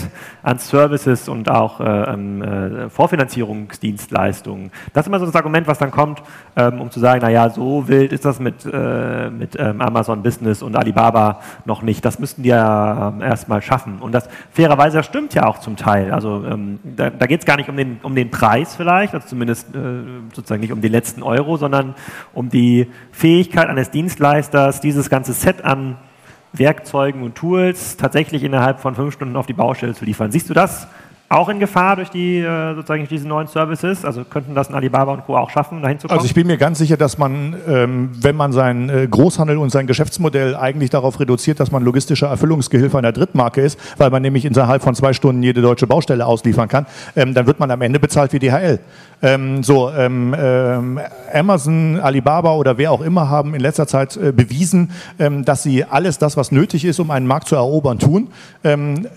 an 0.43 0.59
Services 0.59 1.29
und 1.29 1.49
auch 1.49 1.79
äh, 1.79 1.85
ähm, 1.85 2.43
äh, 2.43 2.91
Vorfinanzierungsdienstleistungen. 2.91 4.73
Das 4.93 5.05
ist 5.05 5.07
immer 5.07 5.21
so 5.21 5.27
das 5.27 5.37
Argument, 5.37 5.69
was 5.69 5.79
dann 5.79 5.93
kommt, 5.93 6.21
ähm, 6.57 6.81
um 6.81 6.91
zu 6.91 6.99
sagen, 6.99 7.21
naja, 7.21 7.49
so 7.49 7.87
wild 7.87 8.13
ist 8.13 8.25
das 8.25 8.41
mit, 8.41 8.67
äh, 8.67 9.31
mit 9.31 9.55
ähm, 9.57 9.81
Amazon 9.81 10.25
Business 10.25 10.61
und 10.61 10.75
Alibaba 10.75 11.43
noch 11.67 11.83
nicht. 11.83 12.05
Das 12.05 12.19
müssten 12.19 12.43
die 12.43 12.49
ja 12.49 13.13
ähm, 13.15 13.23
erstmal 13.23 13.63
schaffen. 13.63 14.01
Und 14.01 14.11
das 14.11 14.29
fairerweise 14.51 15.05
stimmt 15.05 15.33
ja 15.35 15.47
auch 15.47 15.61
zum 15.61 15.77
Teil. 15.77 16.11
Also 16.11 16.45
ähm, 16.45 16.81
da, 16.83 17.11
da 17.11 17.27
geht 17.27 17.39
es 17.39 17.47
gar 17.47 17.57
nicht 17.57 17.69
um 17.69 17.77
den, 17.77 18.01
um 18.03 18.17
den 18.17 18.33
Preis 18.33 18.75
vielleicht, 18.75 19.15
also 19.15 19.29
zumindest 19.29 19.73
äh, 19.77 19.79
sozusagen 20.33 20.61
nicht 20.61 20.73
um 20.73 20.81
den 20.81 20.91
letzten 20.91 21.23
Euro, 21.23 21.57
sondern 21.57 21.95
um 22.33 22.49
die 22.49 22.64
Fähigkeit 23.13 23.69
eines 23.69 23.91
Dienstleisters, 23.91 24.81
dieses 24.81 25.11
ganze 25.11 25.33
Set 25.33 25.65
an 25.65 25.97
Werkzeugen 26.53 27.23
und 27.23 27.35
Tools 27.35 27.97
tatsächlich 27.97 28.45
innerhalb 28.45 28.81
von 28.81 28.95
fünf 28.95 29.15
Stunden 29.15 29.37
auf 29.37 29.47
die 29.47 29.53
Baustelle 29.53 29.95
zu 29.95 30.05
liefern. 30.05 30.31
Siehst 30.31 30.49
du 30.49 30.55
das 30.55 30.87
auch 31.35 31.49
in 31.49 31.59
Gefahr 31.59 31.97
durch 31.97 32.11
die 32.11 32.39
äh, 32.39 32.75
sozusagen 32.75 33.01
durch 33.01 33.09
diese 33.09 33.27
neuen 33.27 33.49
Services? 33.49 34.05
Also 34.05 34.25
könnten 34.25 34.55
das 34.55 34.69
ein 34.69 34.75
Alibaba 34.75 35.13
und 35.13 35.27
Co. 35.27 35.37
auch 35.37 35.51
schaffen, 35.51 35.83
dahin 35.83 35.99
zu 35.99 36.07
kommen? 36.07 36.19
Also 36.19 36.27
ich 36.27 36.35
bin 36.35 36.47
mir 36.47 36.57
ganz 36.57 36.79
sicher, 36.79 36.97
dass 36.97 37.19
man, 37.19 37.57
ähm, 37.69 38.11
wenn 38.15 38.37
man 38.37 38.53
seinen 38.53 38.89
äh, 38.89 39.09
Großhandel 39.09 39.59
und 39.59 39.71
sein 39.71 39.87
Geschäftsmodell 39.87 40.55
eigentlich 40.55 40.91
darauf 40.91 41.19
reduziert, 41.19 41.59
dass 41.61 41.73
man 41.73 41.83
logistischer 41.83 42.29
Erfüllungsgehilfe 42.29 42.97
einer 42.97 43.13
Drittmarke 43.13 43.63
ist, 43.63 43.79
weil 43.99 44.11
man 44.11 44.23
nämlich 44.23 44.45
innerhalb 44.45 44.83
von 44.83 44.95
zwei 44.95 45.13
Stunden 45.13 45.43
jede 45.43 45.61
deutsche 45.61 45.87
Baustelle 45.87 46.25
ausliefern 46.25 46.69
kann, 46.69 46.87
ähm, 47.17 47.35
dann 47.35 47.47
wird 47.47 47.59
man 47.59 47.71
am 47.71 47.83
Ende 47.83 47.99
bezahlt 47.99 48.33
wie 48.33 48.39
DHL. 48.39 48.79
Ähm, 49.23 49.63
so, 49.63 49.91
Amazon, 51.33 51.99
Alibaba 52.01 52.55
oder 52.55 52.77
wer 52.79 52.93
auch 52.93 53.01
immer 53.01 53.31
haben 53.31 53.55
in 53.55 53.61
letzter 53.61 53.87
Zeit 53.87 54.17
äh, 54.17 54.33
bewiesen, 54.33 54.91
dass 55.19 55.63
sie 55.63 55.85
alles 55.85 56.19
das, 56.19 56.37
was 56.37 56.53
nötig 56.53 56.85
ist, 56.85 57.01
um 57.01 57.11
einen 57.11 57.27
Markt 57.27 57.49
zu 57.49 57.55
erobern, 57.55 57.99
tun. 57.99 58.29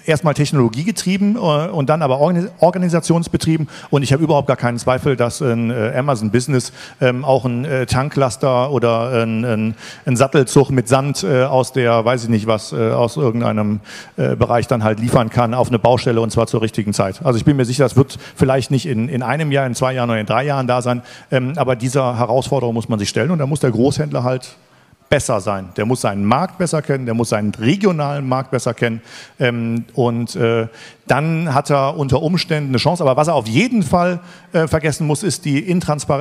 Erstmal 0.05 0.33
technologiegetrieben 0.33 1.35
und 1.35 1.89
dann 1.89 2.01
aber 2.07 2.19
organis 2.19 2.49
organisationsbetrieben. 2.59 3.67
Und 3.89 4.03
ich 4.03 4.13
habe 4.13 4.23
überhaupt 4.23 4.47
gar 4.47 4.57
keinen 4.57 4.79
Zweifel, 4.79 5.15
dass 5.15 5.41
ein 5.41 5.69
äh, 5.69 5.93
Amazon 5.95 6.31
Business 6.31 6.71
ähm, 7.01 7.25
auch 7.25 7.45
ein 7.45 7.65
äh, 7.65 7.85
Tanklaster 7.85 8.71
oder 8.71 9.23
ein, 9.23 9.43
ein, 9.45 9.75
ein 10.05 10.15
Sattelzug 10.15 10.71
mit 10.71 10.87
Sand 10.87 11.23
äh, 11.23 11.43
aus 11.43 11.73
der, 11.73 12.05
weiß 12.05 12.23
ich 12.23 12.29
nicht 12.29 12.47
was, 12.47 12.73
aus 12.73 13.17
irgendeinem 13.17 13.79
Bereich 14.15 14.67
dann 14.67 14.83
halt 14.83 14.99
liefern 14.99 15.29
kann 15.29 15.53
auf 15.53 15.67
eine 15.69 15.79
Baustelle 15.79 16.21
und 16.21 16.31
zwar 16.31 16.47
zur 16.47 16.61
richtigen 16.61 16.93
Zeit. 16.93 17.21
Also 17.23 17.37
ich 17.37 17.45
bin 17.45 17.57
mir 17.57 17.65
sicher, 17.65 17.83
das 17.83 17.95
wird 17.95 18.17
vielleicht 18.35 18.71
nicht 18.71 18.85
in, 18.85 19.09
in 19.09 19.23
einem 19.23 19.51
Jahr, 19.51 19.65
in 19.65 19.75
zwei 19.75 19.93
Jahren 19.93 20.09
oder 20.09 20.19
in 20.19 20.25
drei 20.25 20.45
Jahren 20.45 20.67
da 20.67 20.81
sein, 20.81 21.01
ähm, 21.31 21.53
aber 21.57 21.75
dieser 21.75 22.17
Herausforderung 22.17 22.73
muss 22.73 22.89
man 22.89 22.99
sich 22.99 23.09
stellen 23.09 23.31
und 23.31 23.39
da 23.39 23.45
muss 23.45 23.59
der 23.59 23.71
Großhändler 23.71 24.23
halt 24.23 24.55
besser 25.09 25.39
sein. 25.39 25.69
Der 25.77 25.85
muss 25.85 26.01
seinen 26.01 26.25
Markt 26.25 26.57
besser 26.57 26.81
kennen, 26.81 27.05
der 27.05 27.13
muss 27.13 27.29
seinen 27.29 27.53
regionalen 27.55 28.27
Markt 28.27 28.51
besser 28.51 28.73
kennen 28.73 29.01
ähm, 29.39 29.85
und 29.93 30.35
äh, 30.35 30.67
dann 31.07 31.53
hat 31.53 31.69
er 31.69 31.97
unter 31.97 32.21
Umständen 32.21 32.69
eine 32.69 32.77
Chance. 32.77 33.03
Aber 33.03 33.17
was 33.17 33.27
er 33.27 33.35
auf 33.35 33.47
jeden 33.47 33.83
Fall 33.83 34.19
äh, 34.53 34.67
vergessen 34.67 35.07
muss, 35.07 35.23
ist 35.23 35.45
die 35.45 35.57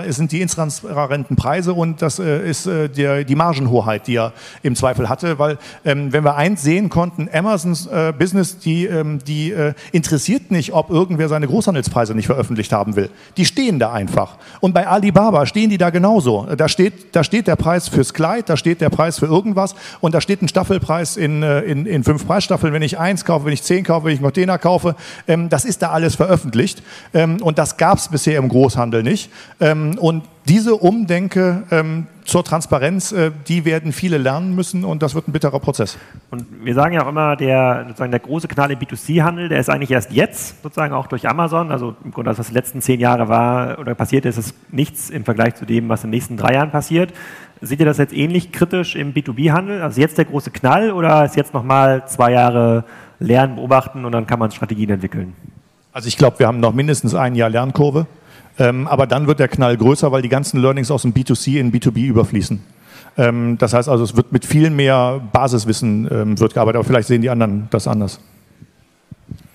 sind 0.08 0.32
die 0.32 0.40
intransparenten 0.40 1.36
Preise 1.36 1.74
und 1.74 2.02
das 2.02 2.18
äh, 2.18 2.48
ist 2.48 2.66
äh, 2.66 2.88
der, 2.88 3.24
die 3.24 3.34
Margenhoheit, 3.34 4.06
die 4.06 4.16
er 4.16 4.32
im 4.62 4.76
Zweifel 4.76 5.08
hatte. 5.08 5.38
Weil 5.38 5.58
ähm, 5.84 6.12
wenn 6.12 6.24
wir 6.24 6.36
eins 6.36 6.62
sehen 6.62 6.88
konnten, 6.88 7.28
Amazons 7.32 7.86
äh, 7.86 8.12
Business, 8.16 8.58
die, 8.58 8.86
ähm, 8.86 9.18
die 9.26 9.52
äh, 9.52 9.74
interessiert 9.92 10.50
nicht, 10.50 10.72
ob 10.72 10.90
irgendwer 10.90 11.28
seine 11.28 11.46
Großhandelspreise 11.46 12.14
nicht 12.14 12.26
veröffentlicht 12.26 12.72
haben 12.72 12.96
will. 12.96 13.10
Die 13.36 13.44
stehen 13.44 13.78
da 13.78 13.92
einfach. 13.92 14.36
Und 14.60 14.74
bei 14.74 14.86
Alibaba 14.86 15.46
stehen 15.46 15.70
die 15.70 15.78
da 15.78 15.90
genauso. 15.90 16.46
Da 16.56 16.68
steht, 16.68 17.14
da 17.14 17.24
steht 17.24 17.46
der 17.46 17.56
Preis 17.56 17.88
fürs 17.88 18.14
Kleid, 18.14 18.48
da 18.48 18.56
steht 18.56 18.80
der 18.80 18.90
Preis 18.90 19.18
für 19.18 19.26
irgendwas 19.26 19.74
und 20.00 20.14
da 20.14 20.20
steht 20.20 20.42
ein 20.42 20.48
Staffelpreis 20.48 21.16
in, 21.16 21.42
äh, 21.42 21.60
in, 21.62 21.86
in 21.86 22.04
fünf 22.04 22.26
Preisstaffeln. 22.26 22.72
Wenn 22.72 22.82
ich 22.82 22.98
eins 22.98 23.24
kaufe, 23.24 23.46
wenn 23.46 23.52
ich 23.52 23.62
zehn 23.62 23.84
kaufe, 23.84 24.06
wenn 24.06 24.12
ich 24.12 24.18
einen 24.18 24.24
Container 24.24 24.58
kaufe, 24.58 24.75
ähm, 25.26 25.48
das 25.48 25.64
ist 25.64 25.82
da 25.82 25.90
alles 25.90 26.16
veröffentlicht. 26.16 26.82
Ähm, 27.14 27.42
und 27.42 27.58
das 27.58 27.76
gab 27.76 27.98
es 27.98 28.08
bisher 28.08 28.38
im 28.38 28.48
Großhandel 28.48 29.02
nicht. 29.02 29.30
Ähm, 29.60 29.98
und 29.98 30.24
diese 30.48 30.76
Umdenke 30.76 31.64
ähm, 31.72 32.06
zur 32.24 32.44
Transparenz, 32.44 33.12
äh, 33.12 33.30
die 33.48 33.64
werden 33.64 33.92
viele 33.92 34.18
lernen 34.18 34.54
müssen 34.54 34.84
und 34.84 35.02
das 35.02 35.14
wird 35.14 35.26
ein 35.26 35.32
bitterer 35.32 35.58
Prozess. 35.58 35.98
Und 36.30 36.46
wir 36.62 36.74
sagen 36.74 36.94
ja 36.94 37.04
auch 37.04 37.08
immer, 37.08 37.36
der, 37.36 37.84
sozusagen 37.86 38.10
der 38.10 38.20
große 38.20 38.46
Knall 38.46 38.70
im 38.70 38.78
B2C-Handel, 38.78 39.48
der 39.48 39.58
ist 39.58 39.70
eigentlich 39.70 39.90
erst 39.90 40.12
jetzt, 40.12 40.62
sozusagen 40.62 40.92
auch 40.92 41.08
durch 41.08 41.28
Amazon. 41.28 41.72
Also 41.72 41.96
im 42.04 42.12
Grunde, 42.12 42.36
was 42.36 42.46
die 42.46 42.54
letzten 42.54 42.80
zehn 42.80 43.00
Jahre 43.00 43.28
war 43.28 43.78
oder 43.78 43.94
passiert 43.94 44.24
ist, 44.24 44.38
ist 44.38 44.54
nichts 44.72 45.10
im 45.10 45.24
Vergleich 45.24 45.54
zu 45.56 45.64
dem, 45.66 45.88
was 45.88 46.04
in 46.04 46.10
den 46.10 46.16
nächsten 46.16 46.36
drei 46.36 46.54
Jahren 46.54 46.70
passiert. 46.70 47.12
Seht 47.60 47.80
ihr 47.80 47.86
das 47.86 47.98
jetzt 47.98 48.12
ähnlich 48.12 48.52
kritisch 48.52 48.96
im 48.96 49.14
B2B-Handel? 49.14 49.82
Also 49.82 50.00
jetzt 50.00 50.18
der 50.18 50.26
große 50.26 50.50
Knall 50.50 50.92
oder 50.92 51.24
ist 51.24 51.36
jetzt 51.36 51.54
nochmal 51.54 52.06
zwei 52.06 52.32
Jahre 52.32 52.84
lernen, 53.18 53.56
beobachten 53.56 54.04
und 54.04 54.12
dann 54.12 54.26
kann 54.26 54.38
man 54.38 54.50
Strategien 54.50 54.90
entwickeln? 54.90 55.34
Also 55.92 56.08
ich 56.08 56.16
glaube, 56.16 56.38
wir 56.38 56.46
haben 56.46 56.60
noch 56.60 56.74
mindestens 56.74 57.14
ein 57.14 57.34
Jahr 57.34 57.48
Lernkurve. 57.48 58.06
Ähm, 58.58 58.86
aber 58.86 59.06
dann 59.06 59.26
wird 59.26 59.38
der 59.38 59.48
Knall 59.48 59.76
größer, 59.76 60.12
weil 60.12 60.22
die 60.22 60.28
ganzen 60.28 60.60
Learnings 60.60 60.90
aus 60.90 61.02
dem 61.02 61.12
B2C 61.12 61.58
in 61.58 61.72
B2B 61.72 62.06
überfließen. 62.06 62.62
Ähm, 63.18 63.58
das 63.58 63.74
heißt 63.74 63.88
also, 63.88 64.04
es 64.04 64.16
wird 64.16 64.32
mit 64.32 64.44
viel 64.44 64.70
mehr 64.70 65.20
Basiswissen 65.32 66.08
ähm, 66.10 66.40
wird 66.40 66.54
gearbeitet, 66.54 66.76
aber 66.76 66.84
vielleicht 66.84 67.08
sehen 67.08 67.22
die 67.22 67.30
anderen 67.30 67.68
das 67.70 67.86
anders. 67.86 68.20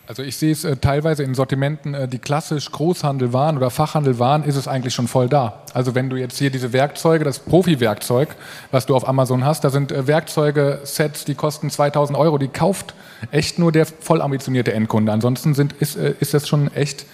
Also 0.08 0.24
ich 0.24 0.36
sehe 0.36 0.52
es 0.52 0.64
äh, 0.66 0.76
teilweise 0.78 1.24
in 1.24 1.36
Sortimenten, 1.36 1.94
äh, 1.94 2.08
die 2.08 2.20
klassisch 2.20 2.72
Großhandel 2.72 3.34
waren 3.34 3.56
oder 3.56 3.70
Fachhandel 3.70 4.20
waren, 4.20 4.44
ist 4.44 4.56
es 4.56 4.68
eigentlich 4.68 4.94
schon 4.94 5.08
voll 5.08 5.30
da. 5.30 5.62
Also 5.74 5.96
wenn 5.96 6.10
du 6.10 6.18
jetzt 6.18 6.38
hier 6.38 6.50
diese 6.50 6.74
Werkzeuge, 6.74 7.24
das 7.24 7.40
Profi-Werkzeug, 7.40 8.36
was 8.72 8.86
du 8.86 8.96
auf 8.96 9.08
Amazon 9.08 9.46
hast, 9.46 9.64
da 9.64 9.70
sind 9.70 9.92
äh, 9.92 10.08
Werkzeuge-Sets, 10.08 11.26
die 11.26 11.36
kosten 11.36 11.70
2000 11.70 12.18
Euro, 12.18 12.38
die 12.38 12.48
kauft 12.48 12.94
echt 13.30 13.60
nur 13.60 13.72
der 13.72 13.86
voll 13.86 14.22
ambitionierte 14.22 14.74
Endkunde. 14.74 15.12
Ansonsten 15.12 15.54
sind, 15.54 15.74
ist, 15.74 15.96
äh, 15.96 16.16
ist 16.20 16.34
das 16.34 16.48
schon 16.48 16.74
echt 16.74 17.06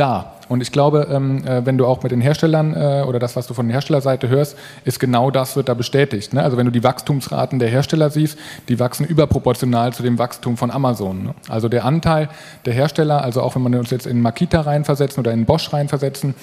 da. 0.00 0.32
Und 0.50 0.62
ich 0.62 0.72
glaube, 0.72 1.06
ähm, 1.12 1.46
äh, 1.46 1.64
wenn 1.64 1.78
du 1.78 1.86
auch 1.86 2.02
mit 2.02 2.10
den 2.10 2.20
Herstellern 2.20 2.74
äh, 2.74 3.04
oder 3.06 3.20
das, 3.20 3.36
was 3.36 3.46
du 3.46 3.54
von 3.54 3.68
der 3.68 3.74
Herstellerseite 3.74 4.28
hörst, 4.28 4.56
ist 4.84 4.98
genau 4.98 5.30
das 5.30 5.54
wird 5.54 5.68
da 5.68 5.74
bestätigt. 5.74 6.34
Ne? 6.34 6.42
Also 6.42 6.56
wenn 6.56 6.66
du 6.66 6.72
die 6.72 6.82
Wachstumsraten 6.82 7.60
der 7.60 7.68
Hersteller 7.68 8.10
siehst, 8.10 8.36
die 8.68 8.80
wachsen 8.80 9.06
überproportional 9.06 9.92
zu 9.92 10.02
dem 10.02 10.18
Wachstum 10.18 10.56
von 10.56 10.72
Amazon. 10.72 11.22
Ne? 11.22 11.34
Also 11.48 11.68
der 11.68 11.84
Anteil 11.84 12.30
der 12.64 12.72
Hersteller, 12.72 13.22
also 13.22 13.42
auch 13.42 13.54
wenn 13.54 13.70
wir 13.70 13.78
uns 13.78 13.90
jetzt 13.90 14.08
in 14.08 14.22
Makita 14.22 14.62
reinversetzen 14.62 15.20
oder 15.20 15.30
in 15.30 15.44
Bosch 15.44 15.72
reinversetzen, 15.72 16.34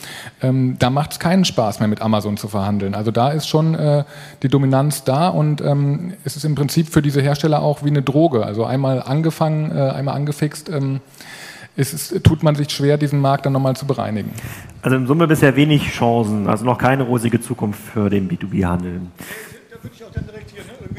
ähm, 0.41 0.77
da 0.79 0.89
macht 0.89 1.11
es 1.11 1.19
keinen 1.19 1.43
Spaß 1.43 1.79
mehr 1.79 1.89
mit 1.89 2.01
Amazon 2.01 2.37
zu 2.37 2.47
verhandeln. 2.47 2.95
Also 2.95 3.11
da 3.11 3.31
ist 3.31 3.49
schon 3.49 3.75
äh, 3.75 4.05
die 4.41 4.47
Dominanz 4.47 5.03
da 5.03 5.27
und 5.27 5.59
ähm, 5.59 6.13
es 6.23 6.37
ist 6.37 6.45
im 6.45 6.55
Prinzip 6.55 6.87
für 6.87 7.01
diese 7.01 7.21
Hersteller 7.21 7.61
auch 7.61 7.83
wie 7.83 7.89
eine 7.89 8.03
Droge. 8.03 8.45
Also 8.45 8.63
einmal 8.63 9.03
angefangen, 9.03 9.73
einmal 9.73 10.15
angefixt. 10.15 10.71
Ist 11.77 11.93
es, 11.93 12.21
tut 12.23 12.41
man 12.41 12.55
sich 12.55 12.71
schwer, 12.71 12.97
diesen 12.97 13.21
Markt 13.21 13.45
dann 13.45 13.53
nochmal 13.53 13.75
zu 13.75 13.85
bereinigen. 13.85 14.31
Also 14.81 14.97
in 14.97 15.05
Summe 15.05 15.27
bisher 15.27 15.55
wenig 15.55 15.91
Chancen, 15.91 16.47
also 16.47 16.65
noch 16.65 16.79
keine 16.79 17.03
rosige 17.03 17.39
Zukunft 17.39 17.79
für 17.79 18.09
den 18.09 18.27
B2B-Handel. 18.27 19.01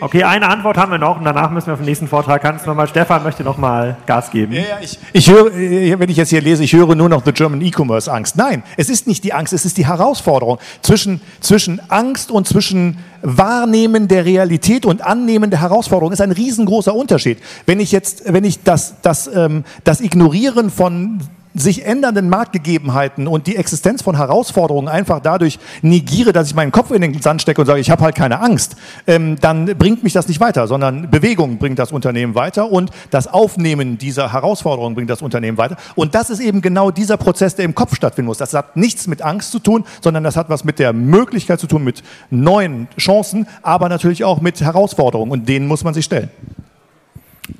Okay, 0.00 0.22
eine 0.22 0.48
Antwort 0.48 0.76
haben 0.76 0.92
wir 0.92 0.98
noch 0.98 1.18
und 1.18 1.24
danach 1.24 1.50
müssen 1.50 1.66
wir 1.66 1.72
auf 1.72 1.80
den 1.80 1.86
nächsten 1.86 2.06
Vortrag. 2.06 2.40
Kannst 2.40 2.64
du 2.64 2.70
nochmal, 2.70 2.86
Stefan 2.86 3.24
möchte 3.24 3.42
nochmal 3.42 3.96
Gas 4.06 4.30
geben. 4.30 4.52
Ja, 4.52 4.60
ja, 4.60 4.78
ich, 4.80 4.96
ich 5.12 5.28
höre, 5.28 5.52
äh, 5.52 5.98
wenn 5.98 6.08
ich 6.08 6.16
jetzt 6.16 6.28
hier 6.28 6.40
lese, 6.40 6.62
ich 6.62 6.72
höre 6.72 6.94
nur 6.94 7.08
noch 7.08 7.24
The 7.24 7.32
German 7.32 7.60
E-Commerce 7.60 8.12
Angst. 8.12 8.36
Nein, 8.36 8.62
es 8.76 8.90
ist 8.90 9.08
nicht 9.08 9.24
die 9.24 9.32
Angst, 9.32 9.52
es 9.52 9.64
ist 9.64 9.76
die 9.76 9.86
Herausforderung. 9.86 10.58
Zwischen, 10.82 11.20
zwischen 11.40 11.80
Angst 11.88 12.30
und 12.30 12.46
zwischen 12.46 12.98
Wahrnehmen 13.22 14.06
der 14.06 14.24
Realität 14.24 14.86
und 14.86 15.02
Annehmen 15.02 15.50
der 15.50 15.60
Herausforderung 15.60 16.12
ist 16.12 16.20
ein 16.20 16.30
riesengroßer 16.30 16.94
Unterschied. 16.94 17.38
Wenn 17.66 17.80
ich 17.80 17.90
jetzt, 17.90 18.22
wenn 18.32 18.44
ich 18.44 18.62
das, 18.62 18.94
das, 19.02 19.28
ähm, 19.34 19.64
das 19.82 20.00
Ignorieren 20.00 20.70
von 20.70 21.20
sich 21.60 21.84
ändernden 21.84 22.28
Marktgegebenheiten 22.28 23.26
und 23.26 23.46
die 23.46 23.56
Existenz 23.56 24.02
von 24.02 24.16
Herausforderungen 24.16 24.88
einfach 24.88 25.20
dadurch 25.20 25.58
negiere, 25.82 26.32
dass 26.32 26.48
ich 26.48 26.54
meinen 26.54 26.72
Kopf 26.72 26.90
in 26.90 27.02
den 27.02 27.20
Sand 27.20 27.42
stecke 27.42 27.60
und 27.60 27.66
sage, 27.66 27.80
ich 27.80 27.90
habe 27.90 28.02
halt 28.02 28.14
keine 28.14 28.40
Angst, 28.40 28.76
ähm, 29.06 29.36
dann 29.40 29.66
bringt 29.78 30.02
mich 30.02 30.12
das 30.12 30.28
nicht 30.28 30.40
weiter, 30.40 30.66
sondern 30.66 31.10
Bewegung 31.10 31.58
bringt 31.58 31.78
das 31.78 31.92
Unternehmen 31.92 32.34
weiter 32.34 32.70
und 32.70 32.90
das 33.10 33.26
Aufnehmen 33.26 33.98
dieser 33.98 34.32
Herausforderungen 34.32 34.94
bringt 34.94 35.10
das 35.10 35.22
Unternehmen 35.22 35.58
weiter. 35.58 35.76
Und 35.94 36.14
das 36.14 36.30
ist 36.30 36.40
eben 36.40 36.60
genau 36.62 36.90
dieser 36.90 37.16
Prozess, 37.16 37.54
der 37.54 37.64
im 37.64 37.74
Kopf 37.74 37.94
stattfinden 37.94 38.26
muss. 38.26 38.38
Das 38.38 38.54
hat 38.54 38.76
nichts 38.76 39.06
mit 39.06 39.22
Angst 39.22 39.52
zu 39.52 39.58
tun, 39.58 39.84
sondern 40.00 40.24
das 40.24 40.36
hat 40.36 40.48
was 40.48 40.64
mit 40.64 40.78
der 40.78 40.92
Möglichkeit 40.92 41.60
zu 41.60 41.66
tun, 41.66 41.84
mit 41.84 42.02
neuen 42.30 42.88
Chancen, 42.98 43.46
aber 43.62 43.88
natürlich 43.88 44.24
auch 44.24 44.40
mit 44.40 44.60
Herausforderungen 44.60 45.32
und 45.32 45.48
denen 45.48 45.66
muss 45.66 45.84
man 45.84 45.94
sich 45.94 46.04
stellen. 46.04 46.30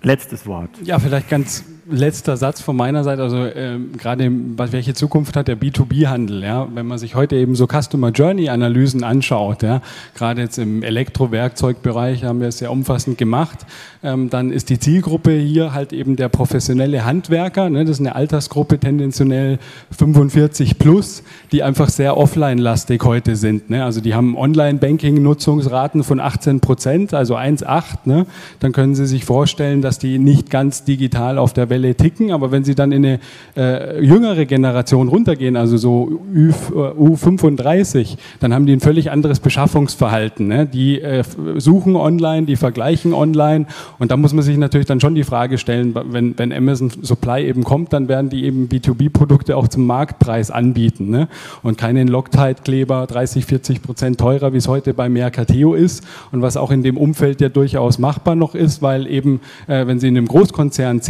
Letztes 0.02 0.46
Wort. 0.46 0.70
Ja, 0.82 0.98
vielleicht 0.98 1.28
ganz 1.28 1.64
letzter 1.90 2.37
Satz 2.37 2.61
von 2.61 2.77
meiner 2.77 3.05
Seite, 3.05 3.22
also 3.22 3.44
äh, 3.44 3.79
gerade 3.96 4.31
welche 4.31 4.94
Zukunft 4.94 5.37
hat 5.37 5.48
der 5.48 5.58
B2B-Handel, 5.58 6.42
ja? 6.42 6.69
wenn 6.75 6.87
man 6.87 6.98
sich 6.98 7.15
heute 7.15 7.37
eben 7.37 7.54
so 7.54 7.67
Customer 7.67 8.10
Journey-Analysen 8.10 9.04
anschaut, 9.04 9.62
ja? 9.62 9.81
gerade 10.15 10.42
jetzt 10.42 10.58
im 10.58 10.83
Elektrowerkzeugbereich 10.83 12.25
haben 12.25 12.40
wir 12.40 12.48
es 12.48 12.58
sehr 12.58 12.71
umfassend 12.71 13.17
gemacht, 13.17 13.67
ähm, 14.02 14.29
dann 14.29 14.50
ist 14.50 14.71
die 14.71 14.79
Zielgruppe 14.79 15.33
hier 15.33 15.73
halt 15.73 15.92
eben 15.92 16.17
der 16.17 16.29
professionelle 16.29 17.04
Handwerker, 17.04 17.71
ne? 17.71 17.85
das 17.85 17.92
ist 17.92 18.00
eine 18.00 18.15
Altersgruppe 18.15 18.79
tendenziell 18.79 19.58
45 19.96 20.79
plus, 20.79 21.23
die 21.52 21.62
einfach 21.62 21.88
sehr 21.88 22.17
offline-lastig 22.17 23.02
heute 23.04 23.37
sind, 23.37 23.71
ne? 23.71 23.85
also 23.85 24.00
die 24.00 24.15
haben 24.15 24.37
Online-Banking-Nutzungsraten 24.37 26.04
von 26.04 26.21
18 26.21 26.60
Prozent, 26.60 27.15
also 27.15 27.37
1,8, 27.37 27.83
ne? 28.04 28.27
dann 28.60 28.73
können 28.73 28.94
Sie 28.94 29.06
sich 29.06 29.25
vorstellen, 29.25 29.81
dass 29.81 29.98
die 29.98 30.19
nicht 30.19 30.50
ganz 30.50 30.85
digital 30.85 31.38
auf 31.38 31.52
der 31.54 31.71
Welle 31.79 31.94
ticken, 31.94 32.33
aber 32.33 32.50
wenn 32.50 32.64
sie 32.64 32.74
dann 32.74 32.92
in 32.92 33.04
eine 33.04 33.20
äh, 33.56 34.04
jüngere 34.04 34.46
Generation 34.46 35.08
runtergehen, 35.08 35.56
also 35.56 35.76
so 35.76 36.20
U35, 36.35 38.14
äh, 38.14 38.16
dann 38.40 38.52
haben 38.52 38.66
die 38.66 38.72
ein 38.72 38.81
völlig 38.81 39.10
anderes 39.10 39.40
Beschaffungsverhalten. 39.40 40.48
Ne? 40.48 40.66
Die 40.66 41.00
äh, 41.00 41.22
suchen 41.56 41.96
online, 41.96 42.46
die 42.46 42.56
vergleichen 42.56 43.14
online 43.14 43.66
und 43.98 44.10
da 44.10 44.16
muss 44.16 44.33
man 44.33 44.42
sich 44.42 44.56
natürlich 44.56 44.87
dann 44.87 45.00
schon 45.00 45.14
die 45.14 45.24
Frage 45.24 45.58
stellen, 45.58 45.94
wenn, 45.94 46.37
wenn 46.38 46.52
Amazon 46.52 46.90
Supply 47.02 47.44
eben 47.44 47.64
kommt, 47.64 47.92
dann 47.92 48.08
werden 48.08 48.31
die 48.31 48.44
eben 48.44 48.68
B2B-Produkte 48.68 49.56
auch 49.56 49.68
zum 49.68 49.87
Marktpreis 49.87 50.50
anbieten 50.50 51.10
ne? 51.10 51.29
und 51.62 51.79
keinen 51.79 52.08
Loctite-Kleber 52.08 53.06
30, 53.06 53.46
40 53.46 53.83
Prozent 53.83 54.18
teurer, 54.18 54.52
wie 54.52 54.58
es 54.58 54.68
heute 54.68 54.94
bei 54.94 55.08
Mercateo 55.08 55.74
ist 55.74 56.04
und 56.33 56.42
was 56.42 56.56
auch 56.56 56.70
in 56.70 56.83
dem 56.83 56.96
Umfeld 56.96 57.40
ja 57.40 57.48
durchaus 57.48 57.98
machbar 57.98 58.35
noch 58.35 58.54
ist, 58.54 58.83
weil 58.83 59.06
eben, 59.06 59.40
äh, 59.66 59.87
wenn 59.87 60.00
Sie 60.00 60.08
in 60.08 60.16
einem 60.16 60.26
Großkonzern 60.26 61.00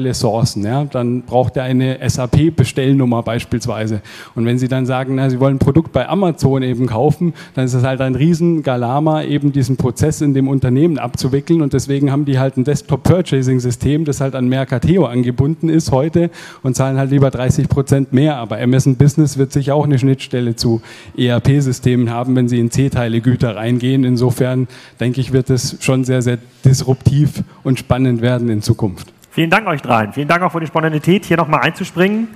C-Teile 0.00 0.14
sourcen, 0.14 0.64
ja, 0.64 0.84
dann 0.84 1.22
braucht 1.22 1.56
er 1.56 1.64
eine 1.64 1.98
SAP-Bestellnummer 2.06 3.22
beispielsweise. 3.22 4.00
Und 4.34 4.46
wenn 4.46 4.58
Sie 4.58 4.68
dann 4.68 4.86
sagen, 4.86 5.14
na, 5.14 5.28
Sie 5.30 5.40
wollen 5.40 5.56
ein 5.56 5.58
Produkt 5.58 5.92
bei 5.92 6.08
Amazon 6.08 6.62
eben 6.62 6.86
kaufen, 6.86 7.34
dann 7.54 7.64
ist 7.64 7.74
es 7.74 7.84
halt 7.84 8.00
ein 8.00 8.14
riesen 8.14 8.62
Galama, 8.62 9.22
eben 9.22 9.52
diesen 9.52 9.76
Prozess 9.76 10.20
in 10.20 10.34
dem 10.34 10.48
Unternehmen 10.48 10.98
abzuwickeln. 10.98 11.62
Und 11.62 11.72
deswegen 11.72 12.10
haben 12.10 12.24
die 12.24 12.38
halt 12.38 12.56
ein 12.56 12.64
Desktop-Purchasing-System, 12.64 14.04
das 14.04 14.20
halt 14.20 14.34
an 14.34 14.48
Mercateo 14.48 15.04
angebunden 15.06 15.68
ist 15.68 15.92
heute 15.92 16.30
und 16.62 16.76
zahlen 16.76 16.98
halt 16.98 17.10
lieber 17.10 17.30
30 17.30 17.68
Prozent 17.68 18.12
mehr. 18.12 18.36
Aber 18.36 18.58
Amazon 18.60 18.96
Business 18.96 19.38
wird 19.38 19.52
sicher 19.52 19.74
auch 19.74 19.84
eine 19.84 19.98
Schnittstelle 19.98 20.56
zu 20.56 20.80
ERP-Systemen 21.16 22.10
haben, 22.10 22.36
wenn 22.36 22.48
sie 22.48 22.58
in 22.58 22.70
C-Teile-Güter 22.70 23.56
reingehen. 23.56 24.04
Insofern 24.04 24.68
denke 24.98 25.20
ich, 25.20 25.32
wird 25.32 25.50
es 25.50 25.76
schon 25.80 26.04
sehr, 26.04 26.22
sehr 26.22 26.38
disruptiv 26.64 27.42
und 27.62 27.78
spannend 27.78 28.22
werden 28.22 28.48
in 28.48 28.62
Zukunft. 28.62 29.12
Vielen 29.32 29.50
Dank 29.50 29.66
euch 29.68 29.80
dreien. 29.80 30.12
Vielen 30.12 30.28
Dank 30.28 30.42
auch 30.42 30.50
für 30.50 30.60
die 30.60 30.66
Spontanität, 30.66 31.24
hier 31.24 31.36
nochmal 31.36 31.60
einzuspringen. 31.60 32.28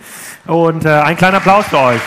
Und 0.46 0.84
äh, 0.84 0.90
ein 0.90 1.16
kleiner 1.16 1.38
Applaus 1.38 1.66
für 1.66 1.78
euch. 1.78 2.00